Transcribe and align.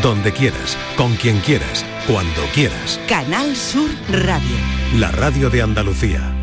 donde 0.00 0.32
quieras, 0.32 0.76
con 0.96 1.14
quien 1.16 1.38
quieras, 1.40 1.84
cuando 2.06 2.42
quieras. 2.54 3.00
Canal 3.08 3.54
Sur 3.56 3.90
Radio. 4.10 4.56
La 4.96 5.10
radio 5.10 5.50
de 5.50 5.62
Andalucía. 5.62 6.41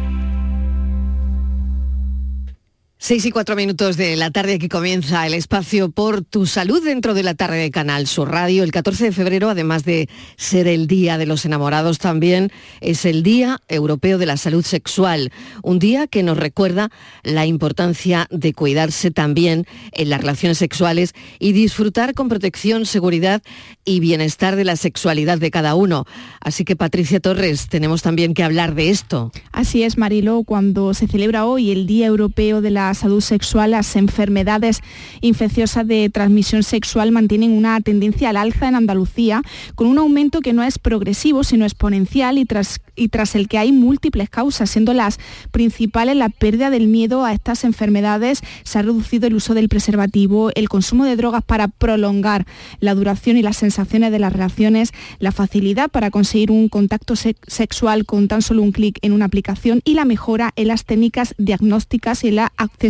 6 3.10 3.26
y 3.26 3.32
4 3.32 3.56
minutos 3.56 3.98
de 3.98 4.16
la 4.16 4.30
tarde 4.30 4.60
que 4.60 4.70
comienza 4.70 5.26
el 5.26 5.34
espacio 5.34 5.90
por 5.90 6.22
tu 6.22 6.46
salud 6.46 6.84
dentro 6.84 7.16
de 7.16 7.24
la 7.24 7.34
tarde 7.34 7.58
de 7.58 7.72
Canal 7.72 8.06
Sur 8.06 8.30
Radio. 8.30 8.62
El 8.62 8.72
14 8.72 9.06
de 9.06 9.12
febrero, 9.12 9.50
además 9.50 9.84
de 9.84 10.08
ser 10.38 10.68
el 10.68 10.86
Día 10.86 11.18
de 11.18 11.26
los 11.26 11.44
Enamorados, 11.44 11.98
también 11.98 12.52
es 12.82 13.06
el 13.06 13.24
Día 13.24 13.62
Europeo 13.68 14.20
de 14.20 14.28
la 14.28 14.38
Salud 14.38 14.64
Sexual. 14.64 15.32
Un 15.64 15.80
día 15.80 16.06
que 16.06 16.22
nos 16.22 16.38
recuerda 16.38 16.92
la 17.24 17.48
importancia 17.48 18.28
de 18.30 18.54
cuidarse 18.54 19.10
también 19.10 19.66
en 19.92 20.12
las 20.12 20.22
relaciones 20.22 20.60
sexuales 20.60 21.16
y 21.40 21.54
disfrutar 21.54 22.14
con 22.14 22.30
protección, 22.30 22.86
seguridad 22.86 23.42
y 23.86 24.02
bienestar 24.02 24.56
de 24.56 24.66
la 24.66 24.76
sexualidad 24.76 25.40
de 25.40 25.50
cada 25.50 25.74
uno. 25.74 26.06
Así 26.42 26.64
que, 26.64 26.76
Patricia 26.76 27.20
Torres, 27.20 27.70
tenemos 27.70 28.04
también 28.04 28.36
que 28.36 28.44
hablar 28.44 28.76
de 28.76 28.92
esto. 28.92 29.32
Así 29.52 29.82
es, 29.82 29.98
Marilo, 29.98 30.44
cuando 30.44 30.94
se 30.94 31.08
celebra 31.08 31.48
hoy 31.48 31.72
el 31.72 31.88
Día 31.88 32.06
Europeo 32.06 32.62
de 32.62 32.70
la 32.70 32.94
salud 33.00 33.22
sexual, 33.22 33.72
las 33.72 33.96
enfermedades. 33.96 34.82
Infecciosas 35.22 35.88
de 35.88 36.10
transmisión 36.10 36.64
sexual 36.64 37.12
mantienen 37.12 37.52
una 37.52 37.80
tendencia 37.82 38.30
al 38.30 38.38
alza 38.38 38.68
en 38.68 38.76
Andalucía, 38.76 39.42
con 39.76 39.88
un 39.88 39.98
aumento 39.98 40.42
que 40.42 40.54
no 40.54 40.64
es 40.64 40.78
progresivo, 40.78 41.44
sino 41.44 41.66
exponencial 41.66 42.38
y 42.38 42.46
tras, 42.46 42.82
y 42.96 43.08
tras 43.08 43.36
el 43.36 43.48
que 43.48 43.58
hay 43.58 43.72
múltiples 43.72 44.30
causas, 44.30 44.70
siendo 44.70 44.94
las 44.94 45.18
principales 45.52 46.16
la 46.16 46.30
pérdida 46.30 46.70
del 46.70 46.88
miedo 46.88 47.26
a 47.26 47.34
estas 47.34 47.64
enfermedades, 47.64 48.42
se 48.64 48.80
ha 48.80 48.82
reducido 48.82 49.28
el 49.28 49.36
uso 49.36 49.54
del 49.54 49.70
preservativo, 49.70 50.52
el 50.56 50.70
consumo 50.70 51.06
de 51.06 51.16
drogas 51.16 51.44
para 51.44 51.68
prolongar 51.68 52.46
la 52.80 52.96
duración 52.96 53.38
y 53.38 53.42
las 53.42 53.58
sensaciones 53.58 54.12
de 54.12 54.20
las 54.20 54.34
relaciones, 54.34 54.92
la 55.20 55.32
facilidad 55.32 55.90
para 55.90 56.12
conseguir 56.12 56.52
un 56.52 56.68
contacto 56.68 57.16
sexual 57.16 58.06
con 58.06 58.28
tan 58.28 58.42
solo 58.42 58.62
un 58.62 58.72
clic 58.72 59.00
en 59.02 59.14
una 59.14 59.26
aplicación 59.26 59.82
y 59.86 59.94
la 59.94 60.06
mejora 60.06 60.52
en 60.56 60.68
las 60.68 60.86
técnicas 60.86 61.34
diagnósticas 61.38 62.24
y 62.24 62.32
la 62.32 62.52
accesibilidad 62.58 62.89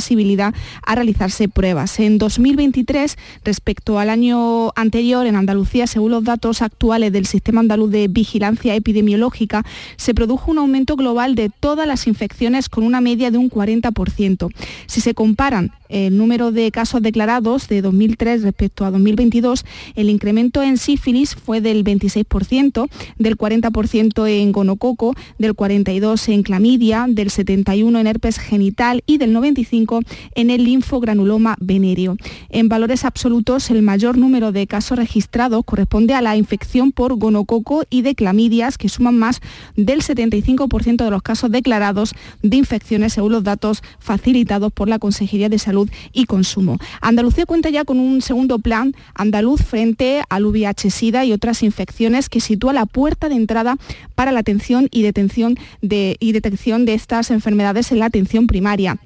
a 0.86 0.96
realizarse 0.96 1.48
pruebas. 1.48 2.00
En 2.00 2.18
2023, 2.18 3.18
respecto 3.44 4.00
al 4.00 4.10
año 4.10 4.72
anterior, 4.76 5.26
en 5.28 5.36
Andalucía, 5.36 5.88
según 5.88 6.12
los 6.12 6.24
datos 6.24 6.62
actuales 6.62 7.12
del 7.12 7.26
Sistema 7.26 7.62
Andaluz 7.62 7.92
de 7.92 8.08
Vigilancia 8.08 8.76
Epidemiológica, 8.76 9.64
se 9.98 10.14
produjo 10.14 10.52
un 10.52 10.60
aumento 10.60 10.96
global 10.96 11.36
de 11.36 11.50
todas 11.60 11.88
las 11.88 12.08
infecciones 12.08 12.70
con 12.70 12.84
una 12.84 13.02
media 13.02 13.32
de 13.32 13.38
un 13.38 13.50
40%. 13.50 14.52
Si 14.88 15.02
se 15.02 15.14
comparan 15.14 15.72
el 15.90 16.16
número 16.16 16.52
de 16.52 16.72
casos 16.72 17.02
declarados 17.02 17.68
de 17.68 17.82
2003 17.82 18.44
respecto 18.44 18.86
a 18.86 18.92
2022, 18.92 19.66
el 19.96 20.10
incremento 20.10 20.62
en 20.62 20.78
sífilis 20.78 21.36
fue 21.36 21.62
del 21.62 21.84
26%, 21.84 22.88
del 23.18 23.38
40% 23.38 24.30
en 24.30 24.52
gonococo, 24.52 25.16
del 25.38 25.56
42% 25.56 26.34
en 26.34 26.44
clamidia, 26.44 27.06
del 27.10 27.30
71% 27.30 28.00
en 28.00 28.08
herpes 28.08 28.38
genital 28.38 29.04
y 29.06 29.18
del 29.18 29.36
95% 29.36 30.06
en 30.36 30.50
el 30.50 30.64
linfogranuloma 30.64 31.56
venéreo. 31.60 32.18
En 32.50 32.70
valores 32.70 33.04
absolutos, 33.04 33.70
el 33.72 33.82
mayor 33.82 34.18
número 34.18 34.52
de 34.52 34.68
casos 34.68 34.98
registrados 34.98 35.66
corresponde 35.66 36.14
a 36.14 36.22
la 36.22 36.38
infección 36.38 36.92
por 36.92 37.16
gonococo 37.16 37.84
y 37.90 38.04
de 38.04 38.16
clamidias, 38.16 38.78
que 38.78 38.90
suman 38.90 39.18
más 39.18 39.42
del 39.76 40.02
75% 40.02 41.04
de 41.04 41.10
los 41.10 41.22
casos 41.22 41.52
declarados 41.52 42.14
de 42.44 42.58
infecciones 42.58 43.14
según 43.14 43.32
los 43.32 43.44
datos 43.44 43.82
facilitados 44.00 44.72
por 44.72 44.88
la 44.88 45.00
Consejería 45.00 45.50
de 45.50 45.58
Salud 45.60 45.79
y 46.14 46.26
Consumo. 46.26 46.78
Andalucía 47.02 47.46
cuenta 47.46 47.70
ya 47.70 47.86
con 47.86 48.00
un 48.00 48.22
segundo 48.22 48.60
plan 48.60 48.94
andaluz 49.16 49.62
frente 49.62 50.22
al 50.30 50.46
VIH-Sida 50.46 51.26
y 51.26 51.34
otras 51.34 51.64
infecciones 51.64 52.30
que 52.30 52.42
sitúa 52.42 52.74
la 52.74 52.86
puerta 52.86 53.30
de 53.30 53.36
entrada 53.36 53.78
para 54.16 54.32
la 54.32 54.40
atención 54.40 54.88
y, 54.92 55.02
detención 55.04 55.58
de, 55.82 56.18
y 56.20 56.32
detección 56.32 56.86
de 56.86 56.94
estas 56.94 57.32
enfermedades 57.32 57.92
en 57.92 58.00
la 58.00 58.06
atención 58.06 58.48
primaria. 58.48 59.00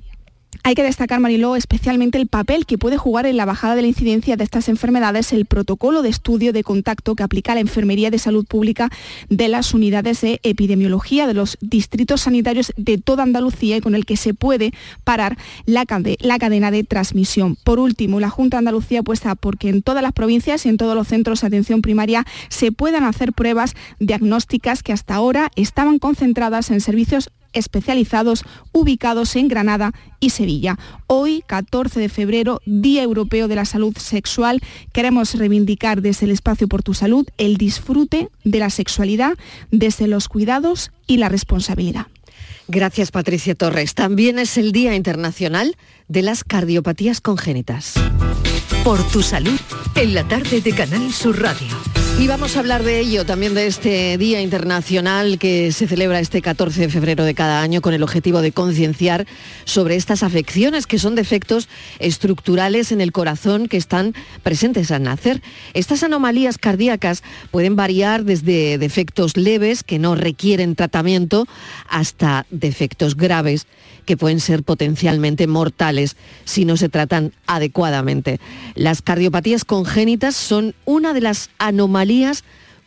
Hay 0.62 0.76
que 0.76 0.84
destacar, 0.84 1.20
Mariló, 1.20 1.56
especialmente 1.56 2.18
el 2.18 2.28
papel 2.28 2.66
que 2.66 2.78
puede 2.78 2.98
jugar 2.98 3.26
en 3.26 3.38
la 3.38 3.46
bajada 3.46 3.76
de 3.76 3.82
la 3.82 3.88
incidencia 3.88 4.38
de 4.38 4.44
estas 4.44 4.70
enfermedades 4.70 5.34
el 5.34 5.46
protocolo 5.46 6.02
de 6.02 6.10
estudio 6.10 6.54
de 6.54 6.64
contacto 6.64 7.16
que 7.16 7.24
aplica 7.24 7.56
la 7.56 7.62
Enfermería 7.62 8.12
de 8.12 8.20
Salud 8.20 8.46
Pública 8.46 8.90
de 9.30 9.48
las 9.48 9.74
unidades 9.74 10.22
de 10.22 10.40
epidemiología 10.44 11.28
de 11.28 11.34
los 11.34 11.58
distritos 11.62 12.22
sanitarios 12.22 12.72
de 12.78 12.98
toda 12.98 13.24
Andalucía 13.24 13.78
y 13.78 13.82
con 13.82 13.96
el 13.96 14.06
que 14.06 14.18
se 14.18 14.34
puede 14.34 14.74
parar 15.04 15.38
la, 15.66 15.86
cadena 15.86 16.72
de 16.72 16.84
transmisión. 16.84 17.58
Por 17.64 17.80
último, 17.80 18.20
la 18.20 18.30
Junta 18.30 18.58
de 18.58 18.60
Andalucía 18.60 19.00
apuesta 19.00 19.36
porque 19.36 19.70
en 19.70 19.82
todas 19.82 20.04
las 20.04 20.14
provincias 20.14 20.66
y 20.66 20.70
en 20.70 20.78
todos 20.78 20.96
los 20.96 21.08
centros 21.08 21.42
de 21.42 21.48
atención 21.48 21.82
primaria 21.82 22.26
se 22.50 22.72
puedan 22.72 23.04
hacer 23.04 23.34
pruebas 23.34 23.74
diagnósticas 24.00 24.84
que 24.84 24.94
hasta 24.94 25.16
ahora 25.16 25.52
estaban 25.56 26.00
concentradas 26.00 26.72
en 26.72 26.82
servicios 26.82 27.30
especializados 27.54 28.44
ubicados 28.72 29.36
en 29.36 29.48
Granada 29.48 29.94
y 30.20 30.32
Sevilla. 30.32 30.78
Hoy, 31.08 31.44
14 31.48 32.00
de 32.00 32.10
febrero, 32.10 32.62
Día 32.66 33.04
Europeo 33.04 33.48
de 33.48 33.56
la 33.56 33.66
Salud 33.66 33.96
Sexual, 33.98 34.62
queremos 34.92 35.34
reivindicar 35.36 36.02
desde 36.02 36.26
el 36.26 36.32
espacio 36.32 36.68
por 36.68 36.84
tu 36.84 36.94
salud 36.94 37.28
el 37.38 37.58
disfrute 37.58 38.30
de 38.44 38.60
la 38.60 38.70
sexualidad 38.70 39.38
desde 39.72 40.08
los 40.08 40.28
cuidados 40.28 40.92
y 41.08 41.18
la 41.18 41.30
responsabilidad. 41.30 42.08
Gracias 42.68 43.12
Patricia 43.12 43.56
Torres. 43.56 43.94
También 43.94 44.40
es 44.40 44.58
el 44.58 44.72
Día 44.72 44.96
Internacional 44.96 45.76
de 46.08 46.22
las 46.22 46.44
Cardiopatías 46.44 47.22
Congénitas. 47.22 47.94
Por 48.84 49.04
tu 49.12 49.22
salud, 49.22 49.60
en 49.96 50.14
la 50.14 50.28
tarde 50.28 50.62
de 50.62 50.72
Canal 50.74 51.12
Sur 51.14 51.42
Radio. 51.42 52.03
Y 52.20 52.28
vamos 52.28 52.56
a 52.56 52.60
hablar 52.60 52.84
de 52.84 53.00
ello, 53.00 53.26
también 53.26 53.54
de 53.54 53.68
este 53.68 54.18
Día 54.18 54.40
Internacional 54.40 55.40
que 55.40 55.72
se 55.72 55.88
celebra 55.88 56.20
este 56.20 56.42
14 56.42 56.82
de 56.82 56.90
febrero 56.90 57.26
de 57.26 57.34
cada 57.34 57.62
año 57.62 57.82
con 57.82 57.94
el 57.94 58.04
objetivo 58.04 58.42
de 58.42 58.52
concienciar 58.52 59.26
sobre 59.66 59.96
estas 59.96 60.24
afecciones 60.24 60.88
que 60.88 61.00
son 61.00 61.16
defectos 61.16 61.68
estructurales 62.00 62.92
en 62.92 63.02
el 63.02 63.12
corazón 63.12 63.68
que 63.68 63.78
están 63.78 64.14
presentes 64.42 64.92
al 64.92 65.04
nacer. 65.04 65.42
Estas 65.74 66.04
anomalías 66.04 66.58
cardíacas 66.58 67.24
pueden 67.52 67.76
variar 67.76 68.24
desde 68.24 68.78
defectos 68.78 69.36
leves 69.36 69.84
que 69.84 70.00
no 70.00 70.16
requieren 70.16 70.76
tratamiento 70.76 71.46
hasta 71.90 72.46
defectos 72.52 73.18
graves 73.18 73.66
que 74.06 74.18
pueden 74.18 74.42
ser 74.42 74.64
potencialmente 74.64 75.48
mortales 75.48 76.18
si 76.44 76.66
no 76.66 76.78
se 76.78 76.90
tratan 76.90 77.32
adecuadamente. 77.48 78.40
Las 78.76 79.02
cardiopatías 79.02 79.64
congénitas 79.64 80.36
son 80.36 80.76
una 80.86 81.14
de 81.14 81.22
las 81.22 81.50
anomalías 81.58 82.03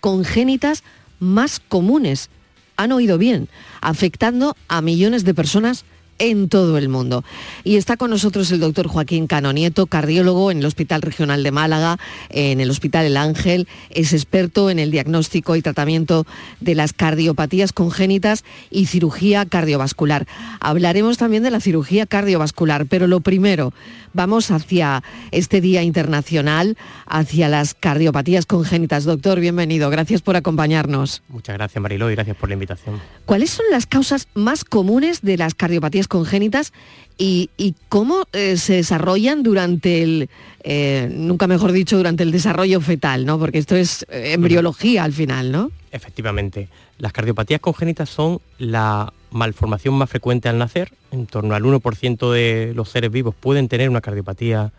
congénitas 0.00 0.82
más 1.18 1.60
comunes. 1.60 2.30
Han 2.76 2.92
oído 2.92 3.18
bien, 3.18 3.48
afectando 3.80 4.56
a 4.68 4.82
millones 4.82 5.24
de 5.24 5.34
personas 5.34 5.84
en 6.18 6.48
todo 6.48 6.78
el 6.78 6.88
mundo. 6.88 7.24
Y 7.64 7.76
está 7.76 7.96
con 7.96 8.10
nosotros 8.10 8.50
el 8.50 8.60
doctor 8.60 8.88
Joaquín 8.88 9.26
Canonieto, 9.26 9.86
cardiólogo 9.86 10.50
en 10.50 10.58
el 10.58 10.66
Hospital 10.66 11.02
Regional 11.02 11.42
de 11.42 11.50
Málaga, 11.50 11.98
en 12.30 12.60
el 12.60 12.70
Hospital 12.70 13.06
El 13.06 13.16
Ángel, 13.16 13.68
es 13.90 14.12
experto 14.12 14.70
en 14.70 14.78
el 14.78 14.90
diagnóstico 14.90 15.56
y 15.56 15.62
tratamiento 15.62 16.26
de 16.60 16.74
las 16.74 16.92
cardiopatías 16.92 17.72
congénitas 17.72 18.44
y 18.70 18.86
cirugía 18.86 19.46
cardiovascular. 19.46 20.26
Hablaremos 20.60 21.18
también 21.18 21.42
de 21.42 21.50
la 21.50 21.60
cirugía 21.60 22.06
cardiovascular, 22.06 22.86
pero 22.86 23.06
lo 23.06 23.20
primero, 23.20 23.72
vamos 24.16 24.50
hacia 24.50 25.04
este 25.30 25.60
Día 25.60 25.82
Internacional, 25.82 26.76
hacia 27.06 27.48
las 27.48 27.74
cardiopatías 27.74 28.46
congénitas. 28.46 29.04
Doctor, 29.04 29.38
bienvenido, 29.38 29.90
gracias 29.90 30.22
por 30.22 30.34
acompañarnos. 30.36 31.22
Muchas 31.28 31.56
gracias 31.56 31.80
Mariló 31.80 32.10
y 32.10 32.14
gracias 32.14 32.36
por 32.36 32.48
la 32.48 32.54
invitación. 32.54 33.00
¿Cuáles 33.26 33.50
son 33.50 33.66
las 33.70 33.86
causas 33.86 34.28
más 34.34 34.64
comunes 34.64 35.22
de 35.22 35.36
las 35.36 35.54
cardiopatías 35.54 36.08
congénitas 36.08 36.72
y, 37.18 37.74
cómo 37.88 38.24
eh, 38.32 38.56
se 38.56 38.74
desarrollan 38.74 39.42
durante 39.42 40.02
el, 40.02 40.28
eh, 40.62 41.08
nunca 41.10 41.46
mejor 41.46 41.72
dicho, 41.72 41.96
durante 41.96 42.22
el 42.22 42.30
desarrollo 42.30 42.80
fetal, 42.80 43.24
¿no? 43.24 43.38
Porque 43.38 43.58
esto 43.58 43.76
es 43.76 44.04
eh, 44.10 44.32
embriología 44.34 45.04
al 45.04 45.12
final, 45.12 45.50
¿no? 45.50 45.70
Efectivamente. 45.92 46.68
Las 46.98 47.12
cardiopatías 47.12 47.60
congénitas 47.60 48.08
son 48.10 48.40
la 48.58 49.12
malformación 49.30 49.94
más 49.94 50.10
frecuente 50.10 50.48
al 50.48 50.58
nacer. 50.58 50.92
En 51.10 51.26
torno 51.26 51.54
al 51.54 51.62
1% 51.62 52.32
de 52.32 52.72
los 52.74 52.90
seres 52.90 53.10
vivos 53.10 53.34
pueden 53.34 53.68
tener 53.68 53.88
una 53.88 54.00
cardiopatía 54.00 54.72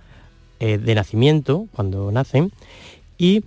de 0.60 0.96
nacimiento 0.96 1.68
cuando 1.72 2.12
nacen. 2.12 2.52
Y 3.20 3.44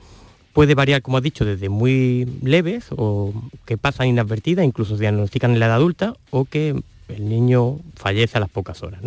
puede 0.52 0.74
variar, 0.74 1.02
como 1.02 1.16
has 1.16 1.22
dicho, 1.22 1.44
desde 1.44 1.68
muy 1.68 2.26
leves 2.42 2.86
o 2.90 3.32
que 3.66 3.76
pasan 3.76 4.08
inadvertidas, 4.08 4.64
incluso 4.64 4.96
se 4.96 5.02
diagnostican 5.02 5.52
en 5.52 5.60
la 5.60 5.66
edad 5.66 5.76
adulta, 5.76 6.14
o 6.30 6.44
que 6.44 6.80
el 7.14 7.28
niño 7.28 7.78
fallece 7.94 8.38
a 8.38 8.40
las 8.40 8.50
pocas 8.50 8.82
horas. 8.82 9.00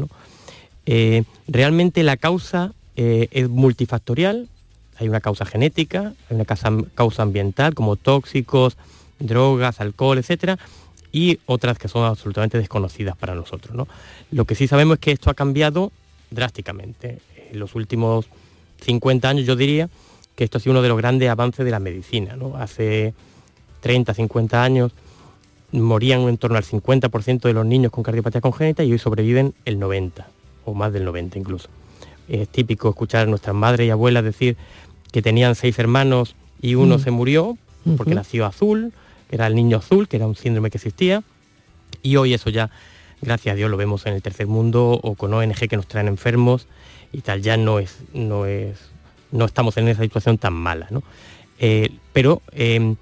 Eh, 0.85 1.23
realmente 1.47 2.03
la 2.03 2.17
causa 2.17 2.73
eh, 2.95 3.27
es 3.31 3.49
multifactorial, 3.49 4.47
hay 4.97 5.09
una 5.09 5.21
causa 5.21 5.45
genética, 5.45 6.13
hay 6.29 6.35
una 6.35 6.45
causa, 6.45 7.23
ambiental 7.23 7.73
como 7.73 7.95
tóxicos, 7.95 8.77
drogas, 9.19 9.79
alcohol, 9.79 10.17
etcétera, 10.17 10.59
y 11.11 11.39
otras 11.45 11.77
que 11.77 11.87
son 11.87 12.05
absolutamente 12.05 12.57
desconocidas 12.57 13.15
para 13.15 13.35
nosotros. 13.35 13.87
Lo 14.31 14.45
que 14.45 14.55
sí 14.55 14.67
sabemos 14.67 14.95
es 14.95 14.99
que 14.99 15.11
esto 15.11 15.29
ha 15.29 15.33
cambiado 15.33 15.91
drásticamente. 16.31 17.19
En 17.51 17.59
los 17.59 17.75
últimos 17.75 18.25
50 18.81 19.29
años, 19.29 19.45
yo 19.45 19.55
diría, 19.55 19.89
que 20.35 20.43
esto 20.43 20.57
ha 20.57 20.61
sido 20.61 20.71
uno 20.71 20.81
de 20.81 20.89
los 20.89 20.97
grandes 20.97 21.29
avances 21.29 21.63
de 21.63 21.71
la 21.71 21.79
medicina. 21.79 22.35
¿no? 22.35 22.55
Hace 22.57 23.13
30, 23.81 24.13
50 24.13 24.63
años 24.63 24.91
morían 25.81 26.21
en 26.21 26.37
torno 26.37 26.57
al 26.57 26.63
50% 26.63 27.41
de 27.41 27.53
los 27.53 27.65
niños 27.65 27.91
con 27.91 28.03
cardiopatía 28.03 28.41
congénita 28.41 28.83
y 28.83 28.91
hoy 28.91 28.99
sobreviven 28.99 29.53
el 29.65 29.79
90% 29.79 30.23
o 30.65 30.73
más 30.73 30.93
del 30.93 31.05
90% 31.07 31.35
incluso. 31.35 31.69
Es 32.29 32.47
típico 32.47 32.89
escuchar 32.89 33.23
a 33.23 33.29
nuestras 33.29 33.55
madres 33.55 33.87
y 33.87 33.89
abuelas 33.89 34.23
decir 34.23 34.55
que 35.11 35.21
tenían 35.21 35.55
seis 35.55 35.77
hermanos 35.79 36.35
y 36.61 36.75
uno 36.75 36.97
mm. 36.97 36.99
se 37.01 37.11
murió 37.11 37.57
porque 37.97 38.15
nació 38.15 38.45
azul, 38.45 38.93
que 39.29 39.35
era 39.35 39.47
el 39.47 39.55
niño 39.55 39.77
azul, 39.77 40.07
que 40.07 40.15
era 40.15 40.25
un 40.25 40.35
síndrome 40.35 40.69
que 40.69 40.77
existía, 40.77 41.21
y 42.01 42.15
hoy 42.15 42.33
eso 42.33 42.49
ya, 42.49 42.69
gracias 43.21 43.53
a 43.53 43.55
Dios, 43.55 43.69
lo 43.69 43.75
vemos 43.75 44.05
en 44.05 44.13
el 44.13 44.21
tercer 44.21 44.47
mundo 44.47 44.99
o 45.03 45.15
con 45.15 45.33
ONG 45.33 45.67
que 45.67 45.75
nos 45.75 45.87
traen 45.87 46.07
enfermos 46.07 46.67
y 47.11 47.21
tal, 47.21 47.41
ya 47.41 47.57
no 47.57 47.79
es, 47.79 47.97
no 48.13 48.45
es, 48.45 48.77
no 49.31 49.45
estamos 49.45 49.75
en 49.77 49.89
esa 49.89 50.01
situación 50.01 50.37
tan 50.37 50.53
mala, 50.53 50.87
¿no? 50.91 51.03
Eh, 51.59 51.91
pero 52.13 52.41
em, 52.51 52.95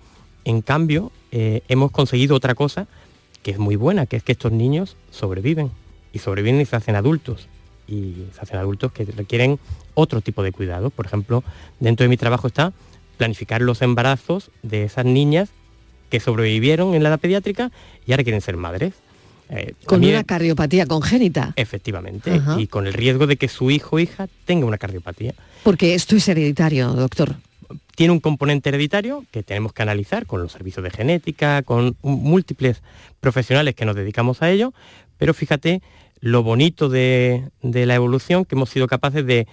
en 0.46 0.62
cambio 0.62 1.12
eh, 1.32 1.62
hemos 1.68 1.92
conseguido 1.92 2.36
otra 2.36 2.56
cosa 2.56 2.88
que 3.44 3.52
es 3.52 3.58
muy 3.58 3.76
buena, 3.76 4.06
que 4.06 4.18
es 4.18 4.24
que 4.24 4.34
estos 4.34 4.52
niños 4.52 4.96
sobreviven 5.10 5.72
y 6.14 6.20
sobreviven 6.20 6.62
y 6.62 6.66
se 6.66 6.76
hacen 6.76 6.96
adultos 6.96 7.48
y 7.88 8.26
se 8.34 8.42
hacen 8.42 8.58
adultos 8.58 8.92
que 8.92 9.06
requieren 9.06 9.60
otro 9.94 10.22
tipo 10.22 10.44
de 10.44 10.52
cuidado. 10.52 10.90
Por 10.90 11.06
ejemplo, 11.06 11.44
dentro 11.80 12.04
de 12.04 12.10
mi 12.10 12.18
trabajo 12.18 12.48
está 12.48 12.74
planificar 13.18 13.62
los 13.62 13.82
embarazos 13.82 14.52
de 14.64 14.84
esas 14.84 15.06
niñas 15.06 15.50
que 16.10 16.20
sobrevivieron 16.20 16.94
en 16.94 17.04
la 17.04 17.10
edad 17.10 17.20
pediátrica 17.20 17.72
y 18.06 18.12
ahora 18.12 18.24
quieren 18.24 18.42
ser 18.42 18.58
madres. 18.58 18.94
Eh, 19.50 19.74
con 19.86 20.04
una 20.04 20.24
cardiopatía 20.24 20.86
congénita. 20.86 21.54
Efectivamente, 21.58 22.42
y 22.58 22.68
con 22.68 22.88
el 22.88 22.94
riesgo 22.94 23.28
de 23.28 23.36
que 23.36 23.50
su 23.50 23.70
hijo 23.70 23.98
o 23.98 24.00
hija 24.00 24.28
tenga 24.46 24.66
una 24.66 24.78
cardiopatía. 24.78 25.34
Porque 25.64 25.94
esto 25.94 26.16
es 26.16 26.28
hereditario, 26.30 26.94
doctor 26.94 27.36
tiene 27.96 28.14
un 28.14 28.20
componente 28.20 28.70
hereditario 28.70 29.26
que 29.32 29.44
tenemos 29.44 29.74
que 29.74 29.82
analizar 29.82 30.26
con 30.26 30.42
los 30.42 30.52
servicios 30.52 30.84
de 30.84 30.92
genética, 30.92 31.62
con 31.64 31.98
múltiples 32.02 32.82
profesionales 33.20 33.76
que 33.76 33.86
nos 33.86 33.96
dedicamos 33.96 34.42
a 34.42 34.50
ello, 34.50 34.74
pero 35.18 35.34
fíjate 35.34 35.82
lo 36.20 36.44
bonito 36.44 36.88
de, 36.88 37.52
la 37.62 37.96
evolución 37.96 38.46
que 38.46 38.56
hemos 38.56 38.70
sido 38.70 38.88
capaces 38.88 39.26
de, 39.26 39.48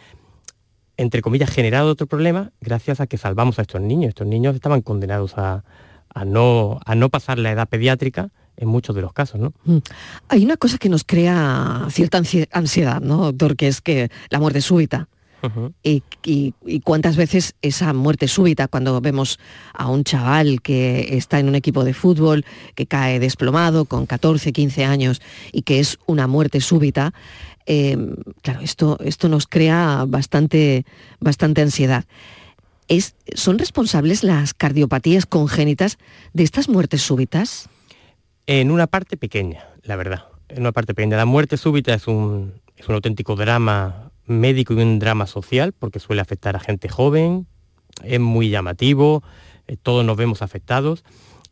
entre 0.96 1.22
comillas, 1.22 1.50
generar 1.50 1.84
otro 1.84 2.06
problema 2.06 2.52
gracias 2.60 3.00
a 3.00 3.06
que 3.06 3.16
salvamos 3.16 3.58
a 3.58 3.62
estos 3.62 3.80
niños. 3.80 4.10
Estos 4.10 4.26
niños 4.26 4.54
estaban 4.54 4.82
condenados 4.82 5.34
a, 5.36 5.64
no, 6.26 6.80
pasar 7.10 7.38
la 7.38 7.52
edad 7.52 7.68
pediátrica 7.68 8.30
en 8.56 8.68
muchos 8.68 8.94
de 8.94 9.02
los 9.02 9.12
casos, 9.12 9.40
¿no? 9.40 9.52
Mm. 9.64 9.78
Hay 10.28 10.44
una 10.44 10.56
cosa 10.56 10.78
que 10.78 10.88
nos 10.88 11.04
crea 11.04 11.86
cierta 11.90 12.20
ansiedad, 12.52 13.00
¿no, 13.00 13.18
doctor? 13.18 13.56
Que 13.56 13.68
es 13.68 13.80
que 13.80 14.10
la 14.30 14.40
muerte 14.40 14.60
súbita 14.60 15.08
y, 15.82 16.52
cuántas 16.84 17.16
veces 17.16 17.54
esa 17.62 17.92
muerte 17.92 18.28
súbita, 18.28 18.68
cuando 18.68 19.00
vemos 19.00 19.38
a 19.72 19.88
un 19.88 20.04
chaval 20.04 20.60
que 20.62 21.16
está 21.16 21.38
en 21.38 21.48
un 21.48 21.54
equipo 21.54 21.84
de 21.84 21.94
fútbol, 21.94 22.44
que 22.74 22.86
cae 22.86 23.20
desplomado 23.20 23.84
con 23.84 24.06
14, 24.06 24.52
15 24.52 24.84
años 24.84 25.20
y 25.52 25.62
que 25.62 25.80
es 25.80 25.98
una 26.06 26.26
muerte 26.26 26.60
súbita, 26.60 27.12
em, 27.66 28.16
claro, 28.42 28.60
esto, 28.60 28.98
esto 29.04 29.28
nos 29.28 29.46
crea 29.46 30.04
bastante, 30.08 30.84
bastante 31.20 31.62
ansiedad. 31.62 32.04
Es, 32.88 33.14
¿Son 33.34 33.58
responsables 33.58 34.24
las 34.24 34.54
cardiopatías 34.54 35.26
congénitas 35.26 35.98
de 36.32 36.42
estas 36.42 36.68
muertes 36.68 37.02
súbitas? 37.02 37.68
En 38.46 38.70
una 38.70 38.86
parte 38.86 39.18
pequeña, 39.18 39.66
la 39.82 39.96
verdad. 39.96 40.24
En 40.48 40.60
una 40.62 40.72
parte 40.72 40.94
pequeña. 40.94 41.18
La 41.18 41.26
muerte 41.26 41.58
súbita 41.58 41.92
es 41.92 42.08
un, 42.08 42.54
es 42.78 42.88
un 42.88 42.94
auténtico 42.94 43.36
drama 43.36 44.07
médico 44.28 44.74
y 44.74 44.82
un 44.82 44.98
drama 44.98 45.26
social, 45.26 45.72
porque 45.72 46.00
suele 46.00 46.22
afectar 46.22 46.56
a 46.56 46.60
gente 46.60 46.88
joven, 46.88 47.46
es 48.04 48.20
muy 48.20 48.50
llamativo, 48.50 49.22
eh, 49.66 49.76
todos 49.80 50.04
nos 50.04 50.16
vemos 50.16 50.42
afectados. 50.42 51.04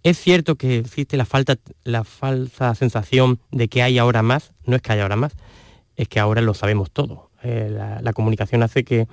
Es 0.02 0.18
cierto 0.18 0.54
que 0.54 0.78
existe 0.78 1.16
la, 1.16 1.24
falta, 1.24 1.56
la 1.84 2.04
falsa 2.04 2.74
sensación 2.74 3.40
de 3.50 3.68
que 3.68 3.82
hay 3.82 3.98
ahora 3.98 4.22
más, 4.22 4.52
no 4.64 4.76
es 4.76 4.82
que 4.82 4.92
haya 4.92 5.02
ahora 5.02 5.16
más, 5.16 5.32
es 5.96 6.08
que 6.08 6.20
ahora 6.20 6.42
lo 6.42 6.54
sabemos 6.54 6.90
todo. 6.90 7.30
Eh, 7.42 7.70
la, 7.70 8.12
comunicación 8.12 8.62
hace 8.62 8.82
que 8.82 9.06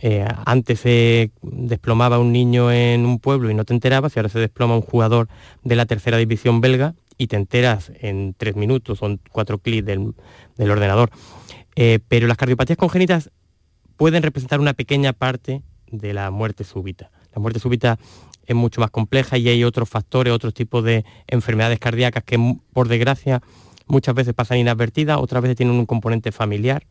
eh, 0.00 0.26
antes 0.44 0.80
se 0.80 1.30
desplomaba 1.42 2.18
un 2.18 2.32
niño 2.32 2.72
en 2.72 3.06
un 3.06 3.18
pueblo 3.20 3.50
y 3.50 3.54
no 3.54 3.64
te 3.64 3.74
enterabas, 3.74 4.16
y 4.16 4.18
ahora 4.18 4.28
se 4.28 4.38
desploma 4.38 4.74
un 4.74 4.82
jugador 4.82 5.28
de 5.62 5.76
la 5.76 5.86
tercera 5.86 6.16
división 6.16 6.60
belga 6.60 6.94
y 7.18 7.26
te 7.26 7.36
enteras 7.36 7.92
en 8.00 8.34
tres 8.36 8.56
minutos, 8.56 8.98
son 8.98 9.20
cuatro 9.30 9.58
clics 9.58 9.84
del, 9.84 10.14
del 10.56 10.70
ordenador. 10.70 11.10
Eh, 11.82 11.98
pero 12.08 12.26
las 12.26 12.36
cardiopatías 12.36 12.76
congénitas 12.76 13.30
pueden 13.96 14.22
representar 14.22 14.60
una 14.60 14.74
pequeña 14.74 15.14
parte 15.14 15.62
de 15.90 16.12
la 16.12 16.30
muerte 16.30 16.62
súbita. 16.62 17.10
La 17.34 17.40
muerte 17.40 17.58
súbita 17.58 17.98
es 18.44 18.54
mucho 18.54 18.82
más 18.82 18.90
compleja 18.90 19.38
y 19.38 19.48
hay 19.48 19.64
otros 19.64 19.88
factores, 19.88 20.30
otros 20.34 20.52
tipos 20.52 20.84
de 20.84 21.06
enfermedades 21.26 21.78
cardíacas 21.78 22.22
que 22.22 22.38
por 22.74 22.88
desgracia 22.88 23.40
muchas 23.86 24.14
veces 24.14 24.34
pasan 24.34 24.58
inadvertidas, 24.58 25.16
otras 25.16 25.40
veces 25.40 25.56
tienen 25.56 25.74
un 25.74 25.86
componente 25.86 26.32
familiar, 26.32 26.86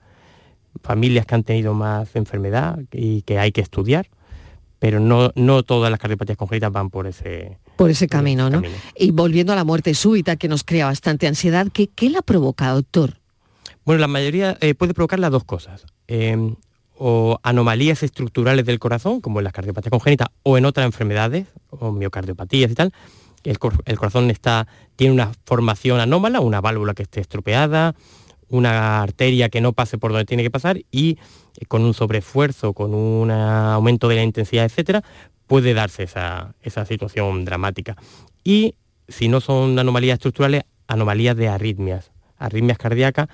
familias 0.81 1.27
que 1.27 1.35
han 1.35 1.43
tenido 1.43 1.75
más 1.75 2.15
enfermedad 2.15 2.79
y 2.91 3.21
que 3.21 3.37
hay 3.37 3.51
que 3.51 3.61
estudiar, 3.61 4.09
pero 4.79 4.99
no, 4.99 5.29
no 5.35 5.61
todas 5.61 5.91
las 5.91 5.99
cardiopatías 5.99 6.35
congénitas 6.35 6.71
van 6.71 6.89
por 6.89 7.05
ese, 7.05 7.59
por 7.75 7.91
ese 7.91 8.07
camino, 8.07 8.49
¿no? 8.49 8.63
Y 8.97 9.11
volviendo 9.11 9.53
a 9.53 9.55
la 9.55 9.63
muerte 9.63 9.93
súbita 9.93 10.35
que 10.35 10.47
nos 10.47 10.63
crea 10.63 10.87
bastante 10.87 11.27
ansiedad, 11.27 11.67
¿qué, 11.71 11.89
qué 11.89 12.09
la 12.09 12.23
provoca, 12.23 12.71
doctor? 12.71 13.18
Bueno, 13.85 14.01
la 14.01 14.07
mayoría 14.07 14.57
eh, 14.61 14.75
puede 14.75 14.93
provocar 14.93 15.19
las 15.19 15.31
dos 15.31 15.43
cosas. 15.43 15.85
Em, 16.07 16.55
o 16.99 17.39
anomalías 17.43 18.03
estructurales 18.03 18.65
del 18.65 18.77
corazón, 18.77 19.21
como 19.21 19.39
en 19.39 19.45
la 19.45 19.51
cardiopatía 19.51 19.89
congénita, 19.89 20.31
o 20.43 20.57
en 20.57 20.65
otras 20.65 20.85
enfermedades, 20.85 21.47
o 21.69 21.91
miocardiopatías 21.91 22.71
y 22.71 22.75
tal. 22.75 22.93
El, 23.45 23.57
corazón 23.57 24.29
está, 24.31 24.67
tiene 24.97 25.13
una 25.13 25.31
formación 25.45 26.01
anómala, 26.01 26.41
una 26.41 26.59
válvula 26.59 26.93
que 26.93 27.03
esté 27.03 27.21
estropeada, 27.21 27.95
una 28.49 29.01
arteria 29.01 29.47
que 29.47 29.61
no 29.61 29.71
pase 29.71 29.97
por 29.97 30.11
donde 30.11 30.25
tiene 30.25 30.43
que 30.43 30.51
pasar 30.51 30.81
y 30.91 31.17
eh, 31.57 31.65
con 31.67 31.83
un 31.83 31.93
sobreesfuerzo, 31.93 32.73
con 32.73 32.93
un 32.93 33.31
aumento 33.31 34.09
de 34.09 34.15
la 34.15 34.23
intensidad, 34.23 34.65
etcétera, 34.65 35.03
puede 35.47 35.73
darse 35.73 36.03
esa, 36.03 36.53
esa 36.61 36.85
situación 36.85 37.45
dramática. 37.45 37.95
Y 38.43 38.75
si 39.07 39.29
no 39.29 39.39
son 39.39 39.79
anomalías 39.79 40.15
estructurales, 40.15 40.63
anomalías 40.87 41.37
de 41.37 41.47
arritmias, 41.47 42.11
arritmias 42.37 42.77
cardíacas 42.77 43.29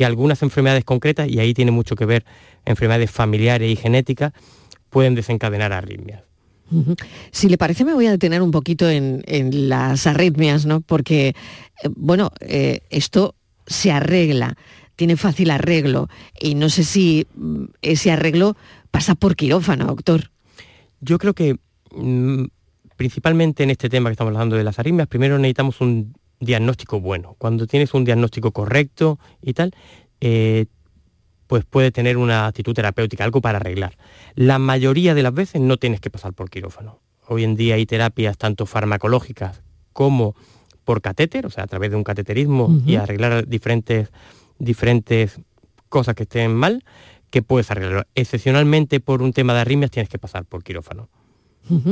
que 0.00 0.06
algunas 0.06 0.42
enfermedades 0.42 0.82
concretas, 0.82 1.28
y 1.28 1.40
ahí 1.40 1.52
tiene 1.52 1.72
mucho 1.72 1.94
que 1.94 2.06
ver 2.06 2.24
enfermedades 2.64 3.10
familiares 3.10 3.70
y 3.70 3.76
genéticas, 3.76 4.32
pueden 4.88 5.14
desencadenar 5.14 5.74
arritmias. 5.74 6.22
Si 7.32 7.50
le 7.50 7.58
parece, 7.58 7.84
me 7.84 7.92
voy 7.92 8.06
a 8.06 8.10
detener 8.10 8.40
un 8.40 8.50
poquito 8.50 8.88
en, 8.88 9.22
las 9.68 10.06
arritmias, 10.06 10.64
¿no? 10.64 10.80
Porque, 10.80 11.28
eh, 11.28 11.34
bueno, 11.94 12.30
eh, 12.40 12.80
esto 12.88 13.34
se 13.66 13.92
arregla, 13.92 14.56
tiene 14.96 15.18
fácil 15.18 15.50
arreglo, 15.50 16.08
y 16.40 16.54
no 16.54 16.70
sé 16.70 16.84
si 16.84 17.26
mm, 17.34 17.64
ese 17.82 18.10
arreglo 18.10 18.56
pasa 18.90 19.14
por 19.16 19.36
quirófano, 19.36 19.84
doctor. 19.84 20.30
Yo 21.02 21.18
creo 21.18 21.34
que 21.34 21.58
mm, 21.94 22.44
principalmente 22.96 23.64
en 23.64 23.70
este 23.70 23.90
tema 23.90 24.08
que 24.08 24.12
estamos 24.12 24.32
hablando 24.32 24.56
de 24.56 24.64
las 24.64 24.78
arritmias, 24.78 25.08
primero 25.08 25.38
necesitamos 25.38 25.82
un 25.82 26.14
diagnóstico 26.40 27.00
bueno. 27.00 27.36
Cuando 27.38 27.66
tienes 27.66 27.94
un 27.94 28.04
diagnóstico 28.04 28.50
correcto 28.50 29.18
y 29.42 29.52
tal, 29.52 29.74
eh, 30.20 30.66
pues 31.46 31.64
puede 31.64 31.92
tener 31.92 32.16
una 32.16 32.46
actitud 32.46 32.74
terapéutica, 32.74 33.24
algo 33.24 33.40
para 33.40 33.58
arreglar. 33.58 33.96
La 34.34 34.58
mayoría 34.58 35.14
de 35.14 35.22
las 35.22 35.34
veces 35.34 35.60
no 35.60 35.76
tienes 35.76 36.00
que 36.00 36.10
pasar 36.10 36.32
por 36.32 36.50
quirófano. 36.50 37.00
Hoy 37.28 37.44
en 37.44 37.56
día 37.56 37.74
hay 37.74 37.86
terapias 37.86 38.38
tanto 38.38 38.66
farmacológicas 38.66 39.62
como 39.92 40.34
por 40.84 41.02
catéter, 41.02 41.46
o 41.46 41.50
sea, 41.50 41.64
a 41.64 41.66
través 41.66 41.90
de 41.90 41.96
un 41.96 42.04
cateterismo 42.04 42.80
y 42.86 42.96
arreglar 42.96 43.46
diferentes, 43.46 44.08
diferentes 44.58 45.40
cosas 45.88 46.14
que 46.14 46.22
estén 46.22 46.54
mal, 46.54 46.84
que 47.30 47.42
puedes 47.42 47.70
arreglar. 47.70 48.08
Excepcionalmente 48.14 48.98
por 48.98 49.22
un 49.22 49.32
tema 49.32 49.52
de 49.54 49.60
arritmias 49.60 49.90
tienes 49.90 50.08
que 50.08 50.18
pasar 50.18 50.44
por 50.44 50.64
quirófano. 50.64 51.08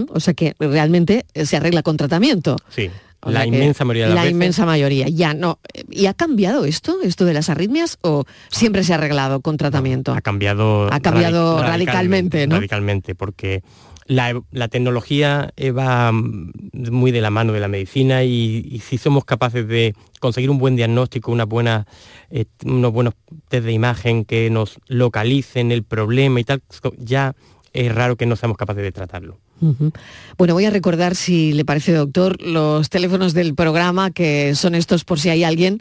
O 0.09 0.19
sea 0.19 0.35
que 0.35 0.55
realmente 0.59 1.27
se 1.35 1.57
arregla 1.57 1.83
con 1.83 1.97
tratamiento. 1.97 2.57
Sí 2.69 2.91
la 3.23 3.47
inmensa 3.47 3.85
mayoría 3.85 4.09
de 4.09 4.15
La 4.15 4.29
inmensa 4.29 4.65
mayoría, 4.65 5.09
ya 5.09 5.35
no. 5.35 5.59
¿Y 5.91 6.07
ha 6.07 6.15
cambiado 6.15 6.65
esto, 6.65 6.99
esto 7.03 7.25
de 7.25 7.35
las 7.35 7.49
arritmias, 7.51 7.99
o 8.03 8.25
siempre 8.49 8.85
se 8.85 8.93
ha 8.93 8.97
arreglado 8.97 9.41
con 9.41 9.57
tratamiento? 9.57 10.13
Ha 10.13 10.21
cambiado, 10.21 10.93
ha 10.93 11.01
cambiado 11.01 11.63
radicalmente, 11.63 12.47
¿no? 12.47 12.57
Radicalmente, 12.57 13.15
porque 13.15 13.63
la, 14.09 14.69
tecnología 14.69 15.53
va 15.77 16.13
muy 16.13 17.11
de 17.11 17.21
la 17.21 17.31
mano 17.31 17.53
de 17.53 17.61
la 17.61 17.69
medicina 17.69 18.25
y, 18.25 18.81
si 18.85 18.99
somos 18.99 19.25
capaces 19.25 19.69
de 19.69 19.95
conseguir 20.21 20.51
un 20.51 20.59
buen 20.59 20.77
diagnóstico, 20.77 21.31
una 21.31 21.45
buena, 21.45 21.87
eh, 22.31 22.47
unos 22.65 22.93
buenos 22.93 23.15
test 23.49 23.67
de 23.67 23.73
imagen 23.73 24.25
que 24.25 24.49
nos 24.51 24.79
localicen 24.87 25.73
el 25.73 25.85
problema 25.85 26.41
y 26.41 26.45
tal, 26.45 26.63
ya 26.99 27.35
es 27.73 27.95
raro 27.95 28.17
que 28.17 28.27
no 28.27 28.37
seamos 28.37 28.57
capaces 28.57 28.83
de 28.83 28.93
tratarlo. 28.93 29.39
Bueno, 30.37 30.55
voy 30.55 30.65
a 30.65 30.71
recordar, 30.71 31.15
si 31.15 31.53
le 31.53 31.65
parece, 31.65 31.93
doctor, 31.93 32.41
los 32.43 32.91
teléfonos 32.91 33.35
del 33.35 33.55
programa, 33.55 34.11
que 34.11 34.55
son 34.55 34.75
estos 34.75 35.05
por 35.05 35.19
si 35.19 35.31
hay 35.31 35.45
alguien 35.45 35.81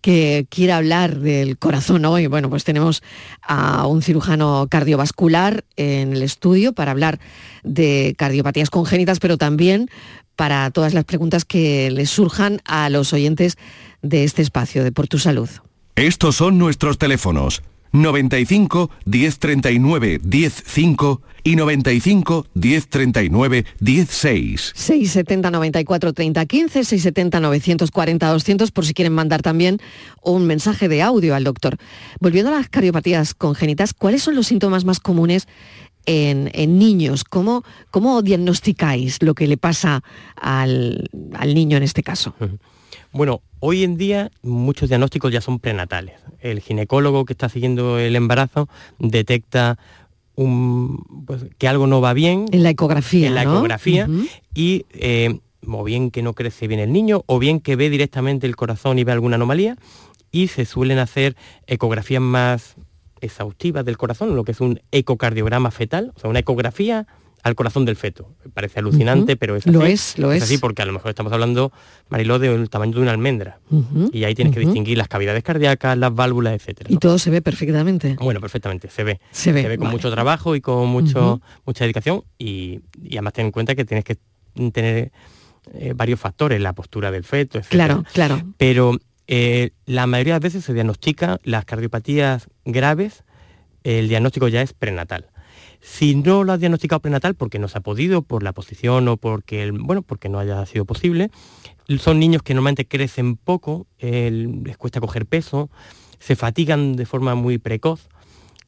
que 0.00 0.46
quiera 0.50 0.76
hablar 0.76 1.18
del 1.18 1.58
corazón 1.58 2.04
hoy. 2.04 2.28
Bueno, 2.28 2.48
pues 2.48 2.64
tenemos 2.64 3.02
a 3.42 3.86
un 3.86 4.02
cirujano 4.02 4.68
cardiovascular 4.70 5.64
en 5.76 6.12
el 6.12 6.22
estudio 6.22 6.72
para 6.72 6.92
hablar 6.92 7.18
de 7.64 8.14
cardiopatías 8.16 8.70
congénitas, 8.70 9.18
pero 9.18 9.36
también 9.36 9.90
para 10.36 10.70
todas 10.70 10.94
las 10.94 11.04
preguntas 11.04 11.44
que 11.44 11.90
les 11.90 12.10
surjan 12.10 12.60
a 12.64 12.88
los 12.90 13.12
oyentes 13.12 13.56
de 14.02 14.24
este 14.24 14.42
espacio 14.42 14.84
de 14.84 14.92
Por 14.92 15.08
Tu 15.08 15.18
Salud. 15.18 15.48
Estos 15.96 16.36
son 16.36 16.58
nuestros 16.58 16.98
teléfonos 16.98 17.62
95 17.92 18.90
1039 19.04 20.20
105 20.22 21.22
y 21.46 21.54
95 21.54 22.46
1039 22.54 23.64
16. 23.78 24.72
670 24.74 25.50
94 25.50 26.12
30 26.12 26.46
15, 26.46 26.84
670 26.84 27.40
940 27.40 28.28
200 28.32 28.70
por 28.72 28.84
si 28.84 28.94
quieren 28.94 29.12
mandar 29.12 29.42
también 29.42 29.78
un 30.22 30.46
mensaje 30.46 30.88
de 30.88 31.02
audio 31.02 31.36
al 31.36 31.44
doctor. 31.44 31.76
Volviendo 32.20 32.52
a 32.52 32.56
las 32.56 32.68
cardiopatías 32.68 33.34
congénitas, 33.34 33.94
¿cuáles 33.94 34.24
son 34.24 34.34
los 34.34 34.48
síntomas 34.48 34.84
más 34.84 34.98
comunes 34.98 35.46
en, 36.06 36.50
niños? 36.78 37.22
¿Cómo, 37.22 37.62
¿Cómo 37.92 38.22
diagnosticáis 38.22 39.22
lo 39.22 39.34
que 39.34 39.46
le 39.46 39.56
pasa 39.56 40.02
al, 40.34 41.08
al 41.34 41.54
niño 41.54 41.76
en 41.76 41.84
este 41.84 42.02
caso? 42.02 42.34
Bueno, 43.16 43.40
hoy 43.60 43.82
en 43.82 43.96
día 43.96 44.30
muchos 44.42 44.90
diagnósticos 44.90 45.32
ya 45.32 45.40
son 45.40 45.58
prenatales. 45.58 46.16
El 46.40 46.60
ginecólogo 46.60 47.24
que 47.24 47.32
está 47.32 47.48
siguiendo 47.48 47.98
el 47.98 48.14
embarazo 48.14 48.68
detecta 48.98 49.78
pues, 50.34 51.46
que 51.56 51.66
algo 51.66 51.86
no 51.86 52.02
va 52.02 52.12
bien. 52.12 52.44
En 52.52 52.62
la 52.62 52.68
ecografía. 52.68 53.28
En 53.28 53.34
la 53.34 53.44
ecografía. 53.44 54.06
Y 54.54 54.84
eh, 54.92 55.40
o 55.66 55.82
bien 55.82 56.10
que 56.10 56.22
no 56.22 56.34
crece 56.34 56.68
bien 56.68 56.78
el 56.78 56.92
niño, 56.92 57.22
o 57.24 57.38
bien 57.38 57.60
que 57.60 57.74
ve 57.74 57.88
directamente 57.88 58.46
el 58.46 58.54
corazón 58.54 58.98
y 58.98 59.04
ve 59.04 59.12
alguna 59.12 59.36
anomalía. 59.36 59.78
Y 60.30 60.48
se 60.48 60.66
suelen 60.66 60.98
hacer 60.98 61.36
ecografías 61.66 62.20
más 62.20 62.74
exhaustivas 63.22 63.86
del 63.86 63.96
corazón, 63.96 64.36
lo 64.36 64.44
que 64.44 64.52
es 64.52 64.60
un 64.60 64.82
ecocardiograma 64.92 65.70
fetal, 65.70 66.12
o 66.14 66.20
sea, 66.20 66.28
una 66.28 66.40
ecografía 66.40 67.06
al 67.42 67.54
corazón 67.54 67.84
del 67.84 67.96
feto. 67.96 68.34
Parece 68.54 68.80
alucinante, 68.80 69.36
pero 69.36 69.56
es 69.56 69.66
así. 69.66 69.70
Lo 69.70 69.84
es, 69.84 70.18
lo 70.18 70.32
es. 70.32 70.42
así 70.42 70.58
porque 70.58 70.82
a 70.82 70.84
lo 70.84 70.92
mejor 70.92 71.10
estamos 71.10 71.32
hablando, 71.32 71.72
Mariló, 72.08 72.38
del 72.38 72.68
tamaño 72.68 72.94
de 72.94 73.00
una 73.02 73.12
almendra. 73.12 73.60
Y 74.12 74.24
ahí 74.24 74.34
tienes 74.34 74.52
que 74.52 74.60
distinguir 74.60 74.98
las 74.98 75.08
cavidades 75.08 75.42
cardíacas, 75.42 75.96
las 75.96 76.14
válvulas, 76.14 76.54
etcétera. 76.54 76.90
Y 76.92 76.96
todo 76.96 77.18
se 77.18 77.30
ve 77.30 77.42
perfectamente. 77.42 78.16
Bueno, 78.20 78.40
perfectamente, 78.40 78.88
se 78.90 79.04
ve. 79.04 79.20
Se 79.30 79.52
ve, 79.52 79.62
se 79.62 79.68
ve 79.68 79.78
con 79.78 79.88
mucho 79.88 80.10
trabajo 80.10 80.56
y 80.56 80.60
con 80.60 80.88
mucho, 80.88 81.40
mucha 81.64 81.84
dedicación 81.84 82.24
y, 82.38 82.80
además 83.12 83.32
ten 83.32 83.46
en 83.46 83.52
cuenta 83.52 83.74
que 83.74 83.84
tienes 83.84 84.04
que 84.04 84.16
tener 84.72 85.12
eh, 85.74 85.92
varios 85.94 86.18
factores, 86.18 86.60
la 86.60 86.72
postura 86.72 87.10
del 87.10 87.24
feto, 87.24 87.58
etc. 87.58 87.68
Claro, 87.68 88.04
claro. 88.12 88.42
Pero 88.56 88.98
eh, 89.28 89.70
la 89.86 90.06
mayoría 90.06 90.34
de 90.34 90.40
veces 90.40 90.64
se 90.64 90.72
diagnostica 90.72 91.38
las 91.44 91.64
cardiopatías 91.64 92.48
graves, 92.64 93.24
el 93.84 94.08
diagnóstico 94.08 94.48
ya 94.48 94.62
es 94.62 94.72
prenatal. 94.72 95.26
Si 95.86 96.16
no 96.16 96.42
lo 96.42 96.52
ha 96.52 96.58
diagnosticado 96.58 96.98
prenatal 96.98 97.36
porque 97.36 97.60
no 97.60 97.68
se 97.68 97.78
ha 97.78 97.80
podido, 97.80 98.22
por 98.22 98.42
la 98.42 98.52
posición 98.52 99.06
o 99.06 99.16
porque, 99.18 99.70
bueno, 99.70 100.02
porque 100.02 100.28
no 100.28 100.40
haya 100.40 100.66
sido 100.66 100.84
posible, 100.84 101.30
son 102.00 102.18
niños 102.18 102.42
que 102.42 102.54
normalmente 102.54 102.88
crecen 102.88 103.36
poco, 103.36 103.86
les 104.00 104.76
cuesta 104.78 105.00
coger 105.00 105.26
peso, 105.26 105.70
se 106.18 106.34
fatigan 106.34 106.96
de 106.96 107.06
forma 107.06 107.36
muy 107.36 107.58
precoz. 107.58 108.08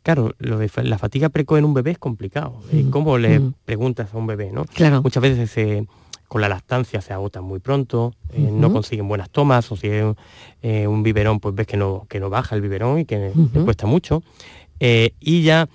Claro, 0.04 0.36
lo 0.38 0.58
de 0.58 0.70
la 0.84 0.96
fatiga 0.96 1.28
precoz 1.28 1.58
en 1.58 1.64
un 1.64 1.74
bebé 1.74 1.90
es 1.90 1.98
complicado. 1.98 2.62
Eh, 2.70 2.84
mm, 2.84 2.90
¿Cómo 2.90 3.18
le 3.18 3.40
mm. 3.40 3.54
preguntas 3.64 4.14
a 4.14 4.16
un 4.16 4.28
bebé? 4.28 4.52
¿no? 4.52 4.64
Claro. 4.66 5.02
Muchas 5.02 5.20
veces 5.20 5.86
con 6.28 6.40
la 6.40 6.48
lactancia 6.48 7.00
se 7.00 7.12
agotan 7.12 7.42
muy 7.42 7.58
pronto, 7.58 8.14
eh, 8.32 8.48
no 8.52 8.72
consiguen 8.72 9.08
buenas 9.08 9.28
tomas, 9.28 9.72
o 9.72 9.76
si 9.76 9.88
es 9.88 10.04
eh, 10.62 10.86
un 10.86 11.02
biberón, 11.02 11.40
pues 11.40 11.52
ves 11.52 11.66
que 11.66 11.76
no, 11.76 12.06
que 12.08 12.20
no 12.20 12.30
baja 12.30 12.54
el 12.54 12.62
biberón 12.62 13.00
y 13.00 13.06
que 13.06 13.32
le 13.34 13.64
cuesta 13.64 13.88
mucho. 13.88 14.22
y 14.78 15.42
ya 15.42 15.68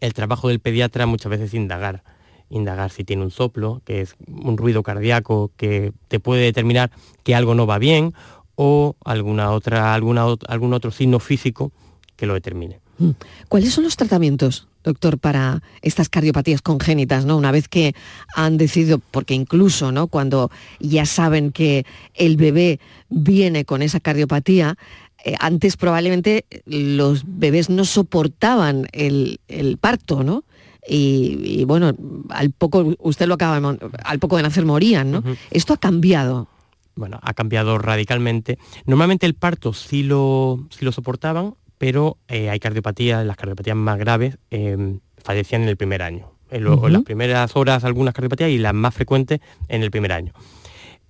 el 0.00 0.14
trabajo 0.14 0.48
del 0.48 0.60
pediatra 0.60 1.06
muchas 1.06 1.30
veces 1.30 1.48
es 1.48 1.54
indagar, 1.54 2.02
indagar 2.50 2.90
si 2.90 3.04
tiene 3.04 3.22
un 3.22 3.30
soplo, 3.30 3.82
que 3.84 4.00
es 4.00 4.16
un 4.26 4.56
ruido 4.56 4.82
cardíaco 4.82 5.50
que 5.56 5.92
te 6.08 6.20
puede 6.20 6.42
determinar 6.42 6.90
que 7.22 7.34
algo 7.34 7.54
no 7.54 7.66
va 7.66 7.78
bien 7.78 8.14
o 8.54 8.96
alguna 9.04 9.52
otra, 9.52 9.94
alguna, 9.94 10.26
algún 10.48 10.74
otro 10.74 10.90
signo 10.90 11.20
físico 11.20 11.72
que 12.16 12.26
lo 12.26 12.34
determine. 12.34 12.80
Mm. 12.98 13.10
¿Cuáles 13.48 13.72
son 13.72 13.84
los 13.84 13.96
tratamientos, 13.96 14.66
doctor, 14.82 15.18
para 15.18 15.62
estas 15.82 16.08
cardiopatías 16.08 16.62
congénitas, 16.62 17.24
¿no? 17.24 17.36
Una 17.36 17.52
vez 17.52 17.68
que 17.68 17.94
han 18.34 18.56
decidido, 18.56 18.98
porque 18.98 19.34
incluso, 19.34 19.92
¿no? 19.92 20.08
Cuando 20.08 20.50
ya 20.80 21.06
saben 21.06 21.52
que 21.52 21.86
el 22.14 22.36
bebé 22.36 22.80
viene 23.08 23.64
con 23.64 23.82
esa 23.82 24.00
cardiopatía, 24.00 24.76
eh, 25.28 25.34
antes 25.40 25.76
probablemente 25.76 26.46
los 26.64 27.22
bebés 27.26 27.68
no 27.68 27.84
soportaban 27.84 28.86
el, 28.92 29.38
parto, 29.78 30.22
¿no? 30.22 30.44
Y, 30.90 31.64
bueno, 31.64 31.92
al 32.30 32.50
poco, 32.50 32.94
usted 33.00 33.26
lo 33.26 33.34
acaba, 33.34 33.76
al 34.04 34.18
poco 34.20 34.38
de 34.38 34.42
nacer 34.42 34.64
morían, 34.64 35.10
¿no? 35.10 35.22
Esto 35.50 35.74
ha 35.74 35.76
cambiado. 35.76 36.48
Bueno, 36.96 37.20
ha 37.22 37.34
cambiado 37.34 37.76
radicalmente. 37.76 38.58
Normalmente 38.86 39.26
el 39.26 39.34
parto 39.34 39.74
sí 39.74 40.02
lo, 40.02 40.66
sí 40.70 40.86
lo 40.86 40.92
soportaban, 40.92 41.54
pero 41.76 42.16
eh, 42.28 42.48
hay 42.48 42.58
cardiopatías, 42.58 43.26
las 43.26 43.36
cardiopatías 43.36 43.76
más 43.76 43.98
graves 43.98 44.38
em, 44.50 45.00
fallecían 45.22 45.62
en 45.62 45.68
el 45.68 45.76
primer 45.76 46.02
año. 46.02 46.32
En, 46.50 46.64
las 46.64 47.02
primeras 47.02 47.54
horas 47.54 47.84
algunas 47.84 48.14
cardiopatías 48.14 48.48
y 48.48 48.56
las 48.56 48.72
más 48.72 48.94
frecuentes 48.94 49.40
en 49.68 49.82
el 49.82 49.90
primer 49.90 50.12
año. 50.12 50.32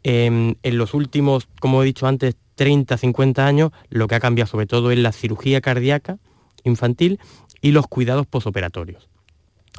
En 0.03 0.57
los 0.63 0.95
últimos, 0.95 1.49
como 1.61 1.83
he 1.83 1.87
dicho 1.87 2.07
antes, 2.07 2.37
30, 2.55 2.97
50 2.97 3.47
años, 3.47 3.71
lo 3.89 4.09
que 4.09 4.17
ha 4.17 4.21
cambiado 4.21 4.51
sobre 4.51 4.67
todo 4.67 4.91
es 4.91 4.99
la 4.99 5.13
cirugía 5.13 5.61
cardíaca 5.61 6.19
infantil 6.65 7.21
y 7.61 7.71
los 7.71 7.87
cuidados 7.87 8.27
posoperatorios. 8.27 9.09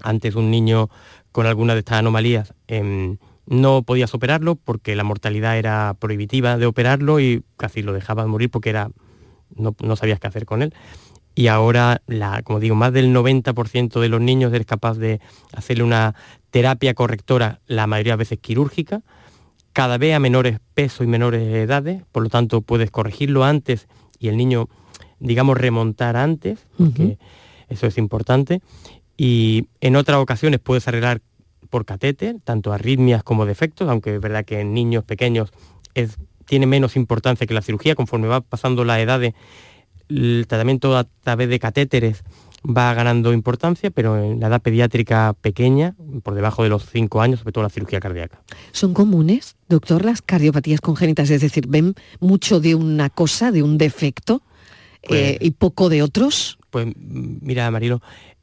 Antes 0.02 0.36
un 0.36 0.50
niño 0.50 0.90
con 1.32 1.46
alguna 1.46 1.74
de 1.74 1.80
estas 1.80 2.00
anomalías 2.00 2.54
em, 2.68 3.18
no 3.46 3.84
podías 3.84 4.14
operarlo 4.14 4.56
porque 4.56 4.96
la 4.96 5.04
mortalidad 5.04 5.58
era 5.58 5.96
prohibitiva 6.00 6.58
de 6.58 6.68
operarlo 6.68 7.20
y 7.20 7.44
casi 7.58 7.82
lo 7.82 7.94
dejaban 7.94 8.30
morir 8.30 8.50
porque 8.50 8.70
era, 8.70 8.92
no, 9.56 9.96
sabías 9.96 10.20
qué 10.20 10.28
hacer 10.28 10.46
con 10.46 10.62
él. 10.62 10.74
Y 11.36 11.48
ahora, 11.48 12.02
como 12.44 12.60
digo, 12.60 12.76
más 12.76 12.94
del 12.94 13.14
90% 13.14 14.00
de 14.00 14.10
los 14.10 14.22
niños 14.22 14.54
eres 14.54 14.68
capaz 14.68 14.98
de 14.98 15.20
hacerle 15.54 15.84
una 15.84 16.16
terapia 16.52 16.94
correctora, 16.94 17.60
la 17.68 17.88
mayoría 17.88 18.14
de 18.14 18.18
veces 18.18 18.40
quirúrgica, 18.40 19.02
cada 19.74 19.98
vez 19.98 20.16
a 20.16 20.20
menores 20.20 20.60
pesos 20.74 21.06
y 21.06 21.08
menores 21.08 21.42
edades, 21.54 22.04
por 22.12 22.24
lo 22.24 22.30
tanto 22.30 22.62
puedes 22.62 22.92
corregirlo 22.92 23.44
antes 23.44 23.88
y 24.20 24.28
el 24.28 24.38
niño, 24.38 24.68
digamos, 25.20 25.58
remontar 25.58 26.18
antes, 26.18 26.68
porque 26.78 27.18
eso 27.70 27.88
es 27.88 27.98
importante. 27.98 28.62
Y 29.16 29.68
en 29.82 29.96
otras 29.96 30.18
ocasiones 30.18 30.60
puedes 30.60 30.88
arreglar 30.88 31.22
por 31.70 31.86
catéter, 31.86 32.38
tanto 32.44 32.74
arritmias 32.74 33.24
como 33.24 33.46
defectos, 33.46 33.90
aunque 33.90 34.16
es 34.16 34.22
verdad 34.22 34.46
que 34.46 34.62
en 34.62 34.74
niños 34.74 35.04
pequeños 35.04 35.52
es, 35.94 36.18
tiene 36.46 36.66
menos 36.66 36.96
importancia 36.96 37.46
que 37.46 37.54
la 37.54 37.62
cirugía, 37.62 37.96
conforme 37.96 38.28
va 38.28 38.42
pasando 38.42 38.84
la 38.84 39.00
edad, 39.00 39.22
el 40.10 40.46
tratamiento 40.48 40.98
a 40.98 41.04
través 41.04 41.50
de 41.50 41.60
catéteres 41.60 42.24
va 42.64 42.94
ganando 42.94 43.34
importancia, 43.34 43.92
pero 43.92 44.18
en 44.22 44.40
la 44.40 44.48
edad 44.48 44.62
pediátrica 44.62 45.34
pequeña, 45.42 45.96
por 46.24 46.36
debajo 46.36 46.64
de 46.64 46.70
los 46.70 46.86
5 46.90 47.22
años, 47.22 47.40
sobre 47.40 47.54
todo 47.54 47.64
la 47.64 47.70
cirugía 47.70 48.00
cardíaca. 48.00 48.42
¿Son 48.72 48.94
comunes, 48.94 49.56
doctor, 49.68 50.06
las 50.06 50.22
cardiopatías 50.22 50.82
congénitas? 50.82 51.30
Es 51.30 51.42
decir, 51.42 51.68
¿ven 51.68 51.96
mucho 52.20 52.60
de 52.60 52.76
una 52.76 53.10
cosa, 53.10 53.52
de 53.52 53.64
un 53.64 53.78
defecto, 53.78 54.42
eh, 55.04 55.08
pues 55.08 55.38
y 55.42 55.52
poco 55.52 55.90
de 55.90 56.04
otros? 56.04 56.58
Pues 56.70 56.88
mira, 56.96 57.70
Marilo, 57.72 58.02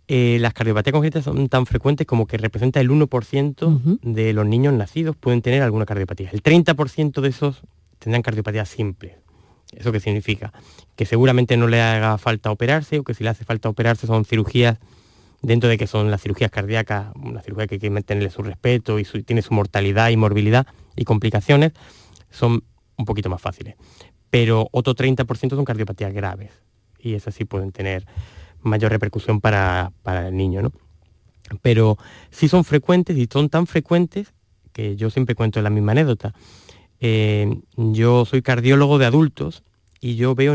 eh, 0.09 0.39
las 0.41 0.55
cardiopatías 0.55 0.93
congénitas 0.93 1.25
son 1.25 1.49
tan 1.49 1.67
frecuentes 1.67 2.07
como 2.07 2.27
que 2.27 2.39
representa 2.39 2.81
el 2.81 2.91
1% 2.91 3.99
de 4.03 4.33
los 4.33 4.47
niños 4.47 4.73
nacidos 4.73 5.17
pueden 5.17 5.43
tener 5.43 5.63
alguna 5.63 5.85
cardiopatía. 5.85 6.31
El 6.33 6.43
30% 6.43 7.21
de 7.21 7.29
esos 7.29 7.63
tendrán 7.99 8.23
cardiopatía 8.23 8.65
simple. 8.65 9.19
¿Eso 9.77 9.93
qué 9.93 10.01
significa? 10.01 10.53
Que 10.97 11.07
seguramente 11.07 11.57
no 11.57 11.69
le 11.69 11.81
haga 11.81 12.19
falta 12.19 12.51
operarse 12.51 12.99
o 12.99 13.05
que 13.05 13.15
si 13.15 13.23
le 13.23 13.31
hace 13.31 13.45
falta 13.45 13.69
operarse 13.69 14.07
son 14.07 14.25
cirugías, 14.25 14.79
dentro 15.43 15.69
de 15.69 15.79
que 15.79 15.87
son 15.87 16.11
las 16.11 16.23
cirugías 16.23 16.51
cardíacas, 16.51 17.09
una 17.15 17.43
cirugía 17.43 17.67
que 17.67 17.77
hay 17.77 17.79
que 17.79 17.91
mantenerle 17.91 18.31
su 18.31 18.43
respeto 18.43 18.99
y 18.99 19.05
tiene 19.05 19.43
su 19.43 19.55
mortalidad 19.55 20.09
y 20.11 20.17
morbilidad 20.17 20.67
y 20.97 21.05
complicaciones, 21.05 21.73
son 22.31 22.65
un 22.97 23.05
poquito 23.05 23.29
más 23.29 23.41
fáciles. 23.41 23.77
Pero 24.31 24.69
otro 24.73 24.95
30% 24.95 25.51
son 25.51 25.65
cardiopatías 25.65 26.13
graves 26.13 26.51
y 26.99 27.15
esas 27.15 27.35
sí 27.35 27.45
pueden 27.45 27.73
tener 27.73 28.07
mayor 28.61 28.91
repercusión 28.91 29.41
para, 29.41 29.93
el 30.27 30.37
niño. 30.37 30.63
¿no? 30.63 30.73
Pero 31.63 31.99
sí 32.31 32.49
son 32.49 32.65
frecuentes 32.65 33.17
y 33.17 33.29
son 33.31 33.49
tan 33.49 33.67
frecuentes 33.67 34.33
que 34.73 34.97
yo 34.97 35.11
siempre 35.11 35.35
cuento 35.35 35.61
la 35.63 35.71
misma 35.71 35.93
anécdota. 35.93 36.35
Eh, 36.99 37.61
yo 37.77 38.25
soy 38.25 38.43
cardiólogo 38.43 38.99
de 38.99 39.07
adultos 39.07 39.63
y 40.01 40.17
yo 40.17 40.35
veo 40.35 40.55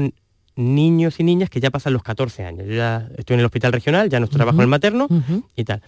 niños 0.55 1.19
y 1.19 1.23
niñas 1.23 1.49
que 1.49 1.59
ya 1.59 1.71
pasan 1.71 1.93
los 1.93 2.03
14 2.03 2.45
años. 2.45 2.67
Yo 2.67 2.73
ya 2.73 3.09
estoy 3.17 3.35
en 3.35 3.39
el 3.39 3.45
hospital 3.45 3.71
regional, 3.71 4.09
ya 4.09 4.19
no 4.19 4.27
trabajo 4.27 4.57
en 4.57 4.63
el 4.63 4.67
materno 4.67 5.07
y 5.55 5.63
tal. 5.63 5.81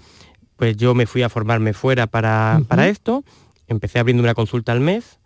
pues 0.56 0.78
yo 0.78 0.94
me 0.96 1.06
fui 1.06 1.24
a 1.24 1.30
formarme 1.30 1.74
fuera 1.74 2.08
para, 2.08 2.62
para 2.68 2.88
esto, 2.88 3.24
empecé 3.68 4.00
abriendo 4.00 4.24
una 4.24 4.34
consulta 4.34 4.72
al 4.72 4.80
mes, 4.80 5.20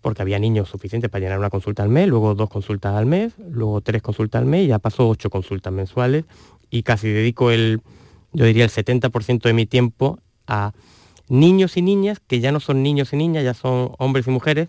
porque 0.00 0.22
había 0.22 0.38
niños 0.38 0.68
suficientes 0.68 1.10
para 1.10 1.22
llenar 1.22 1.38
una 1.38 1.50
consulta 1.50 1.82
al 1.82 1.88
mes, 1.88 2.08
luego 2.08 2.34
dos 2.34 2.48
consultas 2.48 2.94
al 2.94 3.06
mes, 3.06 3.32
luego 3.50 3.80
tres 3.80 4.02
consultas 4.02 4.40
al 4.40 4.46
mes 4.46 4.64
y 4.64 4.68
ya 4.68 4.78
pasó 4.78 5.08
ocho 5.08 5.30
consultas 5.30 5.72
mensuales 5.72 6.24
y 6.70 6.82
casi 6.82 7.08
dedico 7.08 7.50
el, 7.50 7.80
yo 8.32 8.44
diría 8.44 8.64
el 8.64 8.70
70% 8.70 9.42
de 9.42 9.52
mi 9.52 9.66
tiempo 9.66 10.18
a 10.46 10.72
niños 11.28 11.76
y 11.76 11.82
niñas 11.82 12.20
que 12.20 12.40
ya 12.40 12.52
no 12.52 12.60
son 12.60 12.82
niños 12.82 13.12
y 13.12 13.16
niñas, 13.16 13.44
ya 13.44 13.54
son 13.54 13.92
hombres 13.98 14.26
y 14.26 14.30
mujeres 14.30 14.68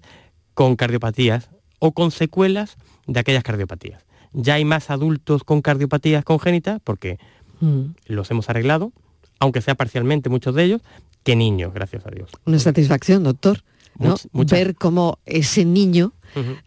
con 0.54 0.76
cardiopatías 0.76 1.50
o 1.80 1.92
con 1.92 2.12
secuelas 2.12 2.78
de 3.08 3.20
aquellas 3.20 3.44
cardiopatías. 3.44 4.04
Ya 4.32 4.56
hay 4.56 4.66
más 4.66 4.90
adultos 4.90 5.44
con 5.44 5.62
cardiopatías 5.62 6.24
congénitas 6.24 6.80
porque 6.84 7.18
mm. 7.62 7.82
los 8.06 8.30
hemos 8.32 8.50
arreglado, 8.50 8.92
aunque 9.40 9.62
sea 9.62 9.76
parcialmente 9.76 10.30
muchos 10.30 10.54
de 10.56 10.64
ellos, 10.64 10.82
que 11.24 11.36
niños, 11.36 11.74
gracias 11.74 12.06
a 12.06 12.12
Dios. 12.12 12.30
Una 12.46 12.60
satisfacción, 12.60 13.24
doctor, 13.24 13.64
¿no? 13.98 14.16
Ver 14.34 14.76
cómo 14.76 15.20
ese 15.26 15.66
niño 15.66 16.14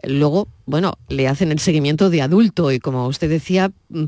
Luego, 0.03 0.49
bueno, 0.67 0.95
le 1.09 1.29
hacen 1.29 1.53
el 1.53 1.59
seguimiento 1.59 2.11
de 2.11 2.23
adulto 2.23 2.73
y 2.73 2.79
como 2.79 3.07
usted 3.07 3.29
decía, 3.29 3.73
mm, 3.89 4.05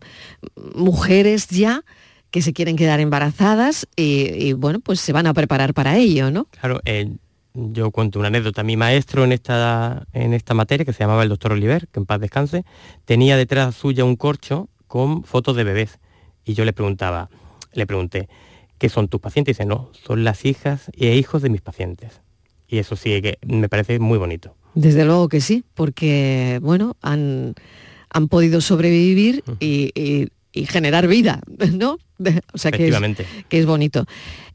mujeres 0.74 1.48
ya 1.48 1.84
que 2.30 2.42
se 2.42 2.52
quieren 2.52 2.76
quedar 2.76 2.98
embarazadas 2.98 3.86
y, 3.96 4.52
bueno, 4.54 4.80
pues 4.80 5.00
se 5.00 5.12
van 5.12 5.26
a 5.26 5.34
preparar 5.34 5.72
para 5.72 5.96
ello, 5.96 6.32
¿no? 6.32 6.46
Claro, 6.46 6.80
eh, 6.84 7.12
yo 7.54 7.90
cuento 7.90 8.18
una 8.18 8.28
anécdota. 8.28 8.62
Mi 8.62 8.76
maestro 8.76 9.24
en 9.24 9.32
esta, 9.32 10.06
en 10.12 10.34
esta 10.34 10.54
materia, 10.54 10.84
que 10.84 10.92
se 10.92 11.00
llamaba 11.00 11.22
el 11.22 11.28
doctor 11.28 11.52
Oliver, 11.52 11.88
que 11.88 12.00
en 12.00 12.06
paz 12.06 12.20
descanse, 12.20 12.64
tenía 13.04 13.36
detrás 13.36 13.74
suya 13.76 14.04
un 14.04 14.16
corcho 14.16 14.68
con 14.86 15.24
fotos 15.24 15.56
de 15.56 15.64
bebés. 15.64 15.98
Y 16.44 16.54
yo 16.54 16.64
le 16.64 16.72
preguntaba, 16.72 17.30
le 17.72 17.86
pregunté, 17.86 18.28
¿qué 18.78 18.88
son 18.88 19.08
tus 19.08 19.20
pacientes? 19.20 19.52
Y 19.52 19.54
dice, 19.54 19.66
no, 19.66 19.90
son 20.04 20.24
las 20.24 20.44
hijas 20.44 20.90
e 20.94 21.14
hijos 21.16 21.42
de 21.42 21.48
mis 21.48 21.60
pacientes. 21.60 22.20
Y 22.68 22.78
eso 22.78 22.96
sí 22.96 23.22
que 23.22 23.38
me 23.46 23.68
parece 23.68 23.98
muy 23.98 24.18
bonito. 24.18 24.56
Desde 24.74 25.04
luego 25.04 25.28
que 25.28 25.40
sí, 25.40 25.64
porque 25.74 26.58
bueno, 26.60 26.96
han, 27.00 27.54
han 28.10 28.28
podido 28.28 28.60
sobrevivir 28.60 29.44
y, 29.60 30.28
generar 30.66 31.08
vida, 31.08 31.40
¿no? 31.72 31.98
O 32.52 32.58
sea 32.58 32.70
que 32.72 32.88
es, 32.88 32.96
que 33.48 33.58
es 33.58 33.66
bonito. 33.66 34.06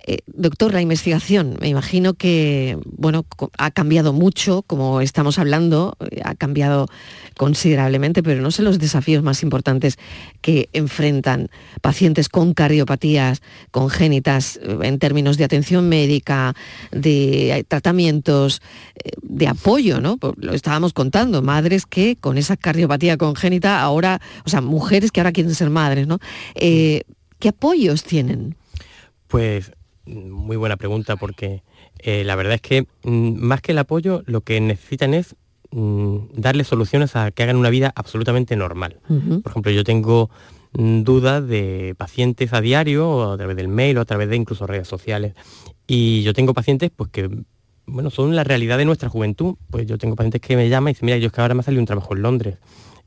Eh, 0.10 0.22
doctor, 0.26 0.74
la 0.74 0.82
investigación, 0.82 1.58
me 1.62 1.68
imagino 1.68 2.16
que 2.16 2.80
bueno, 2.86 3.28
ha 3.60 3.70
cambiado 3.70 4.12
mucho, 4.12 4.64
como 4.64 5.02
estamos 5.02 5.38
hablando, 5.38 5.98
eh, 6.00 6.22
ha 6.24 6.34
cambiado 6.34 6.88
considerablemente, 7.38 8.24
pero 8.24 8.42
no 8.42 8.50
sé 8.50 8.64
los 8.64 8.80
desafíos 8.80 9.22
más 9.22 9.44
importantes 9.44 10.00
que 10.42 10.68
enfrentan 10.74 11.50
pacientes 11.82 12.28
con 12.28 12.56
cardiopatías 12.56 13.44
congénitas 13.70 14.60
eh, 14.64 14.80
en 14.82 14.98
términos 14.98 15.38
de 15.38 15.44
atención 15.44 15.88
médica, 15.90 16.56
de 16.92 17.64
tratamientos, 17.68 18.64
de 19.22 19.48
apoyo, 19.48 20.02
¿no? 20.02 20.18
Lo 20.38 20.54
estábamos 20.54 20.94
contando, 20.94 21.44
madres 21.44 21.86
que 21.86 22.16
con 22.16 22.40
esa 22.40 22.58
cardiopatía 22.58 23.18
congénita 23.18 23.80
ahora, 23.80 24.22
o 24.44 24.50
sea, 24.50 24.62
mujeres 24.62 25.12
que 25.12 25.20
ahora 25.20 25.34
quieren 25.34 25.54
ser 25.54 25.70
madres, 25.70 26.08
¿no? 26.08 26.18
¿Qué 27.40 27.50
apoyos 27.50 28.04
tienen? 28.04 28.56
Pues 29.28 29.72
muy 30.06 30.58
buena 30.58 30.76
pregunta 30.76 31.16
porque 31.16 31.64
eh, 32.00 32.24
la 32.26 32.36
verdad 32.36 32.56
es 32.56 32.62
que 32.62 32.86
mm, 33.04 33.36
más 33.38 33.62
que 33.62 33.72
el 33.72 33.78
apoyo 33.78 34.24
lo 34.26 34.42
que 34.42 34.60
necesitan 34.60 35.14
es 35.14 35.36
mm, 35.72 36.18
darle 36.34 36.66
soluciones 36.66 37.16
a 37.16 37.32
que 37.32 37.44
hagan 37.44 37.56
una 37.56 37.70
vida 37.70 37.94
absolutamente 37.96 38.56
normal. 38.56 39.00
Por 39.08 39.52
ejemplo, 39.52 39.72
yo 39.72 39.84
tengo 39.86 40.30
mm, 40.74 41.04
dudas 41.04 41.48
de 41.48 41.96
pacientes 41.98 42.52
a 42.54 42.60
diario, 42.60 43.10
o 43.10 43.32
a 43.34 43.38
través 43.38 43.56
del 43.56 43.70
mail 43.70 43.98
o 43.98 44.02
a 44.02 44.06
través 44.06 44.30
de 44.30 44.36
incluso 44.36 44.68
redes 44.68 44.88
sociales. 44.88 45.34
Y 45.88 46.24
yo 46.24 46.34
tengo 46.34 46.54
pacientes 46.54 46.92
pues 46.96 47.10
que 47.10 47.30
bueno, 47.86 48.10
son 48.12 48.36
la 48.36 48.44
realidad 48.44 48.78
de 48.78 48.86
nuestra 48.86 49.10
juventud. 49.10 49.56
Pues 49.70 49.88
yo 49.88 49.98
tengo 49.98 50.16
pacientes 50.16 50.42
que 50.42 50.56
me 50.58 50.68
llaman 50.68 50.92
y 50.92 50.94
dicen, 50.94 51.06
mira, 51.06 51.18
yo 51.18 51.28
es 51.28 51.34
que 51.34 51.42
ahora 51.42 51.54
me 51.54 51.62
ha 51.62 51.64
salido 51.64 51.82
un 51.82 51.88
trabajo 51.88 52.14
en 52.16 52.22
Londres. 52.22 52.58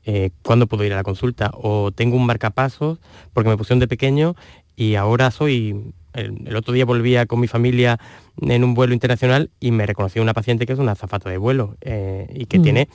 Eh, 0.05 0.31
¿Cuándo 0.41 0.67
puedo 0.67 0.83
ir 0.83 0.93
a 0.93 0.97
la 0.97 1.03
consulta? 1.03 1.51
O 1.53 1.91
tengo 1.91 2.17
un 2.17 2.25
marcapasos 2.25 2.99
porque 3.33 3.49
me 3.49 3.57
pusieron 3.57 3.79
de 3.79 3.87
pequeño 3.87 4.35
y 4.75 4.95
ahora 4.95 5.31
soy 5.31 5.93
el, 6.13 6.55
otro 6.55 6.73
día 6.73 6.85
volvía 6.85 7.25
con 7.25 7.39
mi 7.39 7.47
familia 7.47 7.99
en 8.41 8.63
un 8.63 8.73
vuelo 8.73 8.93
internacional 8.93 9.49
y 9.59 9.71
me 9.71 9.85
reconoció 9.85 10.21
una 10.21 10.33
paciente 10.33 10.65
que 10.65 10.73
es 10.73 10.79
una 10.79 10.93
azafata 10.93 11.29
de 11.29 11.37
vuelo 11.37 11.75
eh, 11.81 12.27
y 12.33 12.45
que 12.45 12.59
mm. 12.59 12.63
tiene, 12.63 12.89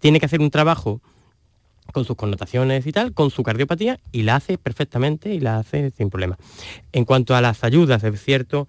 tiene 0.00 0.20
que 0.20 0.26
hacer 0.26 0.40
un 0.40 0.50
trabajo 0.50 1.00
con 1.92 2.04
sus 2.04 2.16
connotaciones 2.16 2.86
y 2.86 2.92
tal, 2.92 3.12
con 3.12 3.30
su 3.30 3.42
cardiopatía 3.42 4.00
y 4.10 4.22
la 4.22 4.36
hace 4.36 4.58
perfectamente 4.58 5.34
y 5.34 5.40
la 5.40 5.58
hace 5.58 5.90
sin 5.90 6.10
problema. 6.10 6.38
En 6.92 7.04
cuanto 7.04 7.36
a 7.36 7.40
las 7.40 7.62
ayudas, 7.62 8.02
es 8.04 8.22
cierto 8.22 8.68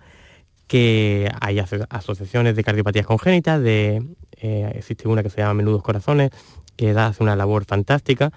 que 0.67 1.29
hay 1.41 1.59
asociaciones 1.89 2.55
de 2.55 2.63
cardiopatías 2.63 3.05
congénitas, 3.05 3.61
de, 3.61 4.03
eh, 4.41 4.71
existe 4.75 5.07
una 5.07 5.23
que 5.23 5.29
se 5.29 5.37
llama 5.37 5.53
Menudos 5.53 5.83
Corazones, 5.83 6.31
que 6.75 6.91
hace 6.91 7.23
una 7.23 7.35
labor 7.35 7.65
fantástica. 7.65 8.31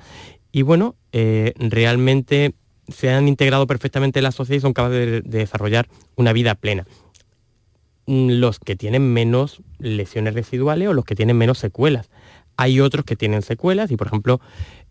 Y 0.53 0.62
bueno, 0.62 0.96
eh, 1.12 1.53
realmente 1.57 2.55
se 2.88 3.11
han 3.11 3.29
integrado 3.29 3.66
perfectamente 3.66 4.18
en 4.18 4.24
la 4.24 4.33
sociedad 4.33 4.59
y 4.59 4.62
son 4.62 4.72
capaces 4.72 5.22
de, 5.24 5.38
desarrollar 5.38 5.88
una 6.16 6.33
vida 6.33 6.55
plena. 6.55 6.87
Mm, 8.07 8.40
los 8.40 8.59
que 8.59 8.77
tienen 8.77 9.12
menos 9.12 9.62
lesiones 9.79 10.35
residuales 10.35 10.88
o 10.88 10.94
los 10.94 11.05
que 11.05 11.14
tienen 11.14 11.37
menos 11.37 11.59
secuelas. 11.59 12.11
Hay 12.57 12.81
otros 12.81 13.05
que 13.05 13.16
tienen 13.16 13.42
secuelas 13.42 13.90
y, 13.90 13.96
por 13.96 14.07
ejemplo, 14.07 14.40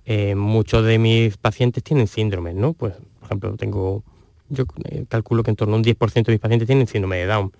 eh, 0.06 0.36
muchos 0.36 0.86
de 0.86 1.00
mis 1.00 1.38
pacientes 1.38 1.84
tienen 1.84 2.08
síndromes, 2.08 2.56
¿no? 2.56 2.74
Pues, 2.74 2.94
por 2.94 3.26
ejemplo, 3.26 3.56
tengo, 3.58 4.04
yo 4.50 4.66
eh, 4.86 5.06
calculo 5.10 5.44
que 5.44 5.50
en 5.50 5.58
torno 5.58 5.74
a 5.74 5.78
un 5.78 5.84
10% 5.84 6.28
de 6.28 6.32
mis 6.32 6.40
pacientes 6.40 6.68
tienen 6.68 6.88
síndrome 6.88 7.18
de 7.18 7.26
Down. 7.26 7.52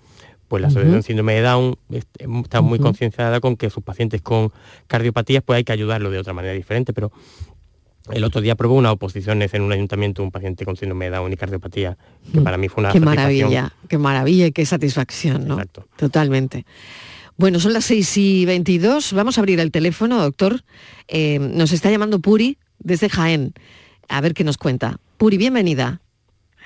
Pues 0.48 0.62
la 0.62 0.68
asociación 0.68 1.02
síndrome 1.02 1.34
de 1.34 1.42
Down 1.42 1.76
está 1.90 2.62
muy 2.62 2.78
concienciada 2.78 3.40
con 3.40 3.56
que 3.56 3.68
sus 3.70 3.84
pacientes 3.84 4.22
con 4.22 4.50
cardiopatías 4.86 5.42
pues 5.44 5.58
hay 5.58 5.64
que 5.64 5.72
ayudarlo 5.72 6.10
de 6.10 6.18
otra 6.18 6.32
manera 6.32 6.54
diferente, 6.54 6.92
pero 6.94 7.12
el 8.10 8.24
otro 8.24 8.40
día 8.40 8.54
probó 8.54 8.74
una 8.74 8.90
oposición 8.90 9.42
en 9.42 9.62
un 9.62 9.72
ayuntamiento 9.72 10.22
un 10.22 10.30
paciente 10.30 10.64
con 10.64 10.76
síndrome 10.76 11.06
de 11.06 11.16
Down 11.16 11.32
y 11.32 11.36
cardiopatía, 11.36 11.98
que 12.32 12.40
mm. 12.40 12.44
para 12.44 12.56
mí 12.56 12.68
fue 12.68 12.82
una 12.82 12.92
Qué 12.92 13.00
maravilla, 13.00 13.72
qué 13.88 13.98
maravilla 13.98 14.46
y 14.46 14.52
qué 14.52 14.64
satisfacción, 14.64 15.46
¿no? 15.46 15.54
Exacto. 15.54 15.86
Totalmente. 15.96 16.64
Bueno, 17.36 17.60
son 17.60 17.72
las 17.72 17.84
6 17.84 18.16
y 18.16 18.44
22. 18.46 19.12
Vamos 19.12 19.38
a 19.38 19.42
abrir 19.42 19.60
el 19.60 19.70
teléfono, 19.70 20.20
doctor. 20.20 20.64
Eh, 21.06 21.38
nos 21.38 21.72
está 21.72 21.90
llamando 21.90 22.18
Puri 22.18 22.58
desde 22.78 23.08
Jaén. 23.08 23.52
A 24.08 24.20
ver 24.20 24.34
qué 24.34 24.42
nos 24.42 24.56
cuenta. 24.56 24.98
Puri, 25.18 25.36
bienvenida. 25.36 26.00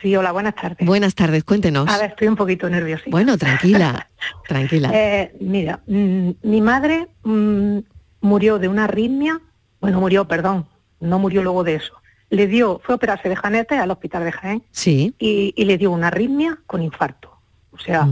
Sí, 0.03 0.17
hola, 0.17 0.33
buenas 0.33 0.57
tardes. 0.57 0.85
Buenas 0.85 1.15
tardes, 1.15 1.45
cuéntenos. 1.45 1.89
A 1.89 1.97
ver, 1.97 2.11
estoy 2.11 2.27
un 2.27 2.35
poquito 2.35 2.69
nerviosa. 2.69 3.05
Bueno, 3.07 3.39
tranquila, 3.39 4.09
tranquila. 4.49 4.91
Eh, 4.93 5.33
mira, 5.41 5.81
mm, 5.87 6.31
mi 6.43 6.61
madre 6.61 7.07
mm, 7.23 7.79
murió 8.21 8.59
de 8.59 8.67
una 8.67 8.85
arritmia, 8.85 9.41
bueno, 9.81 10.01
murió, 10.01 10.27
perdón, 10.27 10.67
no 10.99 11.21
murió 11.21 11.45
luego 11.45 11.63
de 11.63 11.77
eso. 11.77 11.95
Le 12.31 12.49
dio, 12.49 12.81
fue 12.83 12.95
a 12.95 12.97
operarse 12.97 13.29
de 13.29 13.37
Janete 13.37 13.79
al 13.79 13.93
hospital 13.93 14.25
de 14.25 14.33
Jaén 14.33 14.63
sí. 14.73 15.15
y, 15.21 15.65
le 15.65 15.79
dio 15.79 15.93
una 15.93 16.09
arritmia 16.09 16.59
con 16.67 16.83
infarto. 16.83 17.31
O 17.71 17.79
sea, 17.79 18.09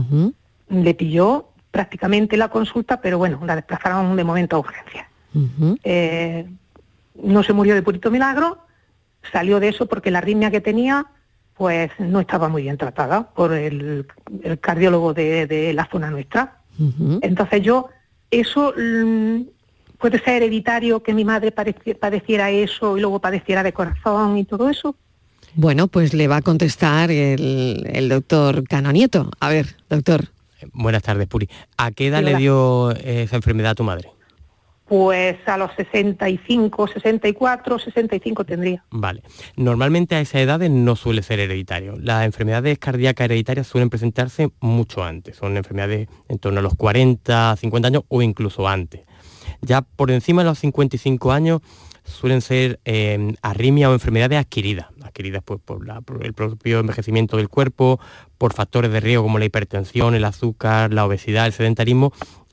le 0.69 0.93
pilló 0.93 1.49
prácticamente 1.71 2.37
la 2.37 2.49
consulta, 2.49 3.01
pero 3.01 3.17
bueno, 3.17 3.41
la 3.45 3.55
desplazaron 3.55 4.15
de 4.15 4.23
momento 4.23 4.55
a 4.55 4.59
urgencia. 4.59 5.09
Eh, 5.83 6.45
no 7.21 7.43
se 7.43 7.53
murió 7.53 7.73
de 7.73 7.81
purito 7.81 8.11
milagro, 8.11 8.59
salió 9.31 9.59
de 9.59 9.69
eso 9.69 9.87
porque 9.87 10.11
la 10.11 10.19
arritmia 10.19 10.51
que 10.51 10.61
tenía 10.61 11.07
pues 11.57 11.91
no 11.99 12.19
estaba 12.19 12.49
muy 12.49 12.63
bien 12.63 12.77
tratada 12.77 13.29
por 13.31 13.53
el, 13.53 14.05
cardiólogo 14.59 15.13
de, 15.13 15.71
la 15.73 15.87
zona 15.91 16.09
nuestra. 16.09 16.57
Entonces 17.21 17.61
yo, 17.61 17.89
eso 18.31 18.73
mm, 18.75 19.41
¿Puede 20.01 20.17
ser 20.17 20.41
hereditario 20.41 21.03
que 21.03 21.13
mi 21.13 21.23
madre 21.23 21.51
padeciera 21.51 22.49
eso 22.49 22.97
y 22.97 23.01
luego 23.01 23.19
padeciera 23.19 23.61
de 23.61 23.71
corazón 23.71 24.35
y 24.35 24.45
todo 24.45 24.67
eso? 24.67 24.95
Bueno, 25.53 25.87
pues 25.87 26.15
le 26.15 26.27
va 26.27 26.37
a 26.37 26.41
contestar 26.41 27.11
el, 27.11 28.09
doctor 28.09 28.67
Canonieto. 28.67 29.29
A 29.39 29.49
ver, 29.49 29.75
doctor. 29.89 30.29
Buenas 30.73 31.03
tardes, 31.03 31.27
Puri. 31.27 31.49
¿A 31.77 31.91
qué 31.91 32.07
edad 32.07 32.23
le 32.23 32.35
dio 32.35 32.91
esa 32.91 33.35
enfermedad 33.35 33.71
a 33.71 33.75
tu 33.75 33.83
madre? 33.83 34.09
Pues 34.91 35.37
a 35.45 35.57
los 35.57 35.71
65, 35.77 36.85
64, 36.85 37.79
65 37.79 38.43
tendría. 38.43 38.83
Vale. 38.91 39.23
Normalmente 39.55 40.15
a 40.15 40.19
esas 40.19 40.41
edades 40.41 40.69
no 40.69 40.97
suele 40.97 41.23
ser 41.23 41.39
hereditario. 41.39 41.95
Las 41.97 42.25
enfermedades 42.25 42.77
cardíacas 42.77 43.23
hereditarias 43.23 43.67
suelen 43.67 43.89
presentarse 43.89 44.49
mucho 44.59 45.01
antes. 45.01 45.37
Son 45.37 45.55
enfermedades 45.55 46.09
en 46.27 46.39
torno 46.39 46.59
a 46.59 46.61
los 46.61 46.75
40, 46.75 47.55
50 47.55 47.87
años 47.87 48.03
o 48.09 48.21
incluso 48.21 48.67
antes. 48.67 49.03
Ya 49.61 49.81
por 49.81 50.11
encima 50.11 50.43
de 50.43 50.49
los 50.49 50.59
55 50.59 51.31
años 51.31 51.61
suelen 52.03 52.41
ser 52.41 52.81
eh, 52.83 53.33
o 53.41 53.93
enfermedades 53.93 54.39
adquiridas, 54.39 54.87
adquiridas 55.03 55.41
pues, 55.45 55.61
por, 55.63 55.85
el 56.21 56.33
propio 56.33 56.79
envejecimiento 56.79 57.37
del 57.37 57.47
cuerpo, 57.47 57.99
por 58.37 58.53
factores 58.53 58.91
de 58.91 58.99
riesgo 58.99 59.23
como 59.23 59.39
la 59.39 59.45
hipertensión, 59.45 60.15
el 60.15 60.25
azúcar, 60.25 60.91
la 60.93 61.05
obesidad, 61.05 61.45
el 61.45 61.53
sedentarismo 61.53 62.11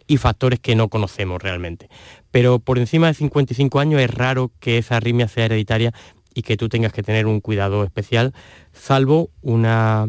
y 0.09 0.17
factores 0.17 0.59
que 0.59 0.75
no 0.75 0.89
conocemos 0.89 1.41
realmente. 1.41 1.89
Pero 2.33 2.59
por 2.59 2.79
encima 2.79 3.07
de 3.07 3.15
55 3.15 3.79
años 3.79 4.01
es 4.01 4.11
raro 4.11 4.51
que 4.59 4.79
esa 4.79 4.97
arritmia 4.97 5.29
sea 5.29 5.45
hereditaria 5.45 5.93
y 6.35 6.43
que 6.43 6.57
tú 6.57 6.69
tengas 6.69 6.93
que 6.93 7.03
tener 7.03 7.27
un 7.27 7.41
cuidado 7.41 7.85
especial, 7.85 8.33
salvo 8.73 9.31
una 9.43 10.09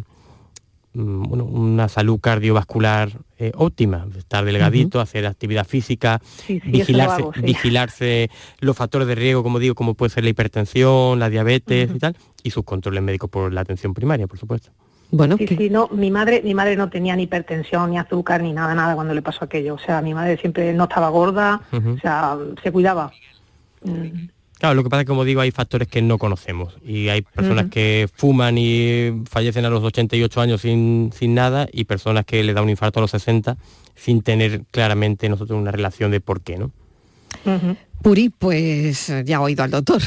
mm, 0.93 1.31
una 1.31 1.89
salud 1.89 2.19
cardiovascular 2.19 3.11
eh, 3.37 3.51
óptima, 3.55 4.07
estar 4.17 4.45
delgadito, 4.45 5.01
hacer 5.01 5.25
actividad 5.25 5.67
física, 5.67 6.21
vigilarse, 6.47 7.23
vigilarse 7.41 8.29
los 8.59 8.75
factores 8.75 9.07
de 9.07 9.15
riesgo, 9.15 9.43
como 9.43 9.59
digo, 9.59 9.75
como 9.75 9.95
puede 9.95 10.11
ser 10.11 10.23
la 10.23 10.29
hipertensión, 10.29 11.19
la 11.19 11.29
diabetes 11.29 11.91
y 11.93 11.99
tal, 11.99 12.15
y 12.43 12.51
sus 12.51 12.63
controles 12.63 13.03
médicos 13.03 13.29
por 13.29 13.51
la 13.51 13.61
atención 13.61 13.93
primaria, 13.93 14.27
por 14.27 14.39
supuesto. 14.39 14.71
Bueno, 15.11 15.37
sí, 15.37 15.47
sí, 15.47 15.69
no, 15.69 15.87
mi 15.87 16.11
madre, 16.11 16.41
mi 16.43 16.53
madre 16.53 16.75
no 16.75 16.89
tenía 16.89 17.15
ni 17.15 17.23
hipertensión, 17.23 17.89
ni 17.89 17.97
azúcar, 17.97 18.43
ni 18.43 18.53
nada, 18.53 18.75
nada 18.75 18.93
cuando 18.93 19.13
le 19.13 19.21
pasó 19.21 19.45
aquello. 19.45 19.75
O 19.75 19.79
sea, 19.79 20.01
mi 20.01 20.13
madre 20.13 20.37
siempre 20.37 20.71
no 20.73 20.83
estaba 20.83 21.09
gorda, 21.09 21.61
o 21.71 21.97
sea, 21.99 22.37
se 22.61 22.71
cuidaba. 22.71 23.11
Mm. 23.83 24.29
Claro, 24.59 24.75
lo 24.75 24.83
que 24.83 24.89
pasa 24.89 25.01
es 25.01 25.05
que, 25.05 25.09
como 25.09 25.23
digo, 25.23 25.39
hay 25.39 25.51
factores 25.51 25.87
que 25.87 26.01
no 26.01 26.17
conocemos 26.17 26.77
y 26.85 27.07
hay 27.07 27.21
personas 27.21 27.67
que 27.71 28.09
fuman 28.13 28.57
y 28.57 29.23
fallecen 29.29 29.63
a 29.63 29.69
los 29.69 29.81
88 29.83 30.41
años 30.41 30.61
sin, 30.61 31.11
sin, 31.17 31.33
nada 31.33 31.67
y 31.71 31.85
personas 31.85 32.25
que 32.25 32.43
le 32.43 32.53
da 32.53 32.61
un 32.61 32.69
infarto 32.69 32.99
a 32.99 33.01
los 33.01 33.11
60 33.11 33.55
sin 33.95 34.21
tener 34.21 34.63
claramente 34.69 35.29
nosotros 35.29 35.57
una 35.57 35.71
relación 35.71 36.11
de 36.11 36.19
por 36.19 36.41
qué, 36.41 36.57
¿no? 36.57 36.71
Puri, 38.01 38.29
pues 38.29 39.13
ya 39.23 39.37
ha 39.37 39.41
oído 39.41 39.63
al 39.63 39.71
doctor. 39.71 40.01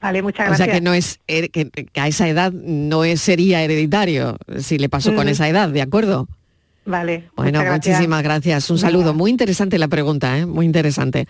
Vale, 0.00 0.22
muchas 0.22 0.46
gracias. 0.46 0.60
O 0.60 0.64
sea 0.64 0.74
que 0.74 0.80
no 0.80 0.94
es 0.94 1.20
que, 1.26 1.70
a 1.96 2.08
esa 2.08 2.28
edad 2.28 2.52
no 2.52 3.04
es, 3.04 3.20
sería 3.20 3.62
hereditario 3.62 4.38
si 4.58 4.78
le 4.78 4.88
pasó 4.88 5.14
con 5.14 5.28
esa 5.28 5.48
edad, 5.48 5.68
¿de 5.68 5.82
acuerdo? 5.82 6.28
Vale. 6.84 7.24
Bueno, 7.36 7.62
muchísimas 7.70 8.22
gracias. 8.22 8.70
Un 8.70 8.78
saludo. 8.78 9.12
Muy 9.12 9.30
interesante 9.30 9.76
la 9.78 9.88
pregunta, 9.88 10.38
¿eh? 10.38 10.46
muy 10.46 10.64
interesante. 10.64 11.26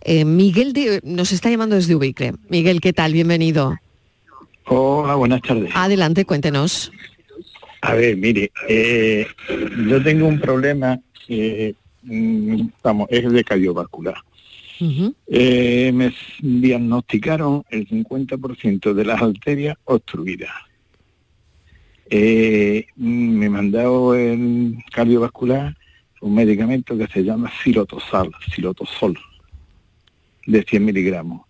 Eh, 0.00 0.24
Miguel 0.24 0.72
nos 1.02 1.32
está 1.32 1.50
llamando 1.50 1.76
desde 1.76 1.94
Ubique. 1.94 2.32
Miguel, 2.48 2.80
¿qué 2.80 2.92
tal? 2.92 3.12
Bienvenido. 3.12 3.76
Hola, 4.66 5.14
buenas 5.16 5.42
tardes. 5.42 5.70
Adelante, 5.74 6.24
cuéntenos. 6.24 6.90
A 7.82 7.94
ver, 7.94 8.16
mire, 8.16 8.50
eh, 8.66 9.26
yo 9.86 10.02
tengo 10.02 10.26
un 10.26 10.40
problema, 10.40 10.98
mm, 11.28 12.60
vamos, 12.82 13.08
es 13.10 13.30
de 13.30 13.44
cardiovascular. 13.44 14.16
Me 14.80 16.12
diagnosticaron 16.40 17.64
el 17.70 17.88
50% 17.88 18.92
de 18.92 19.04
las 19.04 19.22
arterias 19.22 19.76
obstruidas. 19.84 20.52
Eh, 22.10 22.86
me 22.96 23.48
mandado 23.48 24.14
el 24.14 24.76
cardiovascular 24.92 25.76
un 26.20 26.34
medicamento 26.34 26.96
que 26.96 27.06
se 27.06 27.22
llama 27.22 27.50
silotosal, 27.62 28.30
silotosol, 28.54 29.18
de 30.46 30.62
100 30.62 30.84
miligramos. 30.84 31.42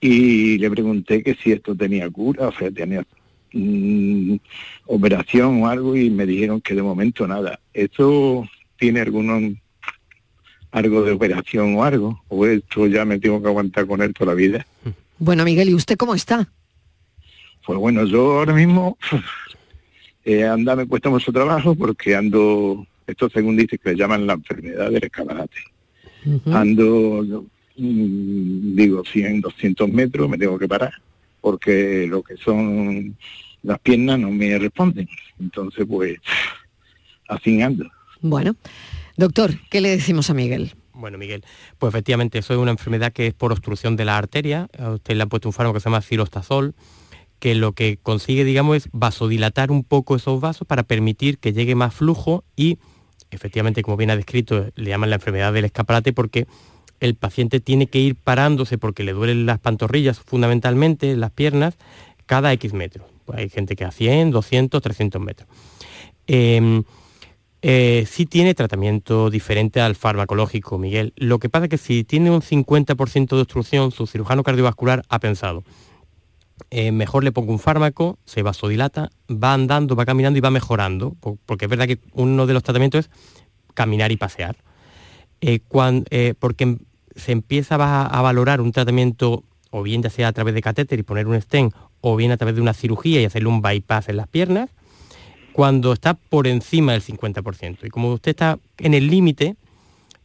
Y 0.00 0.56
le 0.58 0.70
pregunté 0.70 1.22
que 1.22 1.34
si 1.34 1.50
esto 1.50 1.74
tenía 1.74 2.08
cura, 2.10 2.48
o 2.48 2.52
sea, 2.52 2.70
tenía 2.70 3.04
mm, 3.52 4.36
operación 4.86 5.62
o 5.62 5.68
algo, 5.68 5.96
y 5.96 6.10
me 6.10 6.26
dijeron 6.26 6.60
que 6.60 6.74
de 6.74 6.82
momento 6.82 7.26
nada. 7.26 7.58
¿Esto 7.72 8.48
tiene 8.76 9.00
algún 9.00 9.58
algo 10.74 11.04
de 11.04 11.12
operación 11.12 11.76
o 11.76 11.84
algo? 11.84 12.20
¿O 12.28 12.44
esto 12.44 12.88
ya 12.88 13.04
me 13.04 13.20
tengo 13.20 13.40
que 13.40 13.46
aguantar 13.46 13.86
con 13.86 14.02
él 14.02 14.12
toda 14.12 14.32
la 14.32 14.34
vida? 14.34 14.66
Bueno, 15.18 15.44
Miguel, 15.44 15.68
¿y 15.68 15.74
usted 15.74 15.96
cómo 15.96 16.16
está? 16.16 16.48
Pues 17.64 17.78
bueno, 17.78 18.04
yo 18.04 18.38
ahora 18.38 18.52
mismo 18.52 18.98
eh, 20.24 20.44
anda 20.44 20.74
me 20.74 20.86
cuesta 20.86 21.08
mucho 21.10 21.32
trabajo 21.32 21.76
porque 21.76 22.16
ando, 22.16 22.84
esto 23.06 23.30
según 23.30 23.56
dice 23.56 23.78
que 23.78 23.90
le 23.90 23.96
llaman 23.96 24.26
la 24.26 24.32
enfermedad 24.32 24.90
del 24.90 25.04
escaparate. 25.04 25.58
Ando, 26.46 27.44
mm, 27.76 28.74
digo, 28.74 29.04
100, 29.04 29.42
200 29.42 29.88
metros 29.90 30.28
me 30.28 30.38
tengo 30.38 30.58
que 30.58 30.66
parar 30.66 30.92
porque 31.40 32.08
lo 32.08 32.22
que 32.22 32.36
son 32.38 33.16
las 33.62 33.78
piernas 33.78 34.18
no 34.18 34.30
me 34.30 34.58
responden. 34.58 35.08
Entonces, 35.38 35.86
pues, 35.88 36.18
así 37.28 37.62
ando. 37.62 37.88
Bueno, 38.20 38.56
doctor, 39.16 39.58
¿qué 39.70 39.80
le 39.80 39.90
decimos 39.90 40.30
a 40.30 40.34
Miguel? 40.34 40.74
Bueno, 40.92 41.18
Miguel, 41.18 41.44
pues 41.78 41.92
efectivamente 41.92 42.38
eso 42.38 42.54
es 42.54 42.58
una 42.60 42.70
enfermedad 42.70 43.12
que 43.12 43.26
es 43.26 43.34
por 43.34 43.52
obstrucción 43.52 43.96
de 43.96 44.04
la 44.04 44.16
arteria. 44.16 44.68
A 44.78 44.90
usted 44.90 45.16
le 45.16 45.22
han 45.22 45.28
puesto 45.28 45.48
un 45.48 45.52
fármaco 45.52 45.74
que 45.74 45.80
se 45.80 45.84
llama 45.84 46.00
cirostazol, 46.00 46.74
que 47.40 47.54
lo 47.54 47.72
que 47.72 47.98
consigue, 48.00 48.44
digamos, 48.44 48.76
es 48.76 48.88
vasodilatar 48.92 49.70
un 49.70 49.82
poco 49.82 50.14
esos 50.16 50.40
vasos 50.40 50.66
para 50.66 50.84
permitir 50.84 51.38
que 51.38 51.52
llegue 51.52 51.74
más 51.74 51.94
flujo 51.94 52.44
y, 52.54 52.78
efectivamente, 53.30 53.82
como 53.82 53.96
bien 53.96 54.10
ha 54.10 54.16
descrito, 54.16 54.66
le 54.76 54.90
llaman 54.90 55.10
la 55.10 55.16
enfermedad 55.16 55.52
del 55.52 55.64
escaparate 55.64 56.12
porque 56.12 56.46
el 57.00 57.16
paciente 57.16 57.60
tiene 57.60 57.88
que 57.88 57.98
ir 57.98 58.14
parándose 58.14 58.78
porque 58.78 59.02
le 59.02 59.12
duelen 59.12 59.46
las 59.46 59.58
pantorrillas 59.58 60.20
fundamentalmente, 60.20 61.16
las 61.16 61.32
piernas, 61.32 61.76
cada 62.26 62.52
X 62.52 62.72
metros. 62.72 63.06
Pues 63.24 63.40
hay 63.40 63.48
gente 63.48 63.74
que 63.74 63.84
a 63.84 63.90
100, 63.90 64.30
200, 64.30 64.80
300 64.80 65.20
metros. 65.20 65.48
Em, 66.26 66.84
eh, 67.66 68.04
sí 68.06 68.26
tiene 68.26 68.54
tratamiento 68.54 69.30
diferente 69.30 69.80
al 69.80 69.96
farmacológico, 69.96 70.76
Miguel. 70.76 71.14
Lo 71.16 71.38
que 71.38 71.48
pasa 71.48 71.64
es 71.64 71.70
que 71.70 71.78
si 71.78 72.04
tiene 72.04 72.30
un 72.30 72.42
50% 72.42 73.34
de 73.34 73.40
obstrucción, 73.40 73.90
su 73.90 74.06
cirujano 74.06 74.42
cardiovascular 74.42 75.02
ha 75.08 75.18
pensado, 75.18 75.64
eh, 76.70 76.92
mejor 76.92 77.24
le 77.24 77.32
pongo 77.32 77.52
un 77.52 77.58
fármaco, 77.58 78.18
se 78.26 78.42
vasodilata, 78.42 79.10
va 79.30 79.54
andando, 79.54 79.96
va 79.96 80.04
caminando 80.04 80.36
y 80.36 80.42
va 80.42 80.50
mejorando, 80.50 81.16
porque 81.46 81.64
es 81.64 81.70
verdad 81.70 81.86
que 81.86 82.00
uno 82.12 82.46
de 82.46 82.52
los 82.52 82.62
tratamientos 82.62 83.06
es 83.06 83.10
caminar 83.72 84.12
y 84.12 84.18
pasear. 84.18 84.56
Eh, 85.40 85.60
eh, 86.10 86.34
porque 86.38 86.76
se 87.16 87.32
empieza 87.32 87.76
a, 87.76 88.20
valorar 88.20 88.60
un 88.60 88.72
tratamiento, 88.72 89.42
o 89.70 89.82
bien 89.82 90.02
ya 90.02 90.10
sea 90.10 90.28
a 90.28 90.32
través 90.32 90.52
de 90.52 90.60
catéter 90.60 90.98
y 90.98 91.02
poner 91.02 91.26
un 91.28 91.40
stent, 91.40 91.72
o 92.02 92.14
bien 92.14 92.30
a 92.30 92.36
través 92.36 92.56
de 92.56 92.60
una 92.60 92.74
cirugía 92.74 93.22
y 93.22 93.24
hacerle 93.24 93.48
un 93.48 93.62
bypass 93.62 94.10
en 94.10 94.18
las 94.18 94.28
piernas, 94.28 94.68
cuando 95.54 95.92
está 95.92 96.14
por 96.14 96.48
encima 96.48 96.92
del 96.92 97.02
50%. 97.02 97.78
Y 97.84 97.88
como 97.88 98.12
usted 98.12 98.30
está 98.30 98.58
en 98.78 98.92
el 98.92 99.06
límite, 99.06 99.54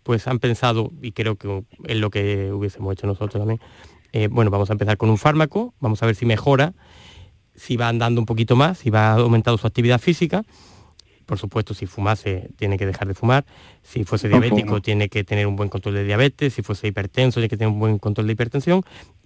pues 0.01 0.27
han 0.27 0.39
pensado, 0.39 0.91
y 1.03 1.11
creo 1.11 1.35
que 1.35 1.65
es 1.85 1.97
lo 1.97 2.09
que 2.09 2.51
hubiésemos 2.51 2.93
hecho 2.93 3.05
nosotros 3.05 3.39
también, 3.39 3.59
eh, 4.11 4.27
bueno, 4.27 4.49
vamos 4.49 4.71
a 4.71 4.73
empezar 4.73 4.97
con 4.97 5.11
un 5.11 5.19
fármaco, 5.19 5.75
vamos 5.79 6.01
a 6.01 6.07
ver 6.07 6.15
si 6.15 6.25
mejora, 6.25 6.73
si 7.53 7.77
va 7.77 7.89
andando 7.89 8.19
un 8.19 8.25
poquito 8.25 8.55
más, 8.55 8.79
si 8.79 8.89
va 8.89 9.11
aumentando 9.11 9.59
su 9.59 9.67
actividad 9.67 10.01
física. 10.01 10.41
Por 11.27 11.37
supuesto, 11.37 11.75
si 11.75 11.85
fumase, 11.85 12.49
tiene 12.55 12.79
que 12.79 12.87
dejar 12.87 13.07
de 13.07 13.13
fumar. 13.13 13.45
Si 13.83 14.05
fuese 14.05 14.29
diabético, 14.29 14.81
tiene 14.81 15.09
que 15.09 15.23
tener 15.23 15.45
un 15.45 15.55
buen 15.55 15.69
control 15.69 15.93
de 15.93 16.05
diabetes. 16.05 16.55
Si 16.55 16.63
fuese 16.63 16.87
hipertenso, 16.87 17.35
tiene 17.35 17.49
que 17.49 17.57
tener 17.57 17.71
un 17.71 17.77
buen 17.77 17.99
control 17.99 18.25
de 18.25 18.33
hipertensión. 18.33 18.81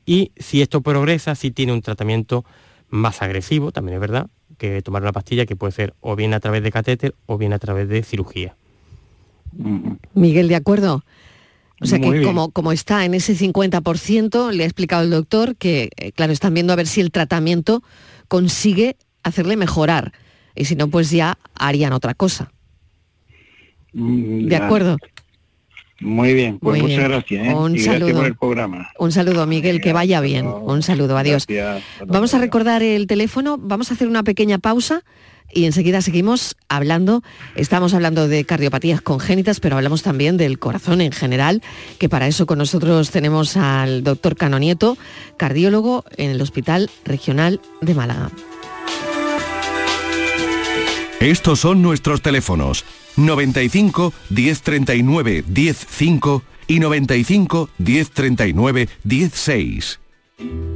Y 0.05 0.33
si 0.35 0.61
esto 0.61 0.81
progresa, 0.81 1.33
si 1.35 1.51
tiene 1.51 1.71
un 1.71 1.81
tratamiento 1.81 2.43
más 2.89 3.21
agresivo, 3.21 3.71
también 3.71 3.95
es 3.95 4.01
verdad, 4.01 4.27
que 4.57 4.81
tomar 4.81 5.01
una 5.01 5.11
pastilla 5.11 5.45
que 5.45 5.55
puede 5.55 5.71
ser 5.71 5.93
o 6.01 6.15
bien 6.15 6.33
a 6.33 6.39
través 6.39 6.63
de 6.63 6.71
catéter 6.71 7.15
o 7.25 7.37
bien 7.37 7.53
a 7.53 7.59
través 7.59 7.87
de 7.89 8.03
cirugía. 8.03 8.55
Miguel, 10.13 10.47
¿de 10.47 10.55
acuerdo? 10.55 11.03
O 11.81 11.85
sea 11.85 11.99
que 11.99 12.23
como, 12.23 12.51
como 12.51 12.71
está 12.71 13.03
en 13.03 13.13
ese 13.13 13.35
50%, 13.35 14.51
le 14.51 14.63
ha 14.63 14.65
explicado 14.65 15.03
el 15.03 15.09
doctor 15.09 15.55
que, 15.57 15.89
eh, 15.97 16.11
claro, 16.13 16.31
están 16.31 16.53
viendo 16.53 16.71
a 16.71 16.77
ver 16.77 16.87
si 16.87 17.01
el 17.01 17.11
tratamiento 17.11 17.83
consigue 18.29 18.95
hacerle 19.21 19.57
mejorar. 19.57 20.13
Y 20.55 20.65
si 20.65 20.75
no, 20.75 20.87
pues 20.87 21.11
ya 21.11 21.37
harían 21.55 21.91
otra 21.91 22.13
cosa. 22.13 22.51
Mm, 23.91 24.47
¿De 24.47 24.55
acuerdo? 24.55 24.97
Muy 26.03 26.33
bien, 26.33 26.59
pues 26.59 26.81
muchas 26.81 27.03
gracias. 27.03 27.47
¿eh? 27.47 27.53
Un 27.53 27.79
saludo. 27.79 28.13
por 28.13 28.25
el 28.25 28.35
programa. 28.35 28.89
Un 28.99 29.11
saludo, 29.11 29.47
Miguel, 29.47 29.81
que 29.81 29.93
vaya 29.93 30.21
bien. 30.21 30.47
Un 30.47 30.83
saludo, 30.83 31.17
adiós. 31.17 31.47
Vamos 32.05 32.33
a 32.33 32.39
recordar 32.39 32.83
el 32.83 33.07
teléfono, 33.07 33.57
vamos 33.57 33.89
a 33.89 33.93
hacer 33.93 34.07
una 34.07 34.23
pequeña 34.23 34.57
pausa 34.57 35.03
y 35.53 35.65
enseguida 35.65 36.01
seguimos 36.01 36.55
hablando, 36.67 37.21
estamos 37.55 37.93
hablando 37.93 38.27
de 38.27 38.43
cardiopatías 38.43 39.01
congénitas, 39.01 39.59
pero 39.59 39.75
hablamos 39.77 40.01
también 40.01 40.35
del 40.35 40.59
corazón 40.59 40.99
en 41.01 41.11
general, 41.11 41.61
que 41.99 42.09
para 42.09 42.27
eso 42.27 42.45
con 42.45 42.57
nosotros 42.57 43.11
tenemos 43.11 43.55
al 43.55 44.03
doctor 44.03 44.35
Cano 44.35 44.59
Nieto, 44.59 44.97
cardiólogo 45.37 46.05
en 46.17 46.31
el 46.31 46.41
Hospital 46.41 46.89
Regional 47.05 47.61
de 47.81 47.93
Málaga. 47.93 48.31
Estos 51.19 51.59
son 51.59 51.81
nuestros 51.81 52.21
teléfonos 52.21 52.83
95 53.17 54.13
1039 54.29 55.43
105 55.53 56.43
y 56.67 56.79
95 56.79 57.69
1039 57.77 58.89
16. 59.03 59.99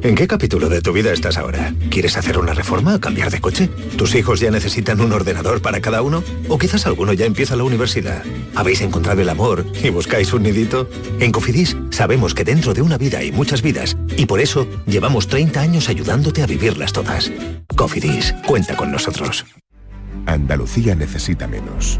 ¿En 0.03 0.15
qué 0.15 0.27
capítulo 0.27 0.69
de 0.69 0.81
tu 0.81 0.93
vida 0.93 1.11
estás 1.11 1.37
ahora? 1.37 1.73
¿Quieres 1.89 2.15
hacer 2.15 2.37
una 2.37 2.53
reforma 2.53 2.95
o 2.95 2.99
cambiar 2.99 3.31
de 3.31 3.41
coche? 3.41 3.67
¿Tus 3.97 4.13
hijos 4.15 4.39
ya 4.39 4.51
necesitan 4.51 5.01
un 5.01 5.11
ordenador 5.11 5.61
para 5.61 5.81
cada 5.81 6.01
uno? 6.01 6.23
¿O 6.47 6.57
quizás 6.57 6.85
alguno 6.85 7.13
ya 7.13 7.25
empieza 7.25 7.55
la 7.55 7.63
universidad? 7.63 8.23
¿Habéis 8.55 8.81
encontrado 8.81 9.21
el 9.21 9.29
amor 9.29 9.65
y 9.83 9.89
buscáis 9.89 10.31
un 10.33 10.43
nidito? 10.43 10.87
En 11.19 11.31
Cofidis 11.31 11.75
sabemos 11.89 12.33
que 12.35 12.43
dentro 12.43 12.73
de 12.73 12.83
una 12.83 12.97
vida 12.97 13.17
hay 13.19 13.31
muchas 13.31 13.61
vidas 13.61 13.97
y 14.15 14.27
por 14.27 14.39
eso 14.39 14.67
llevamos 14.85 15.27
30 15.27 15.59
años 15.59 15.89
ayudándote 15.89 16.43
a 16.43 16.47
vivirlas 16.47 16.93
todas. 16.93 17.31
Cofidis, 17.75 18.33
cuenta 18.45 18.77
con 18.77 18.91
nosotros. 18.91 19.45
Andalucía 20.27 20.93
necesita 20.93 21.47
menos. 21.47 21.99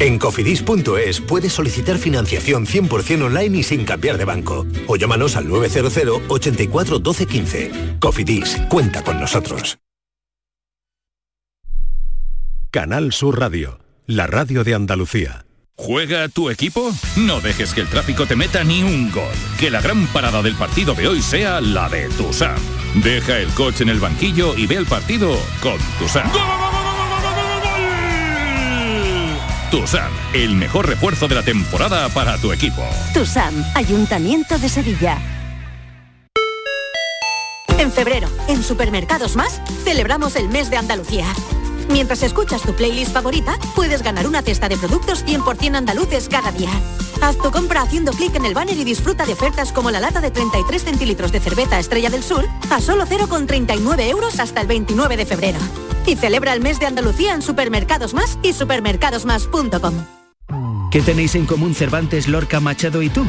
En 0.00 0.18
cofidis.es 0.18 1.20
puedes 1.20 1.52
solicitar 1.52 1.98
financiación 1.98 2.66
100% 2.66 3.24
online 3.24 3.58
y 3.58 3.62
sin 3.62 3.84
cambiar 3.84 4.16
de 4.16 4.24
banco. 4.24 4.66
O 4.86 4.96
llámanos 4.96 5.36
al 5.36 5.48
900 5.48 6.22
84 6.28 6.98
12 6.98 7.26
15. 7.26 7.96
Cofidis, 8.00 8.56
cuenta 8.68 9.02
con 9.02 9.18
nosotros. 9.20 9.78
Canal 12.70 13.12
Sur 13.12 13.40
Radio, 13.40 13.80
la 14.06 14.26
radio 14.26 14.62
de 14.62 14.74
Andalucía. 14.74 15.46
¿Juega 15.74 16.28
tu 16.28 16.50
equipo? 16.50 16.92
No 17.16 17.40
dejes 17.40 17.72
que 17.72 17.80
el 17.80 17.88
tráfico 17.88 18.26
te 18.26 18.36
meta 18.36 18.62
ni 18.62 18.82
un 18.82 19.10
gol. 19.10 19.32
Que 19.58 19.70
la 19.70 19.80
gran 19.80 20.06
parada 20.08 20.42
del 20.42 20.54
partido 20.54 20.94
de 20.94 21.08
hoy 21.08 21.22
sea 21.22 21.60
la 21.60 21.88
de 21.88 22.08
Tusam. 22.10 22.58
Deja 23.02 23.38
el 23.38 23.48
coche 23.50 23.84
en 23.84 23.90
el 23.90 24.00
banquillo 24.00 24.56
y 24.56 24.66
ve 24.66 24.74
el 24.74 24.86
partido 24.86 25.38
con 25.62 25.78
Tusam. 25.98 26.30
Tusam, 29.70 30.10
el 30.32 30.56
mejor 30.56 30.88
refuerzo 30.88 31.28
de 31.28 31.34
la 31.34 31.42
temporada 31.42 32.08
para 32.08 32.38
tu 32.38 32.52
equipo. 32.52 32.82
Tusam, 33.12 33.52
Ayuntamiento 33.74 34.58
de 34.58 34.66
Sevilla. 34.66 35.18
En 37.78 37.92
febrero, 37.92 38.28
en 38.48 38.62
Supermercados 38.62 39.36
Más, 39.36 39.60
celebramos 39.84 40.36
el 40.36 40.48
mes 40.48 40.70
de 40.70 40.78
Andalucía. 40.78 41.26
Mientras 41.90 42.22
escuchas 42.22 42.62
tu 42.62 42.74
playlist 42.74 43.12
favorita, 43.12 43.58
puedes 43.74 44.02
ganar 44.02 44.26
una 44.26 44.42
cesta 44.42 44.68
de 44.68 44.76
productos 44.76 45.24
100% 45.24 45.76
andaluces 45.76 46.28
cada 46.28 46.52
día. 46.52 46.70
Haz 47.20 47.36
tu 47.38 47.50
compra 47.50 47.82
haciendo 47.82 48.12
clic 48.12 48.34
en 48.34 48.44
el 48.44 48.54
banner 48.54 48.76
y 48.76 48.84
disfruta 48.84 49.26
de 49.26 49.32
ofertas 49.32 49.72
como 49.72 49.90
la 49.90 50.00
lata 50.00 50.20
de 50.20 50.30
33 50.30 50.84
centilitros 50.84 51.32
de 51.32 51.40
cerveza 51.40 51.78
Estrella 51.78 52.10
del 52.10 52.22
Sur 52.22 52.46
a 52.70 52.80
solo 52.80 53.06
0,39 53.06 54.08
euros 54.08 54.38
hasta 54.38 54.60
el 54.60 54.66
29 54.66 55.16
de 55.16 55.26
febrero. 55.26 55.58
Y 56.06 56.16
celebra 56.16 56.52
el 56.52 56.60
mes 56.60 56.78
de 56.78 56.86
Andalucía 56.86 57.34
en 57.34 57.42
Supermercados 57.42 58.14
Más 58.14 58.38
y 58.42 58.52
supermercadosmás.com. 58.52 59.94
¿Qué 60.90 61.02
tenéis 61.02 61.34
en 61.34 61.44
común 61.44 61.74
Cervantes, 61.74 62.28
Lorca, 62.28 62.60
Machado 62.60 63.02
y 63.02 63.10
tú? 63.10 63.26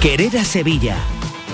Querer 0.00 0.36
a 0.38 0.44
Sevilla. 0.44 0.96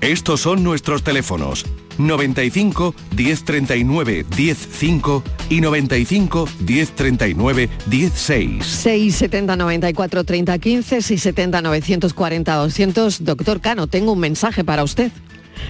Estos 0.00 0.40
son 0.40 0.64
nuestros 0.64 1.02
teléfonos 1.02 1.66
95 1.98 2.94
1039 3.14 4.24
105 4.30 5.22
y 5.50 5.60
95 5.60 6.48
1039 6.66 7.68
16. 7.84 8.64
670 8.64 9.56
94 9.56 10.24
30 10.24 10.58
15, 10.58 11.02
670 11.02 11.60
940 11.60 12.54
200. 12.54 13.24
Doctor 13.24 13.60
Cano, 13.60 13.86
tengo 13.88 14.12
un 14.12 14.20
mensaje 14.20 14.64
para 14.64 14.84
usted. 14.84 15.12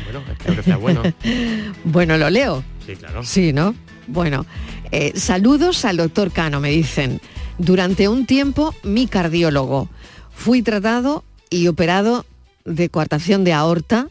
Bueno, 0.05 0.23
espero 0.31 0.55
que 0.55 0.63
sea 0.63 0.77
bueno. 0.77 1.03
bueno, 1.85 2.17
lo 2.17 2.31
leo. 2.31 2.63
Sí, 2.87 2.95
claro. 2.95 3.25
Sí, 3.25 3.53
¿no? 3.53 3.75
Bueno, 4.07 4.47
eh, 4.93 5.13
saludos 5.17 5.85
al 5.85 5.97
doctor 5.97 6.31
Cano, 6.31 6.61
me 6.61 6.71
dicen. 6.71 7.21
Durante 7.59 8.09
un 8.09 8.27
tiempo, 8.27 8.77
mi 8.85 9.09
cardiólogo. 9.09 9.89
Fui 10.33 10.63
tratado 10.63 11.25
y 11.51 11.67
operado 11.67 12.25
de 12.65 12.89
coartación 12.89 13.43
de 13.43 13.53
aorta 13.53 14.07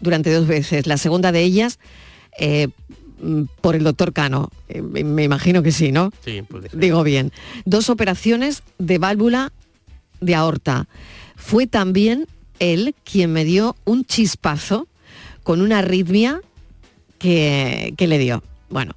durante 0.00 0.32
dos 0.32 0.46
veces. 0.46 0.86
La 0.86 0.96
segunda 0.96 1.32
de 1.32 1.42
ellas 1.42 1.78
eh, 2.38 2.68
mm, 3.20 3.44
por 3.60 3.76
el 3.76 3.84
doctor 3.84 4.12
Cano. 4.12 4.50
Eh, 4.68 4.82
me 4.82 5.24
imagino 5.24 5.62
que 5.62 5.72
sí, 5.72 5.92
¿no? 5.92 6.10
Sí, 6.24 6.42
puede 6.42 6.70
ser. 6.70 6.78
Digo 6.78 7.02
bien. 7.02 7.32
Dos 7.64 7.90
operaciones 7.90 8.62
de 8.78 8.98
válvula 8.98 9.52
de 10.20 10.34
aorta. 10.34 10.88
Fue 11.36 11.66
también 11.66 12.26
él 12.58 12.94
quien 13.04 13.32
me 13.32 13.44
dio 13.44 13.76
un 13.84 14.04
chispazo 14.04 14.88
con 15.42 15.60
una 15.60 15.78
arritmia 15.78 16.40
que, 17.18 17.94
que 17.96 18.06
le 18.06 18.18
dio. 18.18 18.42
Bueno, 18.70 18.94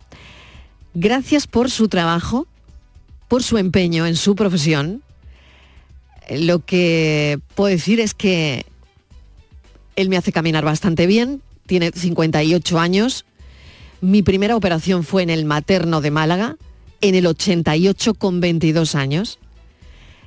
gracias 0.94 1.48
por 1.48 1.70
su 1.70 1.88
trabajo, 1.88 2.48
por 3.28 3.44
su 3.44 3.58
empeño 3.58 4.06
en 4.06 4.16
su 4.16 4.36
profesión. 4.36 5.02
Lo 6.30 6.60
que 6.60 7.40
puedo 7.56 7.70
decir 7.70 8.00
es 8.00 8.14
que 8.14 8.66
él 9.96 10.10
me 10.10 10.18
hace 10.18 10.32
caminar 10.32 10.64
bastante 10.64 11.06
bien, 11.08 11.42
tiene 11.66 11.92
58 11.92 12.80
años. 12.80 13.26
Mi 14.02 14.22
primera 14.24 14.56
operación 14.56 15.04
fue 15.04 15.24
en 15.24 15.30
el 15.30 15.46
materno 15.46 16.02
de 16.02 16.12
Málaga, 16.12 16.58
en 17.02 17.16
el 17.16 17.28
88 17.28 18.14
con 18.14 18.42
22 18.42 18.96
años. 18.96 19.40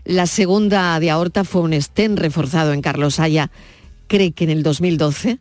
La 0.05 0.27
segunda 0.27 0.98
de 1.00 1.11
aorta 1.11 1.44
fue 1.44 1.62
un 1.62 1.81
stent 1.81 2.18
reforzado 2.18 2.72
en 2.72 2.83
Carlos 2.83 3.18
Haya, 3.20 3.50
cree 4.07 4.33
que 4.33 4.44
en 4.44 4.50
el 4.50 4.62
2012, 4.62 5.38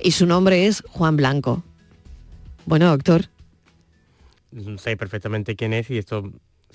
y 0.00 0.10
su 0.12 0.26
nombre 0.26 0.66
es 0.66 0.82
Juan 0.88 1.16
Blanco. 1.16 1.64
Bueno, 2.64 2.88
doctor. 2.88 3.26
Sé 4.78 4.96
perfectamente 4.96 5.56
quién 5.56 5.72
es 5.72 5.90
y 5.90 5.98
estos 5.98 6.24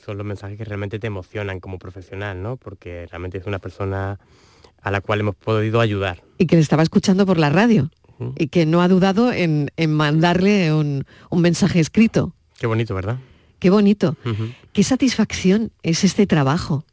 son 0.03 0.17
los 0.17 0.25
mensajes 0.25 0.57
que 0.57 0.65
realmente 0.65 0.99
te 0.99 1.07
emocionan 1.07 1.59
como 1.59 1.79
profesional, 1.79 2.41
¿no? 2.41 2.57
Porque 2.57 3.07
realmente 3.09 3.37
es 3.37 3.45
una 3.45 3.59
persona 3.59 4.19
a 4.83 4.91
la 4.91 5.01
cual 5.01 5.21
hemos 5.21 5.35
podido 5.35 5.79
ayudar. 5.79 6.23
Y 6.37 6.45
que 6.45 6.55
le 6.55 6.61
estaba 6.61 6.83
escuchando 6.83 7.25
por 7.25 7.37
la 7.37 7.49
radio 7.49 7.89
y 8.37 8.47
que 8.47 8.65
no 8.65 8.81
ha 8.81 8.87
dudado 8.87 9.33
en, 9.33 9.71
en 9.75 9.93
mandarle 9.93 10.73
un, 10.73 11.05
un, 11.29 11.41
mensaje 11.41 11.79
escrito. 11.79 12.33
Qué 12.57 12.67
bonito, 12.67 12.95
¿verdad? 12.95 13.17
Qué 13.59 13.69
bonito. 13.69 14.15
Uh 14.23 14.29
-huh. 14.29 14.55
Qué 14.71 14.83
satisfacción 14.83 15.71
es 15.81 16.03
este 16.03 16.25
trabajo, 16.27 16.85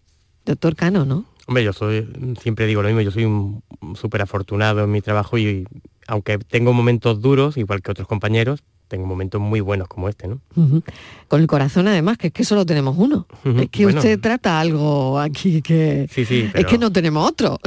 doctor 0.45 0.75
Cano, 0.75 1.05
¿no? 1.05 1.25
Hombre, 1.47 1.65
yo 1.65 1.73
soy, 1.73 2.09
siempre 2.41 2.67
digo 2.67 2.83
lo 2.83 2.89
mismo, 2.89 3.01
yo 3.01 3.11
soy 3.11 3.25
un 3.25 3.63
súper 3.95 4.23
afortunado 4.23 4.85
en 4.85 4.91
mi 4.91 5.01
trabajo 5.01 5.37
y 5.37 5.67
aunque 6.07 6.39
tengo 6.39 6.73
momentos 6.73 7.21
duros, 7.21 7.57
igual 7.57 7.83
que 7.83 7.91
otros 7.91 8.09
compañeros, 8.09 8.63
tengo 8.91 9.07
momentos 9.07 9.41
muy 9.41 9.61
buenos 9.61 9.89
como 9.89 10.09
este, 10.09 10.29
¿no? 10.29 10.41
Uh 10.57 10.63
-huh. 10.65 10.83
Con 11.29 11.41
el 11.41 11.47
corazón 11.47 11.87
además, 11.89 12.19
que 12.19 12.27
es 12.27 12.33
que 12.33 12.45
solo 12.45 12.67
tenemos 12.67 12.97
uno. 12.99 13.27
Uh 13.45 13.49
-huh. 13.49 13.63
Es 13.63 13.71
que 13.71 13.85
bueno, 13.85 14.01
usted 14.01 14.21
trata 14.21 14.61
algo 14.61 15.19
aquí 15.19 15.63
que... 15.63 16.09
Sí, 16.13 16.25
sí, 16.25 16.51
pero... 16.53 16.67
Es 16.67 16.71
que 16.71 16.77
no 16.77 16.91
tenemos 16.93 17.27
otro. 17.27 17.59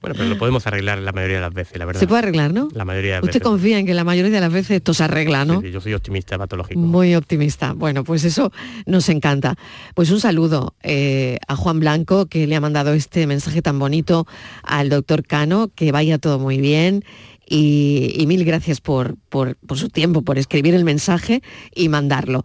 Bueno, 0.00 0.16
pero 0.18 0.28
lo 0.28 0.36
podemos 0.36 0.66
arreglar 0.66 0.98
la 0.98 1.12
mayoría 1.12 1.36
de 1.36 1.40
las 1.40 1.54
veces, 1.54 1.78
la 1.78 1.86
verdad. 1.86 2.00
Se 2.00 2.06
puede 2.06 2.18
arreglar, 2.18 2.52
¿no? 2.52 2.68
La 2.74 2.84
mayoría 2.84 3.12
de 3.12 3.16
las 3.20 3.24
Usted 3.24 3.40
veces. 3.40 3.48
confía 3.48 3.78
en 3.78 3.86
que 3.86 3.94
la 3.94 4.04
mayoría 4.04 4.30
de 4.32 4.40
las 4.40 4.52
veces 4.52 4.72
esto 4.72 4.92
se 4.92 5.02
arregla, 5.02 5.46
¿no? 5.46 5.60
Sí, 5.62 5.68
sí, 5.68 5.72
yo 5.72 5.80
soy 5.80 5.94
optimista 5.94 6.36
patológico. 6.36 6.78
Muy 6.78 7.14
optimista. 7.14 7.72
Bueno, 7.72 8.04
pues 8.04 8.24
eso 8.24 8.52
nos 8.84 9.08
encanta. 9.08 9.54
Pues 9.94 10.10
un 10.10 10.20
saludo 10.20 10.74
eh, 10.82 11.38
a 11.48 11.56
Juan 11.56 11.80
Blanco, 11.80 12.26
que 12.26 12.46
le 12.46 12.54
ha 12.54 12.60
mandado 12.60 12.92
este 12.92 13.26
mensaje 13.26 13.62
tan 13.62 13.78
bonito 13.78 14.26
al 14.62 14.90
doctor 14.90 15.26
Cano, 15.26 15.70
que 15.74 15.90
vaya 15.90 16.18
todo 16.18 16.38
muy 16.38 16.58
bien. 16.60 17.02
Y, 17.46 18.14
y 18.16 18.26
mil 18.26 18.44
gracias 18.44 18.80
por, 18.80 19.16
por, 19.28 19.56
por 19.56 19.78
su 19.78 19.88
tiempo, 19.88 20.22
por 20.22 20.38
escribir 20.38 20.74
el 20.74 20.84
mensaje 20.84 21.42
y 21.74 21.88
mandarlo. 21.88 22.44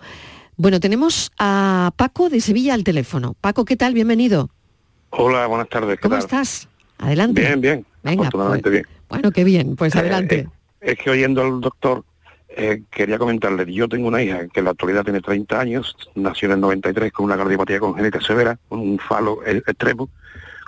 Bueno, 0.57 0.79
tenemos 0.79 1.31
a 1.39 1.91
Paco 1.95 2.29
de 2.29 2.41
Sevilla 2.41 2.73
al 2.73 2.83
teléfono. 2.83 3.35
Paco, 3.39 3.63
¿qué 3.63 3.77
tal? 3.77 3.93
Bienvenido. 3.93 4.49
Hola, 5.11 5.47
buenas 5.47 5.69
tardes. 5.69 5.97
¿qué 5.97 6.01
¿Cómo 6.01 6.15
tal? 6.15 6.25
estás? 6.25 6.67
Adelante. 6.97 7.41
Bien, 7.41 7.61
bien. 7.61 7.85
Venga, 8.03 8.29
pues, 8.29 8.61
bien. 8.63 8.85
Bueno, 9.07 9.31
qué 9.31 9.43
bien. 9.43 9.75
Pues 9.75 9.95
adelante. 9.95 10.47
Eh, 10.81 10.91
es 10.91 10.97
que 10.97 11.09
oyendo 11.09 11.41
al 11.41 11.61
doctor, 11.61 12.03
eh, 12.49 12.83
quería 12.91 13.17
comentarle, 13.17 13.71
yo 13.71 13.87
tengo 13.87 14.07
una 14.07 14.21
hija 14.21 14.47
que 14.47 14.59
en 14.59 14.65
la 14.65 14.71
actualidad 14.71 15.03
tiene 15.03 15.21
30 15.21 15.59
años, 15.59 15.95
nació 16.15 16.47
en 16.47 16.53
el 16.53 16.61
93 16.61 17.11
con 17.11 17.25
una 17.25 17.37
cardiopatía 17.37 17.79
congénita 17.79 18.19
severa, 18.21 18.59
un 18.69 18.99
falo 18.99 19.39
e- 19.45 19.57
extremo, 19.57 20.09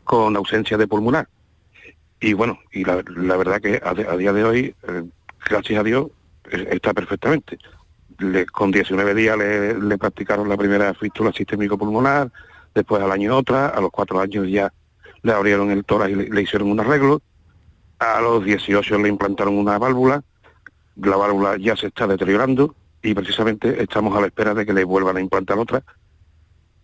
con 0.04 0.36
ausencia 0.36 0.78
de 0.78 0.88
pulmonar. 0.88 1.28
Y 2.22 2.34
bueno, 2.34 2.60
y 2.72 2.86
la, 2.86 3.02
verdad 3.36 3.60
que 3.60 3.82
a, 3.84 4.16
día 4.16 4.32
de 4.32 4.44
hoy, 4.44 4.76
eh, 4.88 5.04
gracias 5.50 5.80
a 5.80 5.84
Dios, 5.84 6.08
eh, 6.52 6.68
está 6.72 6.94
perfectamente. 6.94 7.58
Con 8.52 8.72
19 8.72 9.16
días 9.16 9.36
le, 9.36 9.80
le, 9.82 9.98
practicaron 9.98 10.48
la 10.48 10.56
primera 10.56 10.94
fístula 10.94 11.32
sistémico 11.32 11.80
pulmonar, 11.80 12.32
después 12.76 13.02
al 13.02 13.12
año 13.12 13.36
otra, 13.36 13.70
a 13.70 13.82
los 13.82 13.90
cuatro 13.90 14.20
años 14.22 14.48
ya 14.48 14.72
le 15.24 15.34
abrieron 15.34 15.72
el 15.72 15.84
tórax 15.84 16.12
y 16.12 16.16
le, 16.16 16.42
hicieron 16.42 16.70
un 16.70 16.80
arreglo, 16.80 17.24
a 17.98 18.22
los 18.22 18.46
18 18.46 19.00
le 19.00 19.10
implantaron 19.10 19.58
una 19.58 19.80
válvula, 19.80 20.24
la 20.96 21.18
válvula 21.18 21.58
ya 21.58 21.76
se 21.76 21.88
está 21.88 22.06
deteriorando 22.06 22.76
y 23.02 23.16
precisamente 23.16 23.82
estamos 23.82 24.16
a 24.16 24.22
la 24.22 24.28
espera 24.28 24.54
de 24.54 24.66
que 24.66 24.74
le 24.74 24.84
vuelvan 24.84 25.18
a 25.18 25.22
implantar 25.22 25.58
otra 25.58 25.84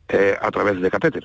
eh, 0.09 0.35
a 0.39 0.49
través 0.49 0.81
de 0.81 0.89
catéter. 0.89 1.23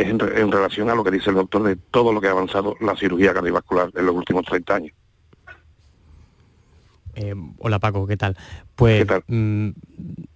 Es 0.00 0.08
en, 0.08 0.52
relación 0.52 0.90
a 0.90 0.94
lo 0.94 1.02
que 1.02 1.10
dice 1.10 1.30
el 1.30 1.36
doctor 1.36 1.62
de 1.62 1.76
todo 1.76 2.12
lo 2.12 2.20
que 2.20 2.28
ha 2.28 2.32
avanzado 2.32 2.76
la 2.80 2.96
cirugía 2.96 3.34
cardiovascular 3.34 3.90
en 3.94 4.06
los 4.06 4.14
últimos 4.14 4.44
30 4.44 4.74
años. 4.74 4.92
Eh, 7.14 7.34
hola 7.58 7.80
Paco, 7.80 8.06
¿qué 8.06 8.16
tal? 8.16 8.36
Pues 8.76 9.04
mm, 9.26 9.70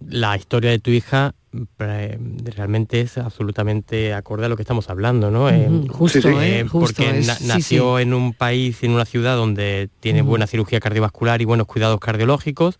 la 0.09 0.35
historia 0.35 0.71
de 0.71 0.79
tu 0.79 0.91
hija 0.91 1.33
eh, 1.79 2.19
realmente 2.43 2.99
es 2.99 3.17
absolutamente 3.17 4.13
acorde 4.13 4.47
a 4.47 4.49
lo 4.49 4.57
que 4.57 4.63
estamos 4.63 4.89
hablando, 4.89 5.31
¿no? 5.31 5.47
justo, 5.89 6.29
porque 6.71 7.21
nació 7.45 7.99
en 7.99 8.13
un 8.13 8.33
país, 8.33 8.83
en 8.83 8.91
una 8.91 9.05
ciudad 9.05 9.37
donde 9.37 9.89
tiene 10.01 10.23
buena 10.23 10.45
cirugía 10.45 10.81
cardiovascular 10.81 11.41
y 11.41 11.45
buenos 11.45 11.67
cuidados 11.67 12.01
cardiológicos, 12.01 12.79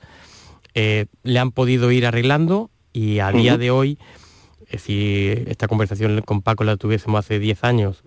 le 0.74 1.40
han 1.40 1.52
podido 1.52 1.90
ir 1.92 2.06
arreglando 2.06 2.72
y 2.94 3.20
a 3.20 3.32
día 3.32 3.58
de 3.58 3.72
hoy, 3.72 3.98
eh, 4.00 4.23
si 4.78 5.34
esta 5.48 5.68
conversación 5.68 6.22
con 6.22 6.42
Paco 6.42 6.64
la 6.64 6.78
tuviésemos 6.78 7.20
hace 7.20 7.40
10 7.40 7.64
años, 7.64 8.04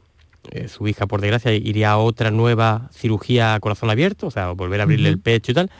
eh, 0.51 0.69
su 0.69 0.87
hija, 0.87 1.07
por 1.07 1.21
desgracia, 1.21 1.53
iría 1.53 1.93
a 1.93 1.99
otra 1.99 2.31
nueva 2.31 2.89
cirugía 2.93 3.55
a 3.55 3.61
corazón 3.61 3.91
abierto, 3.91 4.29
o 4.29 4.31
sea, 4.31 4.53
volver 4.53 4.81
a 4.81 4.85
abrirle 4.85 5.09
el 5.09 5.19
pecho 5.19 5.53
y 5.53 5.55
tal. 5.55 5.71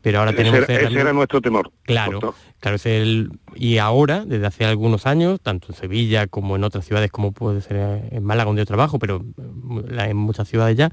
Pero 0.00 0.18
ahora 0.18 0.32
tenemos... 0.32 0.60
Ese, 0.60 0.84
ese 0.84 1.00
era 1.00 1.12
nuestro 1.12 1.40
temor. 1.40 1.70
Claro, 1.84 2.34
claro, 2.58 2.76
es 2.76 2.86
el... 2.86 3.30
Y 3.54 3.78
ahora, 3.78 4.24
desde 4.24 4.46
hace 4.46 4.64
algunos 4.64 5.06
años, 5.06 5.40
tanto 5.40 5.68
en 5.70 5.76
Sevilla 5.76 6.26
como 6.26 6.56
en 6.56 6.64
otras 6.64 6.84
ciudades, 6.84 7.10
como 7.12 7.30
puede 7.32 7.60
ser 7.60 8.08
en 8.10 8.24
Málaga, 8.24 8.46
donde 8.46 8.62
yo 8.62 8.66
trabajo, 8.66 8.98
pero 8.98 9.24
en 9.36 10.16
muchas 10.16 10.48
ciudades 10.48 10.76
ya, 10.76 10.90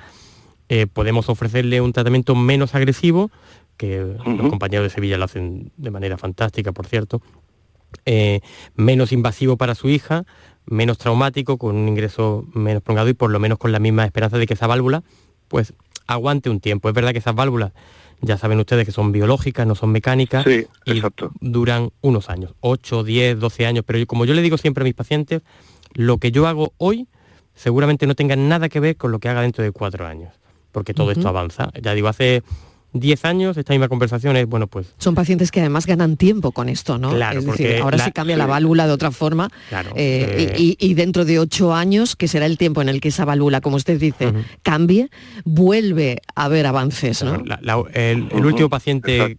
eh, 0.70 0.86
podemos 0.86 1.28
ofrecerle 1.30 1.82
un 1.82 1.92
tratamiento 1.92 2.36
menos 2.36 2.76
agresivo, 2.76 3.32
que 3.78 4.06
los 4.26 4.50
compañeros 4.50 4.84
de 4.84 4.90
Sevilla 4.90 5.18
lo 5.18 5.24
hacen 5.24 5.72
de 5.78 5.90
manera 5.90 6.18
fantástica, 6.18 6.74
por 6.74 6.86
cierto, 6.86 7.22
eh, 8.06 8.42
menos 8.76 9.12
invasivo 9.12 9.58
para 9.58 9.76
su 9.76 9.90
hija, 9.90 10.26
menos 10.66 10.98
traumático, 10.98 11.58
con 11.58 11.76
un 11.76 11.88
ingreso 11.88 12.46
menos 12.54 12.84
prolongado 12.84 13.10
y 13.10 13.14
por 13.14 13.32
lo 13.32 13.40
menos 13.40 13.58
con 13.58 13.72
la 13.72 13.80
misma 13.80 14.06
esperanza 14.06 14.38
de 14.38 14.48
que 14.48 14.54
esa 14.54 14.68
válvula 14.68 15.04
pues 15.48 15.74
aguante 16.08 16.50
un 16.50 16.60
tiempo. 16.60 16.90
Es 16.90 16.96
verdad 16.96 17.12
que 17.12 17.20
esas 17.20 17.36
válvulas, 17.36 17.74
ya 18.22 18.38
saben 18.38 18.60
ustedes 18.60 18.86
que 18.86 18.92
son 18.92 19.12
biológicas, 19.12 19.68
no 19.68 19.76
son 19.76 19.92
mecánicas, 19.92 20.46
y 20.48 21.02
duran 21.42 21.92
unos 22.02 22.30
años, 22.30 22.54
8, 22.62 23.04
10, 23.04 23.40
12 23.40 23.66
años, 23.66 23.84
pero 23.86 24.06
como 24.08 24.26
yo 24.26 24.34
le 24.34 24.42
digo 24.42 24.58
siempre 24.58 24.84
a 24.84 24.86
mis 24.86 24.94
pacientes, 24.94 25.42
lo 25.94 26.18
que 26.18 26.32
yo 26.32 26.48
hago 26.48 26.74
hoy 26.78 27.08
seguramente 27.54 28.08
no 28.08 28.16
tenga 28.16 28.36
nada 28.36 28.70
que 28.70 28.80
ver 28.80 28.96
con 28.96 29.12
lo 29.12 29.20
que 29.20 29.30
haga 29.30 29.42
dentro 29.42 29.64
de 29.64 29.72
cuatro 29.72 30.08
años, 30.08 30.34
porque 30.72 30.94
todo 30.94 31.12
esto 31.12 31.28
avanza. 31.28 31.72
Ya 31.82 31.94
digo, 31.94 32.08
hace 32.08 32.44
10 32.94 33.26
años, 33.26 33.58
esta 33.58 33.74
misma 33.74 33.88
conversación 33.88 34.36
es, 34.36 34.48
bueno, 34.48 34.68
pues... 34.68 34.94
Son 34.98 35.14
pacientes 35.14 35.52
que 35.52 35.60
además 35.60 35.86
ganan 35.86 36.18
tiempo 36.18 36.52
con 36.52 36.70
esto, 36.70 36.98
¿no? 36.98 37.12
Claro, 37.12 37.40
es 37.40 37.46
decir, 37.46 37.78
ahora 37.82 37.98
se 38.00 38.12
cambia 38.12 38.36
la 38.36 38.48
válvula 38.48 38.88
de 38.88 38.94
otra 38.94 39.12
forma 39.12 39.50
claro, 39.70 39.92
eh, 39.96 40.56
y, 40.58 40.94
dentro 40.96 41.26
de 41.26 41.40
8 41.40 41.74
años, 41.74 42.16
que 42.16 42.28
será 42.28 42.46
el 42.46 42.58
tiempo 42.58 42.82
en 42.82 42.90
el 42.90 43.00
que 43.00 43.10
esa 43.10 43.26
válvula, 43.26 43.62
como 43.62 43.76
usted 43.76 44.00
dice, 44.00 44.34
cambie, 44.64 45.10
vuelve 45.46 46.18
a 46.36 46.46
haber 46.46 46.66
avances, 46.66 47.24
¿no? 47.24 47.44
el, 47.94 48.46
último 48.46 48.70
paciente 48.70 49.36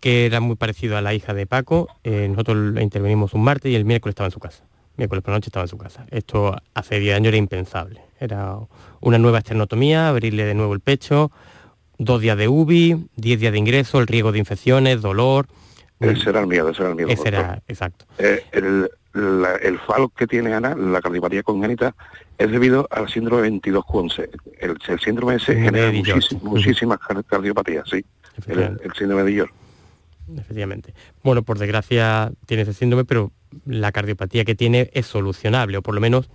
que 0.00 0.26
era 0.26 0.40
muy 0.40 0.56
parecido 0.56 0.96
a 0.96 1.00
la 1.00 1.14
hija 1.14 1.34
de 1.34 1.46
Paco, 1.46 1.88
eh, 2.04 2.28
nosotros 2.28 2.80
intervenimos 2.80 3.34
un 3.34 3.42
martes 3.42 3.72
y 3.72 3.74
el 3.74 3.84
miércoles 3.84 4.12
estaba 4.12 4.28
en 4.28 4.32
su 4.32 4.40
casa. 4.40 4.64
Miércoles 4.96 5.24
por 5.24 5.32
la 5.32 5.38
noche 5.38 5.48
estaba 5.48 5.64
en 5.64 5.68
su 5.68 5.78
casa. 5.78 6.06
Esto 6.10 6.56
hace 6.74 7.00
10 7.00 7.16
años 7.16 7.28
era 7.28 7.36
impensable. 7.38 8.02
Era 8.20 8.56
una 9.00 9.18
nueva 9.18 9.38
esternotomía, 9.38 10.08
abrirle 10.08 10.44
de 10.44 10.54
nuevo 10.54 10.74
el 10.74 10.80
pecho, 10.80 11.32
dos 12.04 12.20
días 12.20 12.36
de 12.36 12.48
UBI, 12.48 13.06
diez 13.16 13.40
días 13.40 13.52
de 13.52 13.58
ingreso, 13.58 13.98
el 13.98 14.06
riesgo 14.06 14.32
de 14.32 14.38
infecciones, 14.38 15.02
dolor. 15.02 15.46
Ese 16.00 16.30
era 16.30 16.40
el 16.40 16.46
miedo, 16.46 16.68
ese 16.70 16.82
era 16.82 16.90
el 16.90 16.96
miedo. 16.96 17.10
Ese 17.10 17.28
era, 17.28 17.62
exacto. 17.68 18.06
Eh, 18.18 18.44
el, 18.52 19.78
falo 19.86 20.08
que 20.08 20.26
tiene 20.26 20.54
Ana, 20.54 20.74
la 20.74 21.00
cardiopatía 21.00 21.42
congénita, 21.42 21.94
es 22.38 22.50
debido 22.50 22.88
al 22.90 23.08
síndrome 23.08 23.42
22 23.42 23.84
11 23.86 24.30
el, 24.60 24.76
el, 24.88 25.00
síndrome 25.00 25.36
ese 25.36 25.54
genera 25.54 25.92
muchísimas 26.40 26.98
cardiopatías, 27.26 27.88
sí. 27.88 28.04
El, 28.46 28.78
síndrome 28.98 29.24
de 29.24 29.34
York. 29.34 29.52
Efectivamente. 30.36 30.94
Bueno, 31.22 31.42
por 31.42 31.58
desgracia 31.58 32.32
tiene 32.46 32.62
ese 32.62 32.72
síndrome, 32.72 33.04
pero 33.04 33.32
la 33.66 33.92
cardiopatía 33.92 34.44
que 34.44 34.54
tiene 34.54 34.90
es 34.94 35.06
solucionable, 35.06 35.76
o 35.76 35.82
por 35.82 35.94
lo 35.94 36.00
menos, 36.00 36.30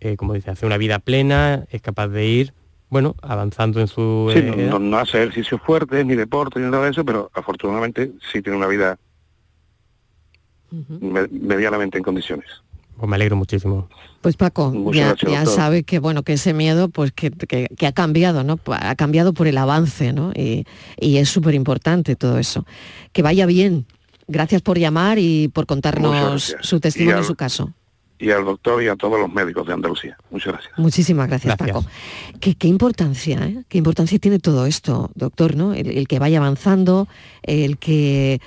eh, 0.00 0.16
como 0.16 0.32
dice, 0.32 0.50
hace 0.50 0.64
una 0.64 0.78
vida 0.78 0.98
plena, 0.98 1.66
es 1.70 1.82
capaz 1.82 2.08
de 2.08 2.26
ir 2.26 2.54
bueno, 2.92 3.16
avanzando 3.22 3.80
en 3.80 3.88
su... 3.88 4.30
Sí, 4.34 4.42
no, 4.42 4.98
hace 4.98 5.22
ejercicio 5.22 5.58
fuerte, 5.58 6.04
ni 6.04 6.14
deporte, 6.14 6.60
ni 6.60 6.70
nada 6.70 6.84
de 6.84 6.90
eso, 6.90 7.02
pero 7.06 7.30
afortunadamente 7.32 8.12
sí 8.30 8.42
tiene 8.42 8.58
una 8.58 8.66
vida 8.66 8.98
medianamente 11.30 11.96
en 11.96 12.04
condiciones. 12.04 12.44
Pues 12.98 13.08
me 13.08 13.16
alegro 13.16 13.34
muchísimo. 13.34 13.88
Pues 14.20 14.36
Paco, 14.36 14.92
ya, 14.92 15.16
sabe 15.46 15.84
que 15.84 16.00
bueno, 16.00 16.22
que 16.22 16.34
ese 16.34 16.52
miedo 16.52 16.90
pues 16.90 17.12
que, 17.12 17.32
ha 17.82 17.92
cambiado, 17.92 18.44
¿no? 18.44 18.60
Ha 18.66 18.94
cambiado 18.94 19.32
por 19.32 19.46
el 19.46 19.56
avance, 19.56 20.12
¿no? 20.12 20.30
Y, 20.34 20.66
es 20.98 21.30
súper 21.30 21.54
importante 21.54 22.14
todo 22.14 22.38
eso. 22.38 22.66
Que 23.12 23.22
vaya 23.22 23.46
bien. 23.46 23.86
Gracias 24.28 24.60
por 24.60 24.78
llamar 24.78 25.18
y 25.18 25.48
por 25.48 25.64
contarnos 25.64 26.56
su 26.60 26.78
testimonio 26.78 27.22
y 27.22 27.24
su 27.24 27.36
caso 27.36 27.72
y 28.22 28.30
al 28.30 28.44
doctor 28.44 28.80
y 28.80 28.86
a 28.86 28.94
todos 28.94 29.18
los 29.18 29.32
médicos 29.32 29.66
de 29.66 29.72
Andalucía. 29.72 30.16
Muchas 30.30 30.52
gracias. 30.52 30.78
Muchísimas 30.78 31.26
gracias, 31.26 31.56
Paco. 31.56 31.84
¿Qué, 32.38 32.68
importancia, 32.68 33.44
eh? 33.44 33.64
qué 33.68 33.78
importancia 33.78 34.16
tiene 34.20 34.38
todo 34.38 34.64
esto, 34.64 35.10
doctor, 35.16 35.56
¿no? 35.56 35.74
El, 35.74 36.06
que 36.06 36.20
vaya 36.20 36.38
avanzando, 36.38 37.08
el 37.42 37.78
que, 37.78 38.40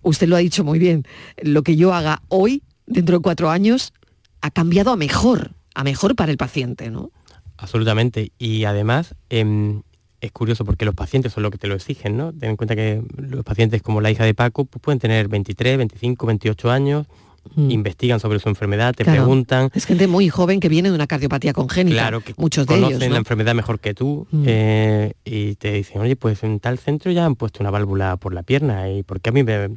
usted 0.00 0.26
lo 0.26 0.36
ha 0.36 0.38
dicho 0.38 0.64
muy 0.64 0.78
bien, 0.78 1.04
lo 1.42 1.62
que 1.62 1.76
yo 1.76 1.92
haga 1.92 2.22
hoy, 2.28 2.62
dentro 2.86 3.18
de 3.18 3.22
cuatro 3.22 3.50
años, 3.50 3.92
ha 4.40 4.50
cambiado 4.50 4.90
a 4.90 4.96
mejor, 4.96 5.50
a 5.74 5.84
mejor 5.84 6.16
para 6.16 6.32
el 6.32 6.38
paciente, 6.38 6.90
¿no? 6.90 7.10
Absolutamente. 7.58 8.32
Y 8.38 8.64
además, 8.64 9.14
em, 9.28 9.82
es 10.22 10.32
curioso 10.32 10.64
porque 10.64 10.86
los 10.86 10.94
pacientes 10.94 11.34
son 11.34 11.42
los 11.42 11.52
que 11.52 11.58
te 11.58 11.68
lo 11.68 11.74
exigen, 11.74 12.16
¿no? 12.16 12.32
Ten 12.32 12.50
en 12.50 12.56
cuenta 12.56 12.74
que 12.74 13.02
los 13.18 13.44
pacientes 13.44 13.82
como 13.82 14.00
la 14.00 14.10
hija 14.10 14.24
de 14.24 14.32
Paco 14.32 14.64
pues 14.64 14.80
pueden 14.80 14.98
tener 14.98 15.28
23, 15.28 15.76
25, 15.76 16.26
28 16.26 16.70
años, 16.70 17.06
Mm. 17.54 17.70
investigan 17.70 18.20
sobre 18.20 18.38
su 18.38 18.48
enfermedad, 18.48 18.94
te 18.94 19.04
preguntan. 19.04 19.70
Es 19.74 19.86
gente 19.86 20.06
muy 20.06 20.28
joven 20.28 20.60
que 20.60 20.68
viene 20.68 20.88
de 20.90 20.94
una 20.94 21.06
cardiopatía 21.06 21.52
congénita. 21.52 21.96
Claro, 21.96 22.20
que 22.20 22.34
muchos 22.36 22.66
de 22.66 22.74
conocen 22.74 23.02
ellos, 23.02 23.12
la 23.12 23.18
enfermedad 23.18 23.54
mejor 23.54 23.80
que 23.80 23.92
tú 23.92 24.26
mm. 24.30 24.44
eh, 24.46 25.12
y 25.24 25.56
te 25.56 25.72
dicen, 25.72 26.00
oye, 26.00 26.16
pues 26.16 26.42
en 26.44 26.60
tal 26.60 26.78
centro 26.78 27.10
ya 27.10 27.24
han 27.24 27.34
puesto 27.34 27.62
una 27.62 27.70
válvula 27.70 28.16
por 28.18 28.34
la 28.34 28.42
pierna 28.42 28.90
y 28.90 29.02
porque 29.02 29.30
a 29.30 29.32
mí 29.32 29.42
me... 29.42 29.70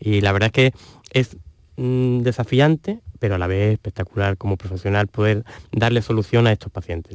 Y 0.00 0.22
la 0.22 0.32
verdad 0.32 0.46
es 0.46 0.52
que 0.52 0.74
es 1.12 1.36
mm, 1.76 2.20
desafiante, 2.20 3.00
pero 3.18 3.36
a 3.36 3.38
la 3.38 3.46
vez 3.46 3.74
espectacular 3.74 4.36
como 4.36 4.56
profesional 4.56 5.06
poder 5.06 5.44
darle 5.72 6.02
solución 6.02 6.46
a 6.46 6.52
estos 6.52 6.72
pacientes. 6.72 7.14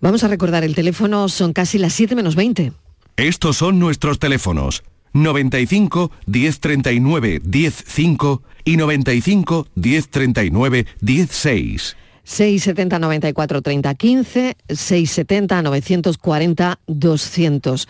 Vamos 0.00 0.24
a 0.24 0.28
recordar, 0.28 0.64
el 0.64 0.74
teléfono 0.74 1.28
son 1.28 1.52
casi 1.52 1.78
las 1.78 1.92
7 1.92 2.16
menos 2.16 2.34
20. 2.34 2.72
Estos 3.16 3.58
son 3.58 3.78
nuestros 3.78 4.18
teléfonos. 4.18 4.82
95 5.12 6.10
1039 6.26 7.40
105 7.50 8.42
y 8.64 8.76
95 8.76 9.66
1039 9.74 10.86
16. 11.00 11.96
670 12.24 12.98
94 12.98 13.62
30 13.62 13.94
15, 13.94 14.56
670 14.68 15.62
940 15.62 16.78
200. 16.86 17.88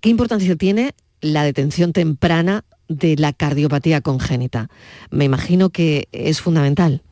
¿Qué 0.00 0.08
importancia 0.08 0.56
tiene 0.56 0.94
la 1.20 1.44
detención 1.44 1.92
temprana 1.92 2.64
de 2.88 3.16
la 3.16 3.32
cardiopatía 3.32 4.00
congénita? 4.00 4.68
Me 5.10 5.24
imagino 5.24 5.70
que 5.70 6.08
es 6.12 6.40
fundamental. 6.40 7.02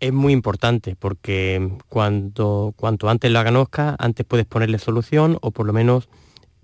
Es 0.00 0.12
muy 0.12 0.32
importante 0.32 0.94
porque 0.96 1.72
cuanto, 1.88 2.72
cuanto 2.76 3.08
antes 3.08 3.32
lo 3.32 3.42
conozca, 3.42 3.96
antes 3.98 4.24
puedes 4.24 4.46
ponerle 4.46 4.78
solución 4.78 5.38
o 5.40 5.50
por 5.50 5.66
lo 5.66 5.72
menos 5.72 6.08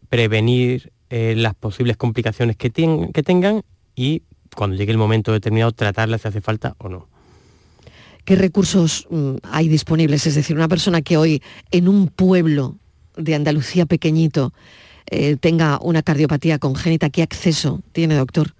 prevenir 0.08 0.92
eh, 1.10 1.34
las 1.36 1.54
posibles 1.54 1.96
complicaciones 1.96 2.56
que, 2.56 2.70
que 2.70 3.22
tengan 3.22 3.62
y 3.94 4.22
cuando 4.54 4.76
llegue 4.76 4.92
el 4.92 4.98
momento 4.98 5.32
determinado 5.32 5.72
tratarlas 5.72 6.22
si 6.22 6.28
hace 6.28 6.40
falta 6.40 6.74
o 6.78 6.88
no. 6.88 7.08
¿Qué 8.24 8.36
recursos 8.36 9.06
mm, 9.10 9.36
hay 9.42 9.68
disponibles? 9.68 10.26
Es 10.26 10.34
decir, 10.34 10.56
una 10.56 10.68
persona 10.68 11.02
que 11.02 11.16
hoy 11.16 11.42
en 11.70 11.88
un 11.88 12.08
pueblo 12.08 12.76
de 13.16 13.34
Andalucía 13.34 13.86
pequeñito 13.86 14.52
eh, 15.10 15.36
tenga 15.36 15.78
una 15.82 16.02
cardiopatía 16.02 16.58
congénita, 16.58 17.10
¿qué 17.10 17.22
acceso 17.22 17.82
tiene, 17.92 18.14
doctor? 18.14 18.54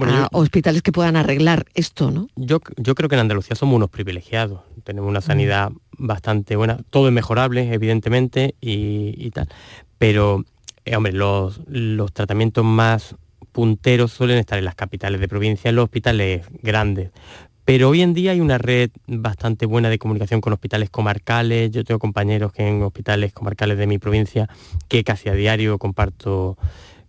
a 0.00 0.28
hospitales 0.32 0.82
que 0.82 0.92
puedan 0.92 1.16
arreglar 1.16 1.66
esto, 1.74 2.10
¿no? 2.10 2.28
Yo, 2.36 2.60
yo 2.76 2.94
creo 2.94 3.08
que 3.08 3.16
en 3.16 3.22
Andalucía 3.22 3.56
somos 3.56 3.74
unos 3.74 3.90
privilegiados. 3.90 4.60
Tenemos 4.84 5.10
una 5.10 5.20
sanidad 5.20 5.72
bastante 5.92 6.56
buena. 6.56 6.78
Todo 6.90 7.08
es 7.08 7.12
mejorable, 7.12 7.72
evidentemente, 7.72 8.54
y, 8.60 9.30
tal. 9.30 9.48
Pero, 9.98 10.44
eh, 10.88 10.96
hombre, 10.96 11.12
los, 11.12 11.60
tratamientos 12.12 12.64
más 12.64 13.14
punteros 13.52 14.12
suelen 14.12 14.38
estar 14.38 14.58
en 14.58 14.64
las 14.64 14.74
capitales 14.74 15.20
de 15.20 15.28
provincia, 15.28 15.68
en 15.68 15.76
los 15.76 15.84
hospitales 15.84 16.46
grandes. 16.62 17.10
Pero 17.64 17.90
hoy 17.90 18.00
en 18.00 18.14
día 18.14 18.32
hay 18.32 18.40
una 18.40 18.56
red 18.56 18.90
bastante 19.06 19.66
buena 19.66 19.90
de 19.90 19.98
comunicación 19.98 20.40
con 20.40 20.54
hospitales 20.54 20.88
comarcales. 20.88 21.70
Yo 21.70 21.84
tengo 21.84 21.98
compañeros 21.98 22.52
que 22.52 22.66
en 22.66 22.82
hospitales 22.82 23.34
comarcales 23.34 23.76
de 23.76 23.86
mi 23.86 23.98
provincia 23.98 24.48
que 24.88 25.04
casi 25.04 25.28
a 25.28 25.34
diario 25.34 25.76
comparto, 25.76 26.56